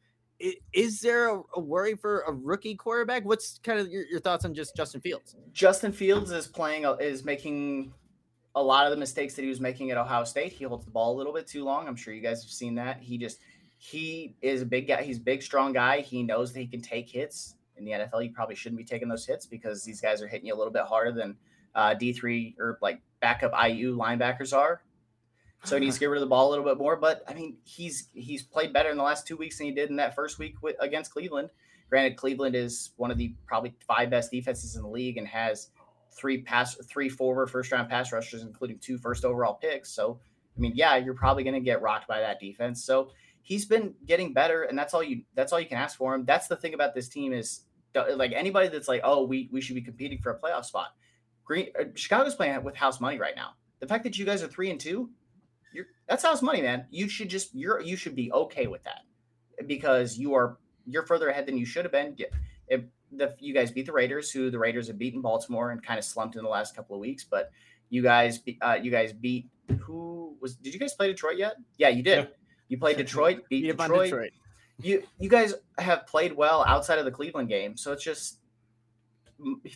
is 0.72 1.00
there 1.00 1.28
a, 1.28 1.60
worry 1.60 1.94
for 1.94 2.20
a 2.20 2.32
rookie 2.32 2.74
quarterback? 2.74 3.24
What's 3.24 3.58
kind 3.62 3.78
of 3.78 3.88
your, 3.88 4.04
your, 4.06 4.20
thoughts 4.20 4.44
on 4.44 4.54
just 4.54 4.74
Justin 4.74 5.00
Fields? 5.00 5.36
Justin 5.52 5.92
Fields 5.92 6.30
is 6.30 6.46
playing 6.46 6.86
is 7.00 7.24
making 7.24 7.92
a 8.54 8.62
lot 8.62 8.86
of 8.86 8.90
the 8.90 8.96
mistakes 8.96 9.34
that 9.34 9.42
he 9.42 9.48
was 9.48 9.60
making 9.60 9.90
at 9.90 9.98
Ohio 9.98 10.24
State. 10.24 10.52
He 10.52 10.64
holds 10.64 10.84
the 10.84 10.90
ball 10.90 11.14
a 11.14 11.16
little 11.16 11.32
bit 11.32 11.46
too 11.46 11.64
long. 11.64 11.86
I'm 11.86 11.96
sure 11.96 12.14
you 12.14 12.22
guys 12.22 12.42
have 12.42 12.50
seen 12.50 12.74
that. 12.76 13.00
He 13.00 13.18
just 13.18 13.38
he 13.76 14.34
is 14.40 14.62
a 14.62 14.66
big 14.66 14.88
guy. 14.88 15.02
He's 15.02 15.18
a 15.18 15.22
big, 15.22 15.42
strong 15.42 15.72
guy. 15.72 16.00
He 16.00 16.22
knows 16.22 16.52
that 16.52 16.60
he 16.60 16.66
can 16.66 16.80
take 16.80 17.08
hits. 17.08 17.56
In 17.76 17.84
the 17.84 17.92
NFL, 17.92 18.24
you 18.24 18.30
probably 18.30 18.54
shouldn't 18.54 18.78
be 18.78 18.84
taking 18.84 19.08
those 19.08 19.24
hits 19.24 19.46
because 19.46 19.84
these 19.84 20.02
guys 20.02 20.20
are 20.20 20.28
hitting 20.28 20.46
you 20.46 20.54
a 20.54 20.58
little 20.58 20.72
bit 20.72 20.82
harder 20.82 21.12
than 21.12 21.34
uh, 21.74 21.94
D3 21.94 22.58
or 22.58 22.78
like 22.82 23.00
backup 23.20 23.52
IU 23.52 23.96
linebackers 23.96 24.54
are. 24.54 24.82
So 25.64 25.76
he 25.76 25.84
needs 25.84 25.96
to 25.96 26.00
get 26.00 26.06
rid 26.06 26.18
of 26.18 26.22
the 26.22 26.30
ball 26.30 26.48
a 26.48 26.50
little 26.50 26.64
bit 26.64 26.78
more. 26.78 26.96
But 26.96 27.22
I 27.28 27.34
mean, 27.34 27.56
he's 27.64 28.08
he's 28.12 28.42
played 28.42 28.72
better 28.72 28.90
in 28.90 28.96
the 28.96 29.02
last 29.02 29.26
two 29.26 29.36
weeks 29.36 29.58
than 29.58 29.68
he 29.68 29.72
did 29.72 29.90
in 29.90 29.96
that 29.96 30.14
first 30.14 30.38
week 30.38 30.56
with, 30.62 30.76
against 30.80 31.12
Cleveland. 31.12 31.50
Granted, 31.88 32.16
Cleveland 32.16 32.54
is 32.54 32.90
one 32.96 33.10
of 33.10 33.18
the 33.18 33.34
probably 33.46 33.74
five 33.86 34.10
best 34.10 34.30
defenses 34.30 34.76
in 34.76 34.82
the 34.82 34.88
league 34.88 35.16
and 35.16 35.26
has 35.26 35.68
three 36.12 36.42
pass 36.42 36.76
three 36.88 37.08
forward 37.08 37.50
first 37.50 37.72
round 37.72 37.88
pass 37.88 38.12
rushers, 38.12 38.42
including 38.42 38.78
two 38.78 38.98
first 38.98 39.24
overall 39.24 39.54
picks. 39.54 39.90
So 39.90 40.20
I 40.56 40.60
mean, 40.60 40.72
yeah, 40.74 40.96
you're 40.96 41.14
probably 41.14 41.42
going 41.42 41.54
to 41.54 41.60
get 41.60 41.82
rocked 41.82 42.06
by 42.06 42.20
that 42.20 42.40
defense. 42.40 42.84
So 42.84 43.10
he's 43.42 43.64
been 43.64 43.94
getting 44.06 44.32
better, 44.32 44.62
and 44.62 44.78
that's 44.78 44.94
all 44.94 45.02
you 45.02 45.22
that's 45.34 45.52
all 45.52 45.60
you 45.60 45.66
can 45.66 45.78
ask 45.78 45.96
for 45.96 46.14
him. 46.14 46.24
That's 46.24 46.48
the 46.48 46.56
thing 46.56 46.74
about 46.74 46.94
this 46.94 47.08
team 47.08 47.32
is 47.32 47.62
like 47.94 48.32
anybody 48.32 48.68
that's 48.68 48.88
like, 48.88 49.00
oh, 49.04 49.24
we 49.24 49.48
we 49.52 49.60
should 49.60 49.74
be 49.74 49.82
competing 49.82 50.18
for 50.18 50.30
a 50.30 50.38
playoff 50.38 50.64
spot. 50.64 50.94
Green 51.44 51.68
uh, 51.78 51.84
Chicago's 51.94 52.34
playing 52.34 52.62
with 52.62 52.76
house 52.76 53.00
money 53.00 53.18
right 53.18 53.34
now. 53.36 53.54
The 53.80 53.86
fact 53.86 54.04
that 54.04 54.18
you 54.18 54.26
guys 54.26 54.42
are 54.42 54.48
three 54.48 54.70
and 54.70 54.78
two, 54.78 55.10
you're 55.72 55.86
that's 56.08 56.22
house 56.22 56.42
money, 56.42 56.62
man. 56.62 56.86
You 56.90 57.08
should 57.08 57.28
just 57.28 57.54
you're 57.54 57.80
you 57.80 57.96
should 57.96 58.16
be 58.16 58.32
okay 58.32 58.66
with 58.66 58.82
that 58.84 59.02
because 59.66 60.16
you 60.18 60.34
are 60.34 60.58
you're 60.86 61.06
further 61.06 61.28
ahead 61.28 61.46
than 61.46 61.56
you 61.56 61.66
should 61.66 61.84
have 61.84 61.92
been. 61.92 62.16
If 62.68 62.82
the 63.12 63.34
you 63.38 63.54
guys 63.54 63.70
beat 63.70 63.86
the 63.86 63.92
Raiders, 63.92 64.30
who 64.30 64.50
the 64.50 64.58
Raiders 64.58 64.88
have 64.88 64.98
beaten 64.98 65.20
Baltimore 65.20 65.70
and 65.70 65.82
kind 65.82 65.98
of 65.98 66.04
slumped 66.04 66.36
in 66.36 66.42
the 66.42 66.48
last 66.48 66.74
couple 66.74 66.94
of 66.94 67.00
weeks, 67.00 67.24
but 67.24 67.50
you 67.88 68.02
guys 68.02 68.40
uh, 68.62 68.78
you 68.80 68.90
guys 68.90 69.12
beat 69.12 69.48
who 69.80 70.36
was 70.40 70.56
did 70.56 70.72
you 70.74 70.80
guys 70.80 70.94
play 70.94 71.08
Detroit 71.08 71.36
yet? 71.36 71.56
Yeah, 71.76 71.88
you 71.88 72.02
did. 72.02 72.18
Yeah. 72.18 72.26
You 72.68 72.78
played 72.78 72.96
Detroit, 72.96 73.48
beat 73.48 73.62
Detroit. 73.62 74.04
Detroit. 74.04 74.32
You 74.80 75.02
you 75.18 75.28
guys 75.28 75.54
have 75.78 76.06
played 76.06 76.32
well 76.32 76.64
outside 76.66 76.98
of 76.98 77.04
the 77.04 77.10
Cleveland 77.10 77.48
game, 77.48 77.76
so 77.76 77.92
it's 77.92 78.04
just 78.04 78.38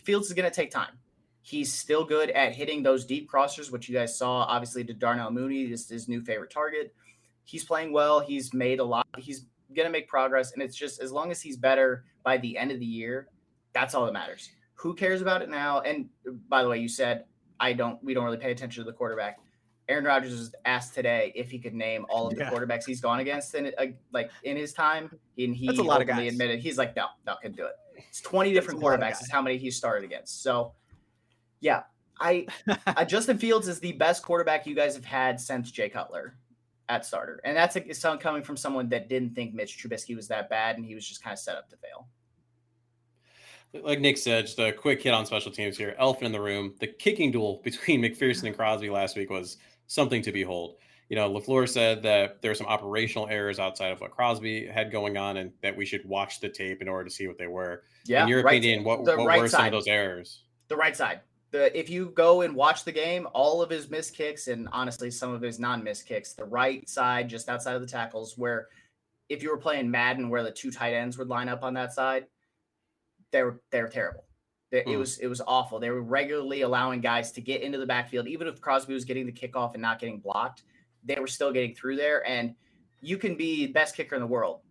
Fields 0.03 0.27
is 0.27 0.33
going 0.33 0.49
to 0.49 0.55
take 0.55 0.71
time. 0.71 0.97
He's 1.45 1.71
still 1.71 2.03
good 2.03 2.31
at 2.31 2.55
hitting 2.55 2.81
those 2.81 3.05
deep 3.05 3.29
crossers, 3.29 3.71
which 3.71 3.87
you 3.87 3.93
guys 3.93 4.17
saw. 4.17 4.45
Obviously, 4.45 4.83
to 4.83 4.93
Darnell 4.93 5.29
Mooney 5.29 5.67
this 5.67 5.81
is 5.81 5.89
his 5.89 6.07
new 6.07 6.23
favorite 6.23 6.49
target. 6.49 6.91
He's 7.43 7.63
playing 7.63 7.93
well. 7.93 8.19
He's 8.19 8.51
made 8.51 8.79
a 8.79 8.83
lot. 8.83 9.05
He's 9.19 9.45
going 9.75 9.85
to 9.85 9.91
make 9.91 10.07
progress, 10.07 10.53
and 10.53 10.63
it's 10.63 10.75
just 10.75 10.99
as 10.99 11.11
long 11.11 11.29
as 11.29 11.43
he's 11.43 11.55
better 11.55 12.03
by 12.23 12.39
the 12.39 12.57
end 12.57 12.71
of 12.71 12.79
the 12.79 12.85
year, 12.85 13.27
that's 13.73 13.93
all 13.93 14.07
that 14.07 14.11
matters. 14.13 14.49
Who 14.73 14.95
cares 14.95 15.21
about 15.21 15.43
it 15.43 15.49
now? 15.49 15.81
And 15.81 16.09
by 16.49 16.63
the 16.63 16.69
way, 16.69 16.79
you 16.79 16.89
said 16.89 17.25
I 17.59 17.73
don't. 17.73 18.03
We 18.03 18.15
don't 18.15 18.23
really 18.23 18.37
pay 18.37 18.49
attention 18.49 18.83
to 18.83 18.89
the 18.89 18.97
quarterback. 18.97 19.37
Aaron 19.87 20.05
Rodgers 20.05 20.31
was 20.31 20.55
asked 20.65 20.95
today 20.95 21.31
if 21.35 21.51
he 21.51 21.59
could 21.59 21.75
name 21.75 22.07
all 22.09 22.25
of 22.25 22.35
the 22.35 22.39
yeah. 22.39 22.49
quarterbacks 22.49 22.85
he's 22.85 23.01
gone 23.01 23.19
against 23.19 23.53
in 23.53 23.71
uh, 23.77 23.85
like 24.11 24.31
in 24.43 24.57
his 24.57 24.73
time, 24.73 25.11
and 25.37 25.55
he 25.55 25.67
That's 25.67 25.77
a 25.77 25.83
lot 25.83 26.01
of 26.01 26.07
guys. 26.07 26.31
admitted 26.31 26.59
he's 26.59 26.79
like, 26.79 26.95
no, 26.95 27.05
no, 27.27 27.35
can 27.39 27.51
do 27.51 27.65
it. 27.65 27.73
It's 28.09 28.19
twenty 28.21 28.51
different 28.51 28.81
quarterbacks 28.81 29.21
is 29.21 29.29
how 29.29 29.43
many 29.43 29.57
he 29.57 29.69
started 29.69 30.03
against. 30.03 30.41
So, 30.41 30.73
yeah, 31.65 31.81
I, 32.19 32.45
I 32.87 33.03
Justin 33.03 33.37
Fields 33.37 33.67
is 33.67 33.79
the 33.79 33.93
best 33.93 34.23
quarterback 34.23 34.67
you 34.67 34.75
guys 34.75 34.95
have 34.95 35.03
had 35.03 35.41
since 35.41 35.71
Jay 35.71 35.89
Cutler 35.89 36.37
at 36.87 37.05
starter, 37.05 37.41
and 37.43 37.57
that's 37.57 37.75
a, 37.75 37.93
sound 37.93 38.19
coming 38.21 38.43
from 38.43 38.55
someone 38.55 38.87
that 38.89 39.09
didn't 39.09 39.33
think 39.33 39.55
Mitch 39.55 39.77
Trubisky 39.77 40.15
was 40.15 40.27
that 40.27 40.49
bad, 40.49 40.77
and 40.77 40.85
he 40.85 40.93
was 40.93 41.07
just 41.07 41.23
kind 41.23 41.33
of 41.33 41.39
set 41.39 41.57
up 41.57 41.69
to 41.71 41.77
fail 41.77 42.07
like 43.83 43.99
Nick 43.99 44.17
said, 44.17 44.45
just 44.45 44.59
a 44.59 44.71
quick 44.71 45.01
hit 45.01 45.13
on 45.13 45.25
special 45.25 45.51
teams 45.51 45.77
here. 45.77 45.95
Elephant 45.97 46.27
in 46.27 46.31
the 46.31 46.41
room. 46.41 46.73
The 46.79 46.87
kicking 46.87 47.31
duel 47.31 47.61
between 47.63 48.01
McPherson 48.01 48.47
and 48.47 48.55
Crosby 48.55 48.89
last 48.89 49.17
week 49.17 49.29
was 49.29 49.57
something 49.87 50.21
to 50.21 50.31
behold. 50.31 50.77
You 51.09 51.15
know, 51.15 51.29
LaFleur 51.29 51.69
said 51.69 52.01
that 52.03 52.41
there 52.41 52.49
were 52.49 52.55
some 52.55 52.65
operational 52.67 53.27
errors 53.27 53.59
outside 53.59 53.91
of 53.91 54.01
what 54.01 54.11
Crosby 54.11 54.65
had 54.65 54.91
going 54.91 55.17
on 55.17 55.37
and 55.37 55.51
that 55.61 55.75
we 55.75 55.85
should 55.85 56.03
watch 56.05 56.39
the 56.39 56.49
tape 56.49 56.81
in 56.81 56.87
order 56.87 57.03
to 57.03 57.11
see 57.11 57.27
what 57.27 57.37
they 57.37 57.47
were. 57.47 57.83
Yeah. 58.05 58.23
In 58.23 58.29
your 58.29 58.41
right, 58.41 58.57
opinion, 58.57 58.83
what, 58.83 59.01
what 59.01 59.17
right 59.17 59.39
were 59.39 59.47
side. 59.47 59.57
some 59.57 59.65
of 59.67 59.71
those 59.71 59.87
errors? 59.87 60.43
The 60.67 60.75
right 60.75 60.97
side. 60.97 61.21
The, 61.51 61.77
if 61.77 61.89
you 61.89 62.11
go 62.15 62.41
and 62.41 62.55
watch 62.55 62.83
the 62.83 62.91
game, 62.91 63.27
all 63.33 63.61
of 63.61 63.69
his 63.69 63.89
missed 63.89 64.15
kicks 64.15 64.47
and 64.47 64.67
honestly 64.71 65.09
some 65.09 65.33
of 65.33 65.41
his 65.41 65.59
non-missed 65.59 66.07
kicks, 66.07 66.33
the 66.33 66.43
right 66.43 66.87
side 66.89 67.29
just 67.29 67.49
outside 67.49 67.75
of 67.75 67.81
the 67.81 67.87
tackles, 67.87 68.37
where 68.37 68.67
if 69.29 69.41
you 69.41 69.49
were 69.49 69.57
playing 69.57 69.89
Madden, 69.89 70.29
where 70.29 70.43
the 70.43 70.51
two 70.51 70.71
tight 70.71 70.93
ends 70.93 71.17
would 71.17 71.29
line 71.29 71.49
up 71.49 71.63
on 71.63 71.73
that 71.75 71.93
side, 71.93 72.27
they're 73.31 73.59
they're 73.71 73.87
terrible. 73.87 74.25
It, 74.71 74.87
mm. 74.87 74.97
was 74.97 75.19
it 75.19 75.27
was 75.27 75.41
awful. 75.45 75.79
They 75.79 75.89
were 75.89 76.01
regularly 76.01 76.61
allowing 76.61 76.99
guys 76.99 77.31
to 77.33 77.41
get 77.41 77.61
into 77.61 77.77
the 77.77 77.85
backfield, 77.85 78.27
even 78.27 78.47
if 78.47 78.59
Crosby 78.59 78.93
was 78.93 79.05
getting 79.05 79.25
the 79.25 79.31
kickoff 79.31 79.73
and 79.73 79.81
not 79.81 79.99
getting 79.99 80.19
blocked. 80.19 80.63
They 81.03 81.19
were 81.19 81.27
still 81.27 81.51
getting 81.51 81.75
through 81.75 81.97
there, 81.97 82.27
and 82.27 82.55
you 83.01 83.17
can 83.17 83.35
be 83.35 83.67
best 83.67 83.95
kicker 83.95 84.15
in 84.15 84.21
the 84.21 84.27
world. 84.27 84.61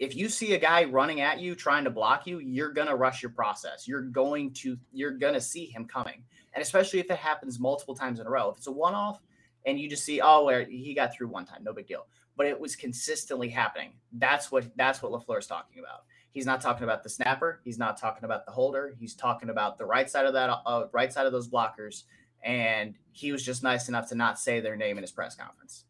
If 0.00 0.16
you 0.16 0.28
see 0.28 0.54
a 0.54 0.58
guy 0.58 0.84
running 0.84 1.20
at 1.20 1.40
you 1.40 1.54
trying 1.54 1.84
to 1.84 1.90
block 1.90 2.26
you, 2.26 2.40
you're 2.40 2.72
gonna 2.72 2.96
rush 2.96 3.22
your 3.22 3.30
process. 3.30 3.86
You're 3.86 4.02
going 4.02 4.52
to 4.54 4.76
you're 4.92 5.12
gonna 5.12 5.40
see 5.40 5.66
him 5.66 5.84
coming, 5.84 6.24
and 6.54 6.62
especially 6.62 6.98
if 6.98 7.10
it 7.10 7.18
happens 7.18 7.60
multiple 7.60 7.94
times 7.94 8.18
in 8.18 8.26
a 8.26 8.30
row. 8.30 8.50
If 8.50 8.56
it's 8.56 8.66
a 8.66 8.72
one 8.72 8.94
off 8.94 9.20
and 9.66 9.78
you 9.78 9.88
just 9.88 10.04
see, 10.04 10.20
oh, 10.20 10.44
where 10.44 10.64
he 10.64 10.94
got 10.94 11.14
through 11.14 11.28
one 11.28 11.44
time, 11.44 11.62
no 11.62 11.72
big 11.72 11.86
deal. 11.86 12.06
But 12.36 12.46
it 12.46 12.58
was 12.58 12.74
consistently 12.74 13.50
happening. 13.50 13.92
That's 14.12 14.50
what 14.50 14.74
that's 14.74 15.02
what 15.02 15.12
LaFleur 15.12 15.38
is 15.38 15.46
talking 15.46 15.80
about. 15.80 16.04
He's 16.32 16.46
not 16.46 16.60
talking 16.60 16.84
about 16.84 17.02
the 17.02 17.08
snapper. 17.08 17.60
He's 17.64 17.78
not 17.78 17.98
talking 17.98 18.24
about 18.24 18.46
the 18.46 18.52
holder. 18.52 18.94
He's 18.98 19.14
talking 19.14 19.50
about 19.50 19.78
the 19.78 19.84
right 19.84 20.08
side 20.08 20.26
of 20.26 20.32
that, 20.34 20.48
uh, 20.64 20.84
right 20.92 21.12
side 21.12 21.26
of 21.26 21.32
those 21.32 21.48
blockers. 21.48 22.04
And 22.42 22.94
he 23.12 23.32
was 23.32 23.44
just 23.44 23.62
nice 23.62 23.88
enough 23.88 24.08
to 24.10 24.14
not 24.14 24.38
say 24.38 24.60
their 24.60 24.76
name 24.76 24.96
in 24.96 25.02
his 25.02 25.10
press 25.10 25.34
conference. 25.34 25.84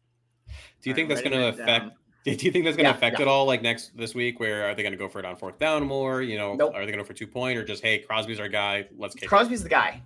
Do 0.81 0.89
you 0.89 0.95
think 0.95 1.09
that's 1.09 1.21
going 1.21 1.31
to 1.31 1.47
affect? 1.49 1.95
Do 2.23 2.31
you 2.31 2.51
think 2.51 2.65
that's 2.65 2.77
going 2.77 2.85
to 2.85 2.91
yeah, 2.91 2.95
affect 2.95 3.17
yeah. 3.17 3.23
it 3.23 3.27
all? 3.27 3.45
Like 3.45 3.61
next 3.61 3.97
this 3.97 4.13
week, 4.13 4.39
where 4.39 4.69
are 4.69 4.75
they 4.75 4.83
going 4.83 4.93
to 4.93 4.97
go 4.97 5.07
for 5.07 5.19
it 5.19 5.25
on 5.25 5.35
fourth 5.35 5.57
down 5.57 5.83
more? 5.83 6.21
You 6.21 6.37
know, 6.37 6.53
nope. 6.53 6.73
are 6.75 6.85
they 6.85 6.91
going 6.91 6.97
to 6.97 7.03
go 7.03 7.03
for 7.03 7.13
two 7.13 7.27
point 7.27 7.57
or 7.57 7.65
just 7.65 7.81
hey, 7.81 7.99
Crosby's 7.99 8.39
our 8.39 8.49
guy? 8.49 8.87
Let's 8.97 9.15
kick. 9.15 9.27
Crosby's 9.27 9.61
it. 9.61 9.63
the 9.63 9.69
guy. 9.69 10.01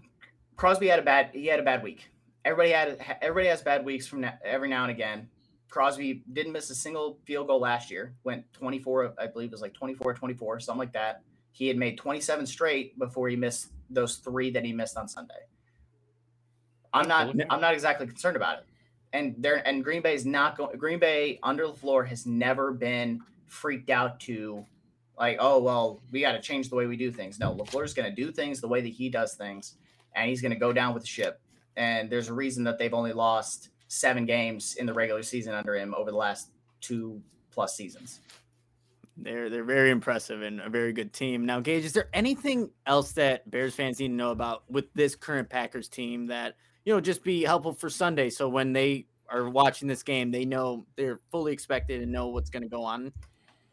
Crosby 0.55 0.87
had 0.87 0.99
a 0.99 1.01
bad. 1.01 1.31
He 1.33 1.47
had 1.47 1.59
a 1.59 1.63
bad 1.63 1.83
week. 1.83 2.09
Everybody 2.45 2.71
had. 2.71 3.17
Everybody 3.21 3.49
has 3.49 3.61
bad 3.61 3.83
weeks 3.83 4.07
from 4.07 4.21
now, 4.21 4.33
every 4.43 4.69
now 4.69 4.83
and 4.83 4.91
again. 4.91 5.27
Crosby 5.69 6.23
didn't 6.31 6.53
miss 6.53 6.69
a 6.69 6.75
single 6.75 7.19
field 7.25 7.47
goal 7.47 7.59
last 7.59 7.91
year. 7.91 8.13
Went 8.23 8.45
24, 8.53 9.15
I 9.19 9.27
believe 9.27 9.47
it 9.47 9.51
was 9.51 9.61
like 9.61 9.73
24, 9.73 10.13
24, 10.13 10.61
something 10.61 10.79
like 10.79 10.93
that. 10.93 11.21
He 11.51 11.67
had 11.67 11.75
made 11.75 11.97
27 11.97 12.45
straight 12.45 12.97
before 12.97 13.27
he 13.27 13.35
missed 13.35 13.71
those 13.89 14.17
three 14.17 14.51
that 14.51 14.63
he 14.63 14.71
missed 14.71 14.95
on 14.95 15.09
Sunday. 15.09 15.33
I'm 16.93 17.09
not 17.09 17.35
I'm 17.49 17.59
not 17.59 17.73
exactly 17.73 18.07
concerned 18.07 18.37
about 18.37 18.59
it. 18.59 18.65
And 19.15 19.33
there 19.37 19.65
and 19.65 19.81
Green 19.81 20.01
Bay 20.01 20.13
is 20.13 20.25
not 20.25 20.57
going 20.57 20.77
Green 20.77 20.99
Bay 20.99 21.39
under 21.41 21.65
LaFleur 21.65 22.05
has 22.07 22.25
never 22.25 22.73
been 22.73 23.21
freaked 23.47 23.89
out 23.89 24.19
to 24.21 24.65
like, 25.17 25.37
oh 25.39 25.61
well, 25.61 26.01
we 26.11 26.19
got 26.19 26.33
to 26.33 26.41
change 26.41 26.69
the 26.69 26.75
way 26.75 26.85
we 26.85 26.97
do 26.97 27.11
things. 27.11 27.39
No, 27.39 27.55
LaFleur's 27.55 27.93
gonna 27.93 28.11
do 28.11 28.31
things 28.31 28.59
the 28.59 28.67
way 28.67 28.81
that 28.81 28.89
he 28.89 29.09
does 29.09 29.35
things, 29.35 29.75
and 30.15 30.29
he's 30.29 30.41
gonna 30.41 30.57
go 30.57 30.73
down 30.73 30.93
with 30.93 31.03
the 31.03 31.07
ship. 31.07 31.39
And 31.77 32.09
there's 32.09 32.27
a 32.27 32.33
reason 32.33 32.65
that 32.65 32.77
they've 32.77 32.93
only 32.93 33.13
lost 33.13 33.69
seven 33.87 34.25
games 34.25 34.75
in 34.75 34.85
the 34.85 34.93
regular 34.93 35.23
season 35.23 35.53
under 35.53 35.75
him 35.75 35.95
over 35.95 36.11
the 36.11 36.17
last 36.17 36.51
two 36.81 37.21
plus 37.51 37.75
seasons. 37.77 38.19
They're 39.15 39.49
they're 39.49 39.63
very 39.63 39.91
impressive 39.91 40.41
and 40.41 40.59
a 40.59 40.69
very 40.69 40.91
good 40.91 41.13
team. 41.13 41.45
Now, 41.45 41.61
Gage, 41.61 41.85
is 41.85 41.93
there 41.93 42.09
anything 42.13 42.69
else 42.85 43.13
that 43.13 43.49
Bears 43.49 43.75
fans 43.75 43.99
need 43.99 44.09
to 44.09 44.13
know 44.13 44.31
about 44.31 44.69
with 44.69 44.93
this 44.93 45.15
current 45.15 45.49
Packers 45.49 45.87
team 45.87 46.27
that 46.27 46.57
you 46.85 46.93
know 46.93 47.01
just 47.01 47.23
be 47.23 47.43
helpful 47.43 47.73
for 47.73 47.89
Sunday? 47.89 48.29
So 48.29 48.47
when 48.47 48.73
they 48.73 49.07
are 49.29 49.49
watching 49.49 49.87
this 49.87 50.03
game, 50.03 50.31
they 50.31 50.45
know 50.45 50.85
they're 50.95 51.19
fully 51.31 51.51
expected 51.51 52.01
and 52.01 52.11
know 52.11 52.27
what's 52.27 52.49
going 52.49 52.63
to 52.63 52.69
go 52.69 52.83
on. 52.83 53.11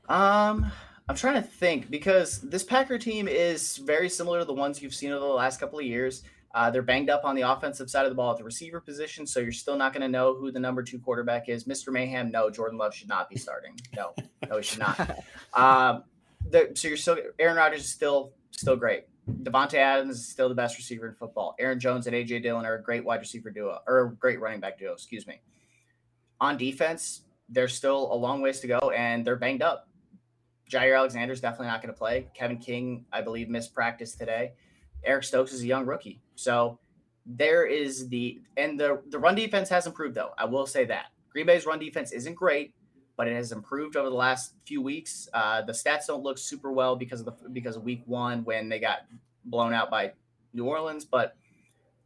Um, 0.09 0.70
I'm 1.09 1.16
trying 1.16 1.35
to 1.35 1.42
think 1.42 1.90
because 1.90 2.40
this 2.40 2.64
Packer 2.64 2.98
team 2.98 3.29
is 3.29 3.77
very 3.77 4.09
similar 4.09 4.40
to 4.40 4.44
the 4.44 4.55
ones 4.55 4.83
you've 4.83 4.94
seen 4.94 5.12
over 5.12 5.25
the 5.27 5.33
last 5.33 5.61
couple 5.61 5.79
of 5.79 5.85
years. 5.85 6.22
Uh, 6.55 6.70
they're 6.70 6.83
banged 6.83 7.09
up 7.09 7.25
on 7.25 7.35
the 7.35 7.42
offensive 7.42 7.88
side 7.88 8.05
of 8.05 8.11
the 8.11 8.14
ball 8.14 8.31
at 8.31 8.37
the 8.37 8.44
receiver 8.44 8.79
position, 8.79 9.27
so 9.27 9.40
you're 9.40 9.53
still 9.53 9.77
not 9.77 9.92
going 9.92 10.03
to 10.03 10.09
know 10.09 10.35
who 10.35 10.53
the 10.53 10.61
number 10.61 10.83
two 10.83 10.98
quarterback 10.98 11.48
is. 11.48 11.64
Mr. 11.64 11.90
Mayhem, 11.90 12.31
no, 12.31 12.51
Jordan 12.51 12.77
Love 12.77 12.94
should 12.94 13.09
not 13.09 13.31
be 13.31 13.37
starting. 13.37 13.75
No, 13.96 14.12
no, 14.48 14.59
he 14.59 14.62
should 14.62 14.81
not. 14.81 15.18
Um, 15.55 16.05
the, 16.51 16.70
so 16.75 16.88
you're 16.88 16.98
still 16.98 17.16
Aaron 17.38 17.57
Rodgers 17.57 17.81
is 17.81 17.90
still 17.90 18.33
still 18.51 18.77
great. 18.77 19.05
Davante 19.28 19.74
Adams 19.74 20.16
is 20.16 20.28
still 20.28 20.48
the 20.48 20.54
best 20.54 20.76
receiver 20.76 21.08
in 21.08 21.14
football. 21.14 21.54
Aaron 21.61 21.78
Jones 21.78 22.06
and 22.06 22.16
AJ 22.16 22.42
Dillon 22.42 22.66
are 22.66 22.74
a 22.74 22.82
great 22.82 23.04
wide 23.04 23.20
receiver 23.20 23.50
duo 23.50 23.78
or 23.87 24.00
a 24.00 24.11
great 24.11 24.40
running 24.40 24.61
back 24.61 24.78
duo. 24.78 24.92
Excuse 24.92 25.26
me. 25.26 25.40
On 26.40 26.56
defense, 26.56 27.22
there's 27.48 27.74
still 27.74 28.12
a 28.12 28.16
long 28.16 28.40
ways 28.40 28.61
to 28.61 28.66
go, 28.66 28.78
and 28.96 29.24
they're 29.24 29.37
banged 29.37 29.62
up. 29.62 29.88
Jaire 30.68 30.96
Alexander 30.96 31.32
is 31.32 31.40
definitely 31.40 31.68
not 31.68 31.82
going 31.82 31.92
to 31.92 31.98
play. 31.98 32.28
Kevin 32.35 32.58
King, 32.58 33.04
I 33.12 33.20
believe, 33.20 33.48
missed 33.48 33.74
practice 33.74 34.14
today. 34.14 34.52
Eric 35.04 35.24
Stokes 35.24 35.52
is 35.52 35.62
a 35.62 35.66
young 35.66 35.87
rookie. 35.87 36.20
So 36.35 36.78
there 37.26 37.64
is 37.66 38.08
the 38.08 38.40
and 38.56 38.78
the 38.78 39.00
the 39.11 39.18
run 39.18 39.35
defense 39.35 39.68
has 39.68 39.87
improved 39.87 40.14
though. 40.14 40.30
I 40.38 40.44
will 40.44 40.66
say 40.66 40.85
that 40.87 41.06
Green 41.30 41.46
Bay's 41.46 41.66
run 41.66 41.78
defense 41.78 42.12
isn't 42.12 42.35
great, 42.35 42.74
but 43.16 43.29
it 43.29 43.35
has 43.35 43.53
improved 43.53 43.96
over 43.96 44.09
the 44.09 44.16
last 44.16 44.55
few 44.64 44.83
weeks. 44.83 45.29
Uh, 45.33 45.62
the 45.62 45.72
stats 45.72 46.07
don't 46.07 46.22
look 46.22 46.38
super 46.38 46.72
well 46.72 46.96
because 46.96 47.20
of 47.20 47.27
the 47.27 47.48
because 47.51 47.77
of 47.77 47.83
Week 47.83 48.03
One 48.07 48.44
when 48.44 48.68
they 48.68 48.79
got 48.79 49.01
blown 49.44 49.73
out 49.73 49.90
by 49.90 50.13
New 50.52 50.65
Orleans, 50.65 51.04
but 51.04 51.37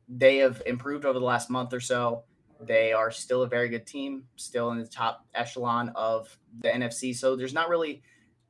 they 0.08 0.38
have 0.38 0.62
improved 0.66 1.04
over 1.04 1.18
the 1.18 1.24
last 1.24 1.50
month 1.50 1.72
or 1.72 1.80
so. 1.80 2.24
They 2.60 2.92
are 2.92 3.10
still 3.10 3.42
a 3.42 3.48
very 3.48 3.68
good 3.68 3.86
team, 3.86 4.24
still 4.36 4.70
in 4.70 4.78
the 4.78 4.86
top 4.86 5.26
echelon 5.34 5.90
of 5.94 6.38
the 6.60 6.68
NFC. 6.68 7.14
So 7.14 7.36
there's 7.36 7.52
not 7.52 7.68
really 7.68 8.02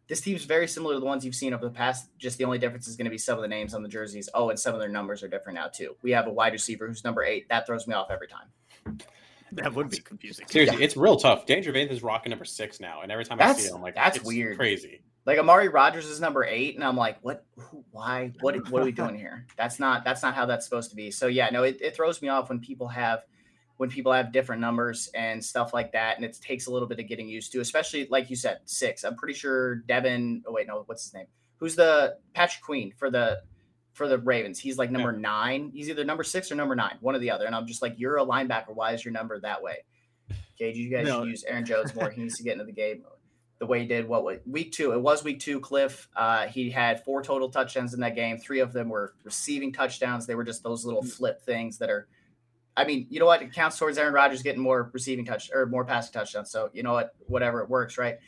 this 0.09 0.21
team's 0.21 0.45
very 0.45 0.69
similar 0.69 0.95
to 0.95 1.01
the 1.01 1.07
ones 1.07 1.25
you've 1.25 1.35
seen 1.35 1.53
over 1.53 1.65
the 1.65 1.75
past. 1.75 2.09
Just 2.17 2.39
the 2.39 2.45
only 2.45 2.59
difference 2.59 2.87
is 2.87 2.97
going 2.97 3.07
to 3.07 3.11
be 3.11 3.19
some 3.19 3.37
of 3.37 3.43
the 3.43 3.49
names 3.49 3.75
on 3.75 3.83
the 3.83 3.89
jerseys. 3.89 4.29
Oh, 4.33 4.51
and 4.51 4.59
some 4.59 4.75
of 4.75 4.81
their 4.81 4.89
numbers 4.89 5.23
are 5.23 5.29
different 5.29 5.57
now 5.57 5.67
too. 5.67 5.97
We 6.03 6.13
have 6.13 6.27
a 6.27 6.33
wide 6.33 6.53
receiver 6.53 6.87
who's 6.87 7.03
number 7.03 7.25
eight. 7.25 7.49
That 7.49 7.67
throws 7.67 7.87
me 7.89 7.95
off 7.95 8.11
every 8.11 8.29
time. 8.29 8.99
That 9.53 9.75
would 9.75 9.91
be 9.91 9.99
confusing. 9.99 10.47
Seriously, 10.49 10.79
yeah. 10.79 10.85
it's 10.85 10.97
real 10.97 11.17
tough. 11.17 11.47
Danger 11.47 11.71
Van 11.73 11.89
is 11.89 12.03
rocking 12.03 12.31
number 12.31 12.45
six 12.45 12.81
now, 12.81 13.03
and 13.03 13.13
every 13.13 13.25
time 13.25 13.39
that's, 13.39 13.61
I 13.61 13.63
see 13.63 13.69
it, 13.69 13.75
I'm 13.75 13.81
like, 13.81 13.95
that's 13.95 14.23
weird, 14.23 14.57
crazy. 14.57 15.03
Like 15.25 15.39
Amari 15.39 15.69
Rodgers 15.69 16.07
is 16.07 16.21
number 16.21 16.45
eight, 16.45 16.75
and 16.75 16.85
I'm 16.85 16.97
like, 16.97 17.19
what? 17.23 17.45
Who, 17.57 17.85
why? 17.93 18.33
What? 18.41 18.71
What 18.71 18.83
are 18.83 18.85
we 18.85 18.93
doing 18.93 19.15
here? 19.19 19.47
That's 19.57 19.79
not. 19.79 20.05
That's 20.05 20.23
not 20.23 20.35
how 20.35 20.47
that's 20.47 20.65
supposed 20.65 20.91
to 20.91 20.97
be. 20.97 21.11
So 21.11 21.29
yeah, 21.29 21.49
no, 21.51 21.63
it, 21.63 21.79
it 21.81 21.95
throws 21.95 22.21
me 22.23 22.29
off 22.29 22.49
when 22.49 22.59
people 22.59 22.89
have 22.89 23.25
when 23.77 23.91
people 23.91 24.13
have 24.13 24.33
different 24.33 24.61
numbers 24.61 25.11
and 25.15 25.45
stuff 25.45 25.73
like 25.73 25.93
that, 25.93 26.17
and 26.17 26.25
it 26.25 26.37
takes 26.41 26.67
a 26.67 26.71
little 26.71 26.89
bit 26.89 26.99
of 26.99 27.07
getting 27.07 27.29
used 27.29 27.53
to, 27.53 27.61
especially 27.61 28.09
like 28.11 28.31
you 28.31 28.37
said, 28.37 28.61
six. 28.65 29.05
I'm 29.05 29.17
pretty 29.17 29.35
sure 29.35 29.77
Devin. 29.77 30.43
Oh 30.47 30.53
wait, 30.53 30.67
no, 30.67 30.83
what's 30.87 31.05
his 31.05 31.15
name? 31.15 31.27
Who's 31.59 31.77
the 31.77 32.19
Patrick 32.35 32.63
Queen 32.63 32.93
for 32.97 33.11
the 33.11 33.43
for 33.97 34.09
the 34.09 34.19
Ravens? 34.19 34.59
He's 34.59 34.79
like 34.79 34.91
number 34.91 35.13
yeah. 35.13 35.21
nine. 35.21 35.71
He's 35.75 35.89
either 35.89 36.05
number 36.05 36.23
six 36.23 36.53
or 36.53 36.55
number 36.55 36.77
nine, 36.77 36.97
one 37.01 37.15
or 37.15 37.19
the 37.19 37.31
other. 37.31 37.47
And 37.47 37.55
I'm 37.55 37.67
just 37.67 37.83
like, 37.83 37.95
you're 37.97 38.19
a 38.19 38.25
linebacker. 38.25 38.75
Why 38.75 38.93
is 38.93 39.05
your 39.05 39.13
number 39.13 39.41
that 39.41 39.63
way? 39.63 39.85
Okay, 40.55 40.73
you 40.73 40.91
guys 40.91 41.07
no. 41.07 41.21
should 41.21 41.29
use 41.29 41.45
Aaron 41.45 41.65
Jones 41.65 41.95
more. 41.95 42.11
he 42.11 42.23
needs 42.23 42.37
to 42.37 42.43
get 42.43 42.53
into 42.53 42.65
the 42.65 42.73
game 42.73 43.05
the 43.59 43.67
way 43.67 43.81
he 43.81 43.87
did. 43.87 44.07
What 44.07 44.47
week 44.47 44.73
two? 44.73 44.93
It 44.93 45.01
was 45.01 45.25
week 45.25 45.41
two. 45.41 45.61
Cliff. 45.61 46.09
Uh, 46.15 46.47
he 46.47 46.71
had 46.71 47.05
four 47.05 47.23
total 47.23 47.49
touchdowns 47.49 47.95
in 47.95 48.01
that 48.01 48.15
game. 48.15 48.39
Three 48.39 48.61
of 48.61 48.73
them 48.73 48.89
were 48.89 49.15
receiving 49.25 49.73
touchdowns. 49.73 50.27
They 50.27 50.35
were 50.35 50.45
just 50.45 50.63
those 50.63 50.85
little 50.85 51.03
mm. 51.03 51.11
flip 51.11 51.43
things 51.43 51.79
that 51.79 51.91
are 51.91 52.07
I 52.77 52.85
mean, 52.85 53.07
you 53.09 53.19
know 53.19 53.27
what? 53.27 53.41
It 53.41 53.53
counts 53.53 53.79
towards 53.79 53.97
Aaron 53.97 54.13
Rodgers 54.13 54.43
getting 54.43 54.61
more 54.61 54.91
receiving 54.93 55.25
touch 55.25 55.51
or 55.53 55.65
more 55.67 55.85
passing 55.85 56.13
touchdowns. 56.13 56.51
So 56.51 56.69
you 56.75 56.83
know 56.83 56.93
what? 56.93 57.15
Whatever 57.27 57.63
it 57.63 57.71
works, 57.71 57.97
right? 57.97 58.19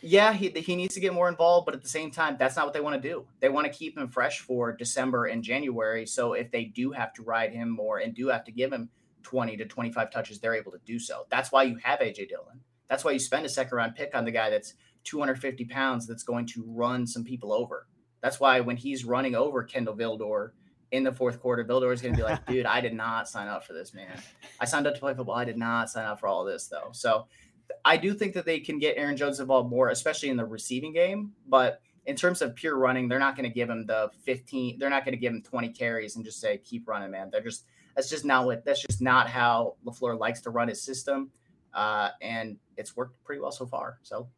Yeah, 0.00 0.32
he 0.32 0.48
he 0.50 0.76
needs 0.76 0.94
to 0.94 1.00
get 1.00 1.12
more 1.12 1.28
involved, 1.28 1.66
but 1.66 1.74
at 1.74 1.82
the 1.82 1.88
same 1.88 2.10
time, 2.10 2.36
that's 2.38 2.56
not 2.56 2.64
what 2.64 2.74
they 2.74 2.80
want 2.80 3.00
to 3.00 3.08
do. 3.08 3.26
They 3.40 3.48
want 3.48 3.66
to 3.66 3.72
keep 3.72 3.98
him 3.98 4.08
fresh 4.08 4.40
for 4.40 4.72
December 4.72 5.26
and 5.26 5.42
January. 5.42 6.06
So 6.06 6.34
if 6.34 6.50
they 6.50 6.64
do 6.64 6.92
have 6.92 7.12
to 7.14 7.22
ride 7.22 7.52
him 7.52 7.68
more 7.68 7.98
and 7.98 8.14
do 8.14 8.28
have 8.28 8.44
to 8.44 8.52
give 8.52 8.72
him 8.72 8.90
20 9.24 9.56
to 9.56 9.64
25 9.66 10.10
touches, 10.10 10.38
they're 10.38 10.54
able 10.54 10.72
to 10.72 10.80
do 10.84 10.98
so. 10.98 11.26
That's 11.30 11.50
why 11.50 11.64
you 11.64 11.76
have 11.82 11.98
AJ 12.00 12.28
Dillon. 12.28 12.60
That's 12.88 13.04
why 13.04 13.10
you 13.10 13.18
spend 13.18 13.44
a 13.44 13.48
second 13.48 13.76
round 13.76 13.94
pick 13.94 14.14
on 14.14 14.24
the 14.24 14.30
guy 14.30 14.50
that's 14.50 14.74
250 15.04 15.64
pounds 15.66 16.06
that's 16.06 16.22
going 16.22 16.46
to 16.46 16.64
run 16.66 17.06
some 17.06 17.24
people 17.24 17.52
over. 17.52 17.86
That's 18.22 18.40
why 18.40 18.60
when 18.60 18.76
he's 18.76 19.04
running 19.04 19.34
over 19.34 19.62
Kindle 19.62 19.96
Vildor 19.96 20.50
in 20.90 21.04
the 21.04 21.12
fourth 21.12 21.40
quarter, 21.40 21.64
Vildor 21.64 21.92
is 21.92 22.00
going 22.00 22.14
to 22.14 22.18
be 22.18 22.24
like, 22.24 22.46
dude, 22.46 22.66
I 22.66 22.80
did 22.80 22.94
not 22.94 23.28
sign 23.28 23.48
up 23.48 23.64
for 23.64 23.72
this, 23.72 23.94
man. 23.94 24.20
I 24.60 24.64
signed 24.64 24.86
up 24.86 24.94
to 24.94 25.00
play 25.00 25.14
football. 25.14 25.36
I 25.36 25.44
did 25.44 25.58
not 25.58 25.90
sign 25.90 26.06
up 26.06 26.20
for 26.20 26.26
all 26.26 26.44
this, 26.44 26.66
though. 26.66 26.90
So 26.92 27.26
I 27.84 27.96
do 27.96 28.14
think 28.14 28.34
that 28.34 28.44
they 28.44 28.60
can 28.60 28.78
get 28.78 28.96
Aaron 28.96 29.16
Jones 29.16 29.40
involved 29.40 29.70
more, 29.70 29.88
especially 29.88 30.28
in 30.28 30.36
the 30.36 30.44
receiving 30.44 30.92
game. 30.92 31.32
But 31.46 31.80
in 32.06 32.16
terms 32.16 32.42
of 32.42 32.54
pure 32.54 32.76
running, 32.76 33.08
they're 33.08 33.18
not 33.18 33.36
going 33.36 33.48
to 33.48 33.54
give 33.54 33.68
him 33.68 33.86
the 33.86 34.10
15, 34.24 34.78
they're 34.78 34.90
not 34.90 35.04
going 35.04 35.12
to 35.12 35.20
give 35.20 35.32
him 35.32 35.42
20 35.42 35.68
carries 35.70 36.16
and 36.16 36.24
just 36.24 36.40
say, 36.40 36.58
keep 36.58 36.88
running, 36.88 37.10
man. 37.10 37.28
They're 37.30 37.42
just, 37.42 37.64
that's 37.94 38.08
just 38.08 38.24
not 38.24 38.46
what, 38.46 38.64
that's 38.64 38.82
just 38.82 39.00
not 39.00 39.28
how 39.28 39.76
LaFleur 39.84 40.18
likes 40.18 40.40
to 40.42 40.50
run 40.50 40.68
his 40.68 40.82
system. 40.82 41.30
Uh, 41.74 42.10
and 42.22 42.56
it's 42.76 42.96
worked 42.96 43.22
pretty 43.24 43.40
well 43.40 43.52
so 43.52 43.66
far. 43.66 43.98
So 44.02 44.28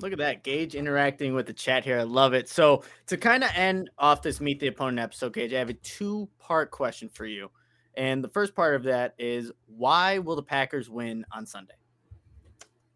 Look 0.00 0.12
at 0.12 0.18
that, 0.18 0.42
Gage 0.42 0.74
interacting 0.74 1.34
with 1.34 1.46
the 1.46 1.52
chat 1.52 1.84
here. 1.84 1.98
I 1.98 2.02
love 2.02 2.34
it. 2.34 2.48
So 2.48 2.82
to 3.06 3.16
kind 3.16 3.44
of 3.44 3.50
end 3.54 3.90
off 3.98 4.22
this 4.22 4.40
meet 4.40 4.60
the 4.60 4.66
opponent 4.66 4.98
episode, 4.98 5.34
Gage, 5.34 5.52
I 5.52 5.58
have 5.58 5.70
a 5.70 5.74
two 5.74 6.28
part 6.38 6.70
question 6.70 7.08
for 7.08 7.26
you. 7.26 7.50
And 7.96 8.22
the 8.22 8.28
first 8.28 8.54
part 8.54 8.74
of 8.74 8.82
that 8.84 9.14
is 9.18 9.52
why 9.66 10.18
will 10.18 10.36
the 10.36 10.42
Packers 10.42 10.90
win 10.90 11.24
on 11.32 11.46
Sunday? 11.46 11.74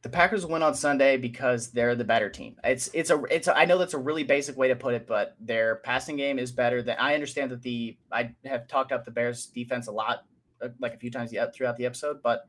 The 0.09 0.17
Packers 0.17 0.47
win 0.47 0.63
on 0.63 0.75
Sunday 0.75 1.19
because 1.19 1.71
they're 1.71 1.95
the 1.95 2.03
better 2.03 2.31
team. 2.31 2.57
It's 2.65 2.89
it's 2.95 3.11
a 3.11 3.23
it's 3.25 3.47
a, 3.47 3.55
I 3.55 3.67
know 3.67 3.77
that's 3.77 3.93
a 3.93 3.99
really 3.99 4.25
basic 4.25 4.57
way 4.57 4.69
to 4.69 4.75
put 4.75 4.95
it, 4.95 5.07
but 5.07 5.37
their 5.39 5.77
passing 5.85 6.17
game 6.17 6.39
is 6.39 6.51
better 6.51 6.81
than 6.81 6.97
I 6.99 7.13
understand 7.13 7.51
that 7.51 7.61
the 7.61 7.99
I 8.11 8.35
have 8.47 8.67
talked 8.69 8.91
up 8.91 9.05
the 9.05 9.11
Bears 9.11 9.45
defense 9.45 9.87
a 9.87 9.93
lot, 9.93 10.25
uh, 10.63 10.69
like 10.81 10.95
a 10.95 10.97
few 10.97 11.11
times 11.11 11.35
throughout 11.55 11.77
the 11.77 11.85
episode, 11.85 12.23
but 12.23 12.49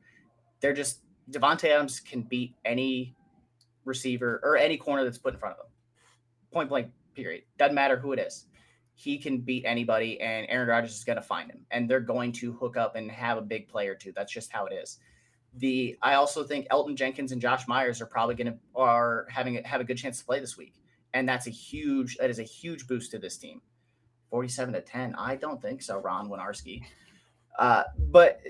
they're 0.62 0.74
just 0.74 1.01
Davante 1.30 1.66
Adams 1.66 1.99
can 1.99 2.22
beat 2.22 2.55
any 2.64 3.14
receiver 3.84 4.39
or 4.41 4.55
any 4.55 4.78
corner 4.78 5.03
that's 5.03 5.18
put 5.18 5.34
in 5.34 5.39
front 5.41 5.57
of 5.60 5.66
him. 5.66 5.72
Point 6.53 6.70
blank, 6.70 6.88
period. 7.14 7.43
Doesn't 7.57 7.76
matter 7.76 7.97
who 7.97 8.14
it 8.14 8.20
is. 8.20 8.45
He 8.93 9.18
can 9.18 9.39
beat 9.39 9.66
anybody, 9.66 10.22
and 10.22 10.47
Aaron 10.47 10.70
Rodgers 10.70 10.95
is 10.95 11.03
going 11.03 11.18
to 11.18 11.22
find 11.22 11.51
him, 11.51 11.66
and 11.72 11.89
they're 11.89 11.99
going 11.99 12.32
to 12.34 12.53
hook 12.53 12.78
up 12.78 12.95
and 12.95 13.12
have 13.12 13.38
a 13.38 13.41
big 13.41 13.68
play 13.68 13.89
or 13.89 13.95
two. 13.95 14.14
That's 14.16 14.32
just 14.32 14.49
how 14.49 14.66
it 14.66 14.72
is. 14.72 14.99
The 15.56 15.97
I 16.02 16.14
also 16.14 16.43
think 16.43 16.68
Elgton 16.70 16.95
Jenkins 16.95 17.32
and 17.32 17.41
Josh 17.41 17.68
Myers 17.68 18.02
are 18.02 18.06
probably 18.06 18.36
going 18.36 18.54
to 18.54 18.60
are 18.76 19.28
having 19.30 19.62
have 19.64 19.82
a 19.82 19.84
good 19.84 19.97
chance 19.97 20.20
to 20.20 20.26
play 20.26 20.39
this 20.39 20.58
week, 20.58 20.74
and 21.14 21.28
that's 21.28 21.47
a 21.47 21.52
huge 21.52 22.18
that 22.18 22.30
is 22.30 22.39
a 22.39 22.43
huge 22.43 22.88
boost 22.88 23.12
to 23.12 23.20
this 23.20 23.38
team. 23.38 23.62
Forty-seven 24.30 24.74
to 24.76 24.82
ten, 24.82 25.16
I 25.16 25.36
don't 25.36 25.62
think 25.62 25.82
so, 25.82 25.97
Ron 26.00 26.30
Winarski. 26.30 26.84
Uh, 27.58 27.84
but 27.97 28.41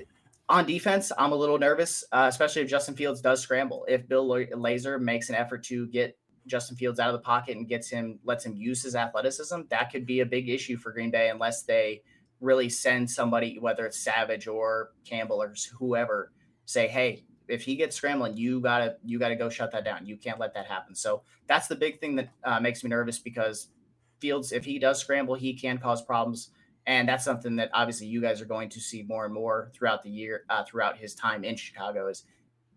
on 0.49 0.65
defense, 0.65 1.11
I'm 1.17 1.31
a 1.31 1.35
little 1.35 1.57
nervous, 1.57 2.03
uh, 2.11 2.25
especially 2.27 2.63
if 2.63 2.69
Justin 2.69 2.95
Fields 2.95 3.21
does 3.21 3.39
scramble. 3.39 3.85
If 3.87 4.07
Bill 4.07 4.27
Lazor 4.27 4.99
makes 4.99 5.29
an 5.29 5.35
effort 5.35 5.63
to 5.65 5.87
get 5.87 6.17
Justin 6.47 6.75
Fields 6.75 6.99
out 6.99 7.09
of 7.09 7.13
the 7.13 7.23
pocket 7.23 7.55
and 7.55 7.67
gets 7.67 7.89
him, 7.89 8.19
lets 8.25 8.45
him 8.45 8.55
use 8.55 8.83
his 8.83 8.95
athleticism, 8.95 9.61
that 9.69 9.91
could 9.91 10.05
be 10.05 10.19
a 10.19 10.25
big 10.25 10.49
issue 10.49 10.75
for 10.75 10.91
Green 10.91 11.11
Bay 11.11 11.29
unless 11.29 11.63
they 11.63 12.01
really 12.41 12.67
send 12.69 13.09
somebody, 13.09 13.57
whether 13.59 13.85
it's 13.85 13.99
Savage 13.99 14.47
or 14.47 14.91
Campbell 15.05 15.41
or 15.41 15.53
whoever, 15.77 16.31
say, 16.69 16.87
hey, 16.87 17.23
if 17.47 17.63
he 17.63 17.75
gets 17.75 17.95
scrambling, 17.95 18.37
you 18.37 18.59
gotta 18.59 18.97
you 19.03 19.17
gotta 19.17 19.35
go 19.35 19.49
shut 19.49 19.71
that 19.71 19.83
down. 19.83 20.05
You 20.05 20.17
can't 20.17 20.39
let 20.39 20.53
that 20.53 20.67
happen. 20.67 20.95
So 20.95 21.23
that's 21.47 21.67
the 21.67 21.75
big 21.75 21.99
thing 21.99 22.15
that 22.17 22.29
uh, 22.43 22.59
makes 22.59 22.83
me 22.83 22.89
nervous 22.89 23.17
because 23.17 23.67
Fields, 24.19 24.51
if 24.51 24.65
he 24.65 24.77
does 24.77 24.99
scramble, 24.99 25.35
he 25.35 25.53
can 25.53 25.77
cause 25.77 26.01
problems 26.01 26.51
and 26.89 27.07
that's 27.07 27.23
something 27.23 27.55
that 27.57 27.69
obviously 27.73 28.07
you 28.07 28.19
guys 28.19 28.41
are 28.41 28.45
going 28.45 28.67
to 28.69 28.79
see 28.79 29.03
more 29.03 29.25
and 29.25 29.33
more 29.33 29.69
throughout 29.75 30.01
the 30.01 30.09
year, 30.09 30.43
uh, 30.49 30.63
throughout 30.63 30.97
his 30.97 31.13
time 31.13 31.43
in 31.43 31.55
Chicago. 31.55 32.07
Is 32.07 32.23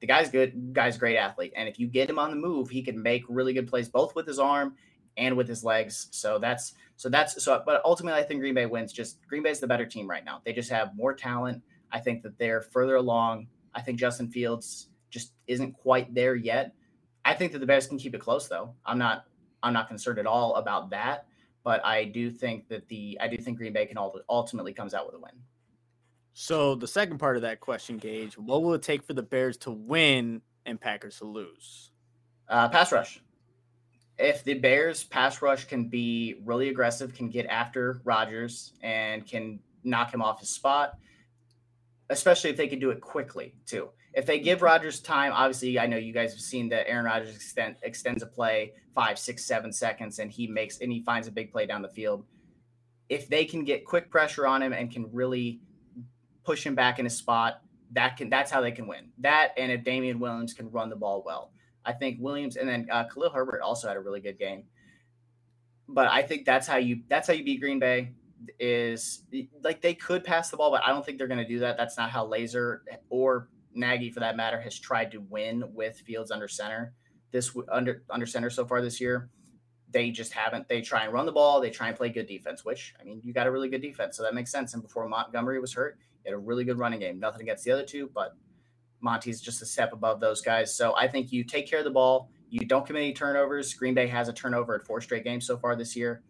the 0.01 0.07
guy's 0.07 0.29
good, 0.29 0.75
guy's 0.75 0.99
great 0.99 1.17
athlete, 1.17 1.53
and 1.57 1.67
if 1.69 1.79
you 1.79 1.87
get 1.87 2.11
him 2.11 2.19
on 2.19 2.31
the 2.31 2.37
move, 2.37 2.69
he 2.69 2.83
can 2.83 3.03
make 3.03 3.23
really 3.29 3.55
good 3.55 3.67
plays 3.67 3.89
both 3.89 4.15
with 4.15 4.27
his 4.27 4.39
arm 4.39 4.75
and 5.17 5.35
with 5.35 5.49
his 5.49 5.65
legs. 5.65 6.09
So 6.11 6.39
that's 6.39 6.75
so 6.97 7.09
that's 7.09 7.43
so. 7.43 7.63
But 7.65 7.81
ultimately, 7.87 8.21
I 8.21 8.23
think 8.23 8.41
Green 8.41 8.55
Bay 8.55 8.67
wins. 8.67 8.93
Just 8.93 9.27
Green 9.27 9.43
Bay's 9.43 9.61
the 9.61 9.67
better 9.67 9.87
team 9.87 10.09
right 10.09 10.25
now. 10.25 10.43
They 10.45 10.53
just 10.53 10.71
have 10.71 10.95
more 10.95 11.15
talent. 11.15 11.63
I 11.91 11.99
think 11.99 12.23
that 12.23 12.39
they're 12.39 12.61
further 12.61 12.97
along. 12.97 13.47
I 13.75 13.81
think 13.81 13.99
Justin 13.99 14.29
Fields 14.29 14.89
just 15.11 15.33
isn't 15.47 15.73
quite 15.73 16.15
there 16.15 16.35
yet. 16.35 16.75
I 17.25 17.35
think 17.35 17.53
that 17.53 17.59
the 17.59 17.67
Bears 17.67 17.87
can 17.87 17.99
keep 17.99 18.15
it 18.15 18.21
close, 18.21 18.49
though. 18.49 18.75
I'm 18.85 18.99
not. 18.99 19.25
I'm 19.63 19.73
not 19.73 19.87
concerned 19.87 20.19
at 20.19 20.27
all 20.27 20.57
about 20.57 20.91
that 20.91 21.27
but 21.65 21.85
I 21.85 22.05
do 22.05 22.31
think 22.31 22.69
that 22.69 22.89
the 22.89 23.19
I 23.21 23.29
do 23.29 23.37
think 23.37 23.59
Green 23.59 23.73
Bay 23.73 23.87
can 23.87 23.99
ultimately 24.29 24.73
comes 24.73 24.95
out 24.95 25.07
with 25.07 25.15
a 25.15 25.19
win. 25.19 25.33
So 26.35 26.75
the 26.75 26.89
second 26.89 27.19
part 27.19 27.37
of 27.37 27.43
that 27.43 27.61
question, 27.61 27.99
Gage, 27.99 28.39
what 28.39 28.63
will 28.63 28.75
it 28.75 28.83
take 28.83 29.03
for 29.03 29.13
the 29.13 29.23
Bears 29.23 29.57
to 29.59 29.71
win 29.71 30.41
and 30.65 30.81
Packers 30.81 31.19
to 31.19 31.27
lose? 31.27 31.91
Uh, 32.49 32.69
pass 32.69 32.91
rush. 32.91 33.21
If 34.19 34.43
the 34.45 34.55
Bears 34.55 35.05
pass 35.05 35.43
rush 35.43 35.67
can 35.67 35.89
be 35.89 36.37
really 36.45 36.69
aggressive, 36.69 37.15
can 37.15 37.29
get 37.29 37.47
after 37.47 38.01
Rodgers 38.05 38.73
and 38.83 39.27
can 39.27 39.59
knock 39.85 40.13
him 40.13 40.23
off 40.23 40.41
his 40.41 40.49
spot, 40.49 40.99
especially 42.13 42.51
if 42.51 42.57
they 42.57 42.69
can 42.69 42.79
do 42.79 42.91
it 42.91 43.01
quickly 43.01 43.55
too. 43.67 43.89
If 44.15 44.27
they 44.27 44.39
give 44.39 44.61
Rodgers 44.61 45.01
time, 45.01 45.33
obviously, 45.35 45.79
I 45.79 45.87
know 45.87 45.97
you 45.97 46.13
guys 46.13 46.33
have 46.33 46.41
seen 46.41 46.69
that 46.69 46.87
Aaron 46.87 47.07
Rodgers 47.07 47.35
extend, 47.35 47.77
extends 47.83 48.23
a 48.23 48.27
play 48.27 48.75
five, 48.95 49.19
six, 49.19 49.45
seven 49.45 49.73
seconds, 49.73 50.19
and 50.19 50.31
he 50.31 50.47
makes 50.47 50.81
and 50.81 50.93
he 50.93 51.03
finds 51.03 51.27
a 51.27 51.33
big 51.33 51.51
play 51.51 51.67
down 51.67 51.81
the 51.81 51.89
field. 51.89 52.25
If 53.09 53.29
they 53.29 53.45
can 53.47 53.65
get 53.65 53.87
quick 53.87 54.11
pressure 54.11 54.47
on 54.47 54.63
him 54.63 54.73
and 54.73 54.91
can 54.91 55.11
really 55.13 55.61
push 56.45 56.65
him 56.65 56.75
back 56.75 56.99
in 56.99 57.07
a 57.07 57.11
spot, 57.11 57.63
that 57.93 58.17
can 58.19 58.29
that's 58.29 58.51
how 58.51 58.61
they 58.61 58.73
can 58.73 58.87
win. 58.87 59.09
That 59.19 59.53
and 59.57 59.73
if 59.73 59.83
Damien 59.83 60.21
Williams 60.21 60.53
can 60.53 60.71
run 60.71 60.91
the 60.91 60.97
ball 60.97 61.23
well, 61.25 61.53
I 61.85 61.93
think 61.93 62.19
Williams 62.21 62.57
and 62.57 62.69
then 62.69 62.89
uh, 62.93 63.05
Khalil 63.05 63.31
Herbert 63.31 63.63
also 63.63 63.89
had 63.89 63.97
a 63.97 64.01
really 64.01 64.21
good 64.21 64.39
game. 64.39 64.65
But 65.89 66.09
I 66.09 66.23
think 66.23 66.45
that's 66.45 66.67
how 66.67 66.77
you 66.77 67.01
that's 67.09 67.27
how 67.27 67.33
you 67.33 67.45
beat 67.45 67.61
Green 67.61 67.79
Bay 67.79 68.13
is 68.59 69.25
like 69.63 69.81
they 69.81 69.95
could 69.95 70.25
pass 70.25 70.51
the 70.51 70.57
ball, 70.57 70.71
but 70.71 70.83
I 70.85 70.91
don't 70.91 71.05
think 71.05 71.19
they're 71.19 71.29
going 71.29 71.39
to 71.39 71.49
do 71.49 71.61
that. 71.61 71.77
That's 71.77 71.97
not 71.97 72.11
how 72.11 72.27
Lazor 72.27 72.79
or 73.09 73.49
Nagy, 73.75 74.11
for 74.11 74.21
that 74.21 74.37
matter, 74.37 74.61
has 74.61 74.79
tried 74.79 75.11
to 75.13 75.19
win 75.19 75.65
with 75.73 75.99
Fields 75.99 76.31
under 76.31 76.49
center. 76.49 76.93
This 77.31 77.57
under 77.71 78.03
under 78.11 78.27
center 78.27 78.51
so 78.51 78.67
far 78.67 78.83
this 78.83 79.01
year, 79.01 79.31
they 79.91 80.11
just 80.11 80.33
haven't. 80.33 80.69
They 80.69 80.81
try 80.81 81.05
and 81.05 81.13
run 81.13 81.27
the 81.27 81.33
ball. 81.33 81.61
They 81.61 81.71
try 81.71 81.89
and 81.89 81.97
play 81.97 82.11
good 82.11 82.27
defense. 82.27 82.65
Which 82.65 82.95
I 83.01 83.05
mean, 83.05 83.21
you 83.25 83.33
got 83.33 83.47
a 83.47 83.51
really 83.51 83.69
good 83.69 83.83
defense, 83.83 84.17
so 84.17 84.23
that 84.23 84.35
makes 84.35 84.51
sense. 84.51 84.75
And 84.75 84.83
before 84.83 85.09
Montgomery 85.09 85.61
was 85.61 85.73
hurt, 85.73 85.99
he 86.23 86.31
had 86.31 86.35
a 86.35 86.39
really 86.39 86.65
good 86.65 86.79
running 86.79 87.01
game. 87.01 87.19
Nothing 87.19 87.43
against 87.43 87.65
the 87.65 87.73
other 87.73 87.85
two, 87.85 88.11
but 88.15 88.35
Monty's 89.01 89.41
just 89.41 89.63
a 89.63 89.67
step 89.67 89.93
above 89.93 90.21
those 90.21 90.41
guys. 90.41 90.75
So 90.75 90.95
I 90.97 91.09
think 91.09 91.33
you 91.33 91.45
take 91.45 91.69
care 91.69 91.81
of 91.81 91.85
the 91.85 91.91
ball. 91.91 92.31
You 92.49 92.67
don't 92.67 92.87
commit 92.87 93.03
any 93.03 93.13
turnovers. 93.13 93.73
Green 93.75 93.95
Bay 93.95 94.07
has 94.07 94.29
a 94.29 94.33
turnover 94.33 94.75
at 94.75 94.87
four 94.87 95.01
straight 95.01 95.25
games 95.25 95.47
so 95.47 95.57
far 95.57 95.75
this 95.75 95.97
year. 95.97 96.23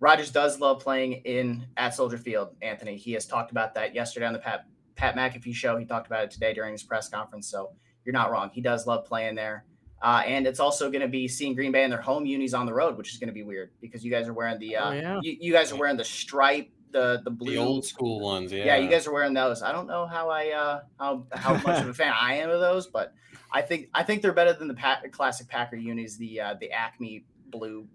Rodgers 0.00 0.30
does 0.30 0.58
love 0.58 0.80
playing 0.80 1.12
in 1.24 1.66
at 1.76 1.94
Soldier 1.94 2.16
Field, 2.16 2.56
Anthony. 2.62 2.96
He 2.96 3.12
has 3.12 3.26
talked 3.26 3.50
about 3.50 3.74
that 3.74 3.94
yesterday 3.94 4.26
on 4.26 4.32
the 4.32 4.38
Pat 4.38 4.64
Pat 4.96 5.14
McAfee 5.14 5.54
show. 5.54 5.76
He 5.76 5.84
talked 5.84 6.06
about 6.06 6.24
it 6.24 6.30
today 6.30 6.54
during 6.54 6.72
his 6.72 6.82
press 6.82 7.08
conference. 7.08 7.48
So 7.48 7.72
you're 8.04 8.14
not 8.14 8.30
wrong. 8.30 8.50
He 8.52 8.62
does 8.62 8.86
love 8.86 9.04
playing 9.04 9.34
there. 9.34 9.64
Uh, 10.02 10.22
and 10.26 10.46
it's 10.46 10.60
also 10.60 10.90
going 10.90 11.02
to 11.02 11.08
be 11.08 11.28
seeing 11.28 11.54
Green 11.54 11.72
Bay 11.72 11.84
in 11.84 11.90
their 11.90 12.00
home 12.00 12.24
unis 12.24 12.54
on 12.54 12.64
the 12.64 12.72
road, 12.72 12.96
which 12.96 13.12
is 13.12 13.18
going 13.18 13.28
to 13.28 13.34
be 13.34 13.42
weird 13.42 13.70
because 13.82 14.02
you 14.02 14.10
guys 14.10 14.26
are 14.28 14.32
wearing 14.32 14.58
the, 14.58 14.76
uh, 14.76 14.88
oh, 14.88 14.92
yeah. 14.92 15.20
you, 15.22 15.36
you, 15.38 15.52
guys 15.52 15.70
are 15.72 15.76
wearing 15.76 15.98
the 15.98 16.04
stripe, 16.04 16.70
the 16.90 17.20
the 17.22 17.30
blue, 17.30 17.52
the 17.52 17.58
old 17.58 17.84
school 17.84 18.18
ones. 18.18 18.50
Yeah, 18.50 18.64
yeah, 18.64 18.76
you 18.76 18.88
guys 18.88 19.06
are 19.06 19.12
wearing 19.12 19.34
those. 19.34 19.62
I 19.62 19.72
don't 19.72 19.86
know 19.86 20.06
how 20.06 20.30
I 20.30 20.48
uh, 20.48 20.80
how 20.98 21.26
how 21.32 21.52
much 21.54 21.82
of 21.82 21.88
a 21.88 21.94
fan 22.00 22.14
I 22.18 22.36
am 22.36 22.48
of 22.48 22.60
those, 22.60 22.86
but 22.86 23.12
I 23.52 23.60
think 23.60 23.90
I 23.92 24.02
think 24.02 24.22
they're 24.22 24.32
better 24.32 24.54
than 24.54 24.68
the 24.68 24.74
classic 25.12 25.48
Packer 25.48 25.76
unis, 25.76 26.16
the 26.16 26.40
uh, 26.40 26.54
the 26.58 26.72
Acme 26.72 27.26
blue 27.50 27.86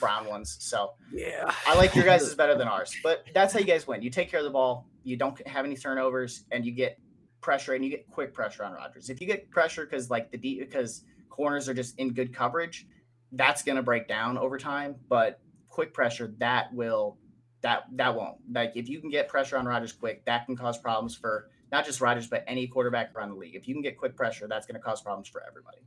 brown 0.00 0.26
ones. 0.26 0.56
So 0.60 0.92
yeah, 1.12 1.52
I 1.66 1.76
like 1.76 1.94
your 1.94 2.04
guys 2.04 2.22
is 2.28 2.34
better 2.34 2.56
than 2.56 2.68
ours. 2.68 2.94
But 3.02 3.24
that's 3.34 3.52
how 3.52 3.60
you 3.60 3.66
guys 3.66 3.86
win. 3.86 4.02
You 4.02 4.10
take 4.10 4.30
care 4.30 4.40
of 4.40 4.44
the 4.44 4.50
ball. 4.50 4.86
You 5.02 5.16
don't 5.16 5.46
have 5.46 5.64
any 5.64 5.76
turnovers, 5.76 6.44
and 6.50 6.64
you 6.64 6.72
get 6.72 6.98
pressure 7.44 7.74
and 7.74 7.84
you 7.84 7.90
get 7.90 8.10
quick 8.10 8.32
pressure 8.32 8.64
on 8.64 8.72
Rodgers. 8.72 9.10
If 9.10 9.20
you 9.20 9.26
get 9.26 9.50
pressure 9.50 9.84
because 9.84 10.10
like 10.10 10.30
the 10.30 10.38
deep 10.38 10.60
because 10.60 11.04
corners 11.28 11.68
are 11.68 11.74
just 11.74 11.98
in 11.98 12.14
good 12.14 12.34
coverage, 12.34 12.86
that's 13.32 13.62
going 13.62 13.76
to 13.76 13.82
break 13.82 14.08
down 14.08 14.38
over 14.38 14.56
time. 14.56 14.96
But 15.08 15.40
quick 15.68 15.92
pressure 15.92 16.34
that 16.38 16.72
will 16.72 17.18
that 17.60 17.84
that 17.92 18.14
won't 18.14 18.36
like 18.52 18.72
if 18.74 18.88
you 18.88 19.00
can 19.00 19.10
get 19.10 19.28
pressure 19.28 19.58
on 19.58 19.66
Rodgers 19.66 19.92
quick, 19.92 20.24
that 20.24 20.46
can 20.46 20.56
cause 20.56 20.78
problems 20.78 21.14
for 21.14 21.50
not 21.70 21.84
just 21.84 22.00
Rodgers 22.00 22.26
but 22.26 22.44
any 22.46 22.66
quarterback 22.66 23.14
around 23.14 23.28
the 23.28 23.36
league. 23.36 23.54
If 23.54 23.68
you 23.68 23.74
can 23.74 23.82
get 23.82 23.98
quick 23.98 24.16
pressure, 24.16 24.48
that's 24.48 24.66
going 24.66 24.80
to 24.80 24.82
cause 24.82 25.02
problems 25.02 25.28
for 25.28 25.42
everybody. 25.46 25.78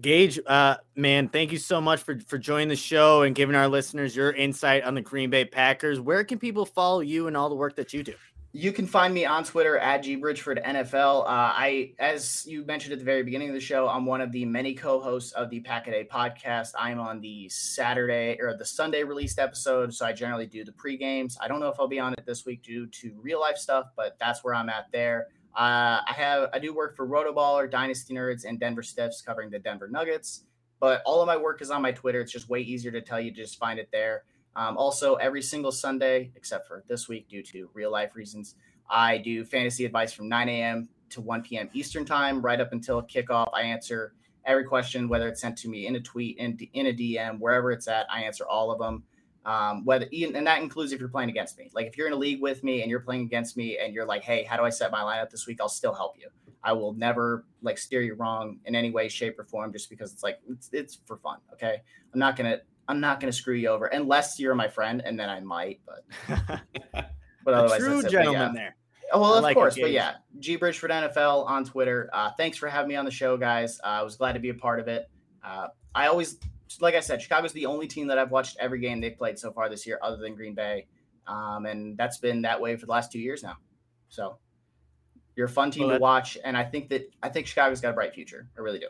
Gage, 0.00 0.40
uh, 0.46 0.76
man, 0.96 1.28
thank 1.28 1.52
you 1.52 1.58
so 1.58 1.80
much 1.80 2.02
for 2.02 2.18
for 2.26 2.36
joining 2.36 2.68
the 2.68 2.76
show 2.76 3.22
and 3.22 3.34
giving 3.34 3.54
our 3.54 3.68
listeners 3.68 4.16
your 4.16 4.32
insight 4.32 4.82
on 4.82 4.94
the 4.94 5.00
Green 5.00 5.30
Bay 5.30 5.44
Packers. 5.44 6.00
Where 6.00 6.24
can 6.24 6.38
people 6.38 6.66
follow 6.66 7.00
you 7.00 7.28
and 7.28 7.36
all 7.36 7.48
the 7.48 7.54
work 7.54 7.76
that 7.76 7.92
you 7.92 8.02
do? 8.02 8.14
You 8.56 8.72
can 8.72 8.86
find 8.86 9.12
me 9.12 9.24
on 9.24 9.42
Twitter 9.42 9.78
at 9.78 10.04
G 10.04 10.16
Bridgford 10.16 10.60
NFL. 10.64 11.22
Uh, 11.22 11.26
I, 11.26 11.92
as 11.98 12.44
you 12.46 12.64
mentioned 12.64 12.92
at 12.92 13.00
the 13.00 13.04
very 13.04 13.22
beginning 13.24 13.48
of 13.48 13.54
the 13.54 13.60
show, 13.60 13.88
I'm 13.88 14.06
one 14.06 14.20
of 14.20 14.30
the 14.30 14.44
many 14.44 14.74
co-hosts 14.74 15.32
of 15.32 15.50
the 15.50 15.58
Pack 15.60 15.88
a 15.88 15.90
Day 15.90 16.08
podcast. 16.08 16.70
I'm 16.78 17.00
on 17.00 17.20
the 17.20 17.48
Saturday 17.48 18.36
or 18.40 18.56
the 18.56 18.64
Sunday 18.64 19.02
released 19.02 19.40
episode, 19.40 19.92
so 19.92 20.06
I 20.06 20.12
generally 20.12 20.46
do 20.46 20.64
the 20.64 20.72
pre 20.72 20.96
games. 20.96 21.36
I 21.40 21.48
don't 21.48 21.60
know 21.60 21.68
if 21.68 21.80
I'll 21.80 21.88
be 21.88 21.98
on 21.98 22.12
it 22.14 22.24
this 22.26 22.44
week 22.44 22.62
due 22.62 22.86
to 22.86 23.12
real 23.20 23.40
life 23.40 23.56
stuff, 23.56 23.86
but 23.96 24.16
that's 24.20 24.42
where 24.42 24.54
I'm 24.54 24.68
at 24.68 24.86
there. 24.92 25.28
Uh, 25.56 26.02
I 26.08 26.12
have 26.16 26.50
I 26.52 26.58
do 26.58 26.74
work 26.74 26.96
for 26.96 27.06
Rotoballer, 27.06 27.70
Dynasty 27.70 28.14
Nerds, 28.14 28.44
and 28.44 28.58
Denver 28.58 28.82
Stiffs 28.82 29.22
covering 29.22 29.50
the 29.50 29.58
Denver 29.58 29.88
Nuggets. 29.88 30.44
But 30.80 31.02
all 31.06 31.20
of 31.20 31.26
my 31.26 31.36
work 31.36 31.62
is 31.62 31.70
on 31.70 31.80
my 31.82 31.92
Twitter. 31.92 32.20
It's 32.20 32.32
just 32.32 32.48
way 32.48 32.60
easier 32.60 32.90
to 32.90 33.00
tell 33.00 33.20
you. 33.20 33.30
to 33.30 33.36
Just 33.36 33.58
find 33.58 33.78
it 33.78 33.88
there. 33.92 34.24
Um, 34.56 34.76
also, 34.76 35.14
every 35.14 35.42
single 35.42 35.72
Sunday, 35.72 36.32
except 36.36 36.66
for 36.66 36.84
this 36.88 37.08
week 37.08 37.28
due 37.28 37.42
to 37.44 37.68
real 37.72 37.90
life 37.90 38.14
reasons, 38.14 38.54
I 38.88 39.18
do 39.18 39.44
fantasy 39.44 39.84
advice 39.84 40.12
from 40.12 40.28
9 40.28 40.48
a.m. 40.48 40.88
to 41.10 41.20
1 41.20 41.42
p.m. 41.42 41.70
Eastern 41.72 42.04
time, 42.04 42.40
right 42.40 42.60
up 42.60 42.72
until 42.72 43.02
kickoff. 43.02 43.48
I 43.54 43.62
answer 43.62 44.12
every 44.44 44.64
question, 44.64 45.08
whether 45.08 45.28
it's 45.28 45.40
sent 45.40 45.56
to 45.58 45.68
me 45.68 45.86
in 45.86 45.96
a 45.96 46.00
tweet, 46.00 46.36
in, 46.38 46.58
in 46.72 46.86
a 46.86 46.92
DM, 46.92 47.38
wherever 47.38 47.72
it's 47.72 47.88
at. 47.88 48.06
I 48.12 48.22
answer 48.22 48.44
all 48.46 48.70
of 48.70 48.78
them. 48.78 49.04
Um, 49.44 49.84
whether 49.84 50.06
and 50.12 50.46
that 50.46 50.62
includes 50.62 50.92
if 50.92 51.00
you're 51.00 51.08
playing 51.08 51.28
against 51.28 51.58
me. 51.58 51.70
Like 51.74 51.86
if 51.86 51.98
you're 51.98 52.06
in 52.06 52.14
a 52.14 52.16
league 52.16 52.40
with 52.40 52.64
me 52.64 52.80
and 52.80 52.90
you're 52.90 53.00
playing 53.00 53.22
against 53.22 53.56
me 53.56 53.78
and 53.78 53.92
you're 53.92 54.06
like, 54.06 54.24
hey, 54.24 54.42
how 54.42 54.56
do 54.56 54.64
I 54.64 54.70
set 54.70 54.90
my 54.90 55.00
lineup 55.00 55.30
this 55.30 55.46
week? 55.46 55.58
I'll 55.60 55.68
still 55.68 55.92
help 55.92 56.16
you. 56.18 56.28
I 56.62 56.72
will 56.72 56.94
never 56.94 57.44
like 57.60 57.76
steer 57.76 58.00
you 58.00 58.14
wrong 58.14 58.58
in 58.64 58.74
any 58.74 58.90
way, 58.90 59.08
shape, 59.08 59.38
or 59.38 59.44
form, 59.44 59.70
just 59.70 59.90
because 59.90 60.12
it's 60.12 60.22
like 60.22 60.40
it's, 60.48 60.70
it's 60.72 60.98
for 61.04 61.18
fun. 61.18 61.38
Okay, 61.52 61.82
I'm 62.12 62.18
not 62.18 62.36
gonna 62.36 62.60
I'm 62.88 63.00
not 63.00 63.20
to 63.20 63.32
screw 63.32 63.54
you 63.54 63.68
over 63.68 63.86
unless 63.86 64.40
you're 64.40 64.54
my 64.54 64.68
friend, 64.68 65.02
and 65.04 65.18
then 65.18 65.28
I 65.28 65.40
might. 65.40 65.80
But 65.86 66.60
but 67.44 67.54
otherwise, 67.54 67.80
true 67.80 68.02
gentleman 68.02 68.40
yeah. 68.40 68.52
there. 68.54 68.76
Oh, 69.12 69.20
well, 69.20 69.34
I 69.34 69.36
of 69.38 69.42
like 69.42 69.54
course, 69.54 69.78
but 69.78 69.90
yeah, 69.90 70.14
G 70.38 70.56
Bridgford 70.56 70.90
NFL 70.90 71.46
on 71.46 71.64
Twitter. 71.64 72.08
Uh, 72.12 72.30
thanks 72.36 72.56
for 72.56 72.68
having 72.68 72.88
me 72.88 72.96
on 72.96 73.04
the 73.04 73.10
show, 73.10 73.36
guys. 73.36 73.78
Uh, 73.84 73.88
I 73.88 74.02
was 74.02 74.16
glad 74.16 74.32
to 74.32 74.40
be 74.40 74.48
a 74.48 74.54
part 74.54 74.80
of 74.80 74.88
it. 74.88 75.10
Uh, 75.44 75.68
I 75.94 76.06
always, 76.06 76.38
like 76.80 76.94
I 76.94 77.00
said, 77.00 77.20
Chicago's 77.20 77.52
the 77.52 77.66
only 77.66 77.86
team 77.86 78.06
that 78.08 78.18
I've 78.18 78.30
watched 78.30 78.56
every 78.58 78.80
game 78.80 79.00
they've 79.00 79.16
played 79.16 79.38
so 79.38 79.52
far 79.52 79.68
this 79.68 79.86
year, 79.86 79.98
other 80.02 80.16
than 80.16 80.34
Green 80.34 80.54
Bay, 80.54 80.86
um, 81.26 81.66
and 81.66 81.96
that's 81.96 82.18
been 82.18 82.42
that 82.42 82.60
way 82.60 82.76
for 82.76 82.86
the 82.86 82.92
last 82.92 83.12
two 83.12 83.18
years 83.18 83.42
now. 83.42 83.56
So 84.08 84.38
you're 85.36 85.46
a 85.46 85.50
fun 85.50 85.70
team 85.70 85.88
well, 85.88 85.96
to 85.96 86.00
watch, 86.00 86.38
and 86.44 86.56
I 86.56 86.64
think 86.64 86.88
that 86.90 87.10
I 87.22 87.28
think 87.28 87.46
Chicago's 87.46 87.80
got 87.80 87.90
a 87.90 87.94
bright 87.94 88.14
future. 88.14 88.48
I 88.56 88.60
really 88.60 88.78
do. 88.78 88.88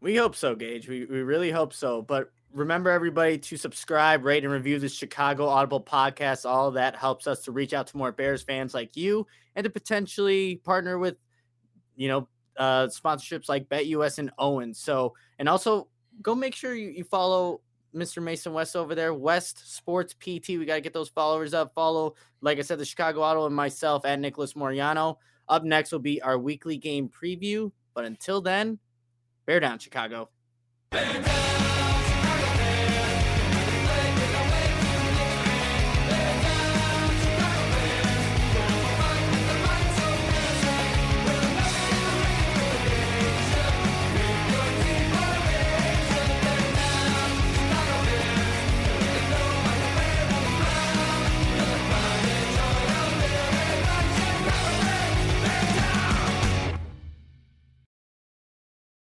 We 0.00 0.16
hope 0.16 0.34
so, 0.34 0.54
Gage. 0.54 0.88
We, 0.88 1.04
we 1.04 1.22
really 1.22 1.50
hope 1.50 1.74
so. 1.74 2.00
But 2.00 2.30
remember 2.52 2.90
everybody 2.90 3.38
to 3.38 3.56
subscribe, 3.56 4.24
rate, 4.24 4.44
and 4.44 4.52
review 4.52 4.78
this 4.78 4.94
Chicago 4.94 5.46
Audible 5.46 5.82
podcast. 5.82 6.48
All 6.48 6.70
that 6.72 6.96
helps 6.96 7.26
us 7.26 7.44
to 7.44 7.52
reach 7.52 7.74
out 7.74 7.86
to 7.88 7.96
more 7.98 8.10
Bears 8.10 8.42
fans 8.42 8.72
like 8.72 8.96
you 8.96 9.26
and 9.54 9.64
to 9.64 9.70
potentially 9.70 10.56
partner 10.56 10.98
with, 10.98 11.16
you 11.96 12.08
know, 12.08 12.28
uh, 12.56 12.86
sponsorships 12.86 13.48
like 13.48 13.68
BetUS 13.68 14.18
and 14.18 14.30
OWYN. 14.38 14.74
So, 14.74 15.14
and 15.38 15.48
also 15.48 15.88
go 16.22 16.34
make 16.34 16.54
sure 16.54 16.74
you, 16.74 16.90
you 16.90 17.04
follow 17.04 17.60
Mr. 17.94 18.22
Mason 18.22 18.52
West 18.52 18.76
over 18.76 18.94
there, 18.94 19.14
West 19.14 19.76
Sports 19.76 20.14
PT. 20.14 20.50
We 20.50 20.64
got 20.64 20.74
to 20.76 20.80
get 20.80 20.92
those 20.92 21.08
followers 21.08 21.54
up. 21.54 21.74
Follow, 21.74 22.14
like 22.40 22.58
I 22.58 22.62
said, 22.62 22.78
the 22.78 22.84
Chicago 22.84 23.22
Auto 23.22 23.46
and 23.46 23.54
myself 23.54 24.04
at 24.04 24.20
Nicholas 24.20 24.54
Moriano. 24.54 25.16
Up 25.48 25.64
next 25.64 25.90
will 25.90 25.98
be 25.98 26.22
our 26.22 26.38
weekly 26.38 26.76
game 26.76 27.08
preview. 27.08 27.72
But 27.94 28.04
until 28.04 28.40
then, 28.40 28.78
bear 29.46 29.60
down, 29.60 29.78
Chicago. 29.78 30.30
Bear 30.90 31.22
down. 31.22 31.69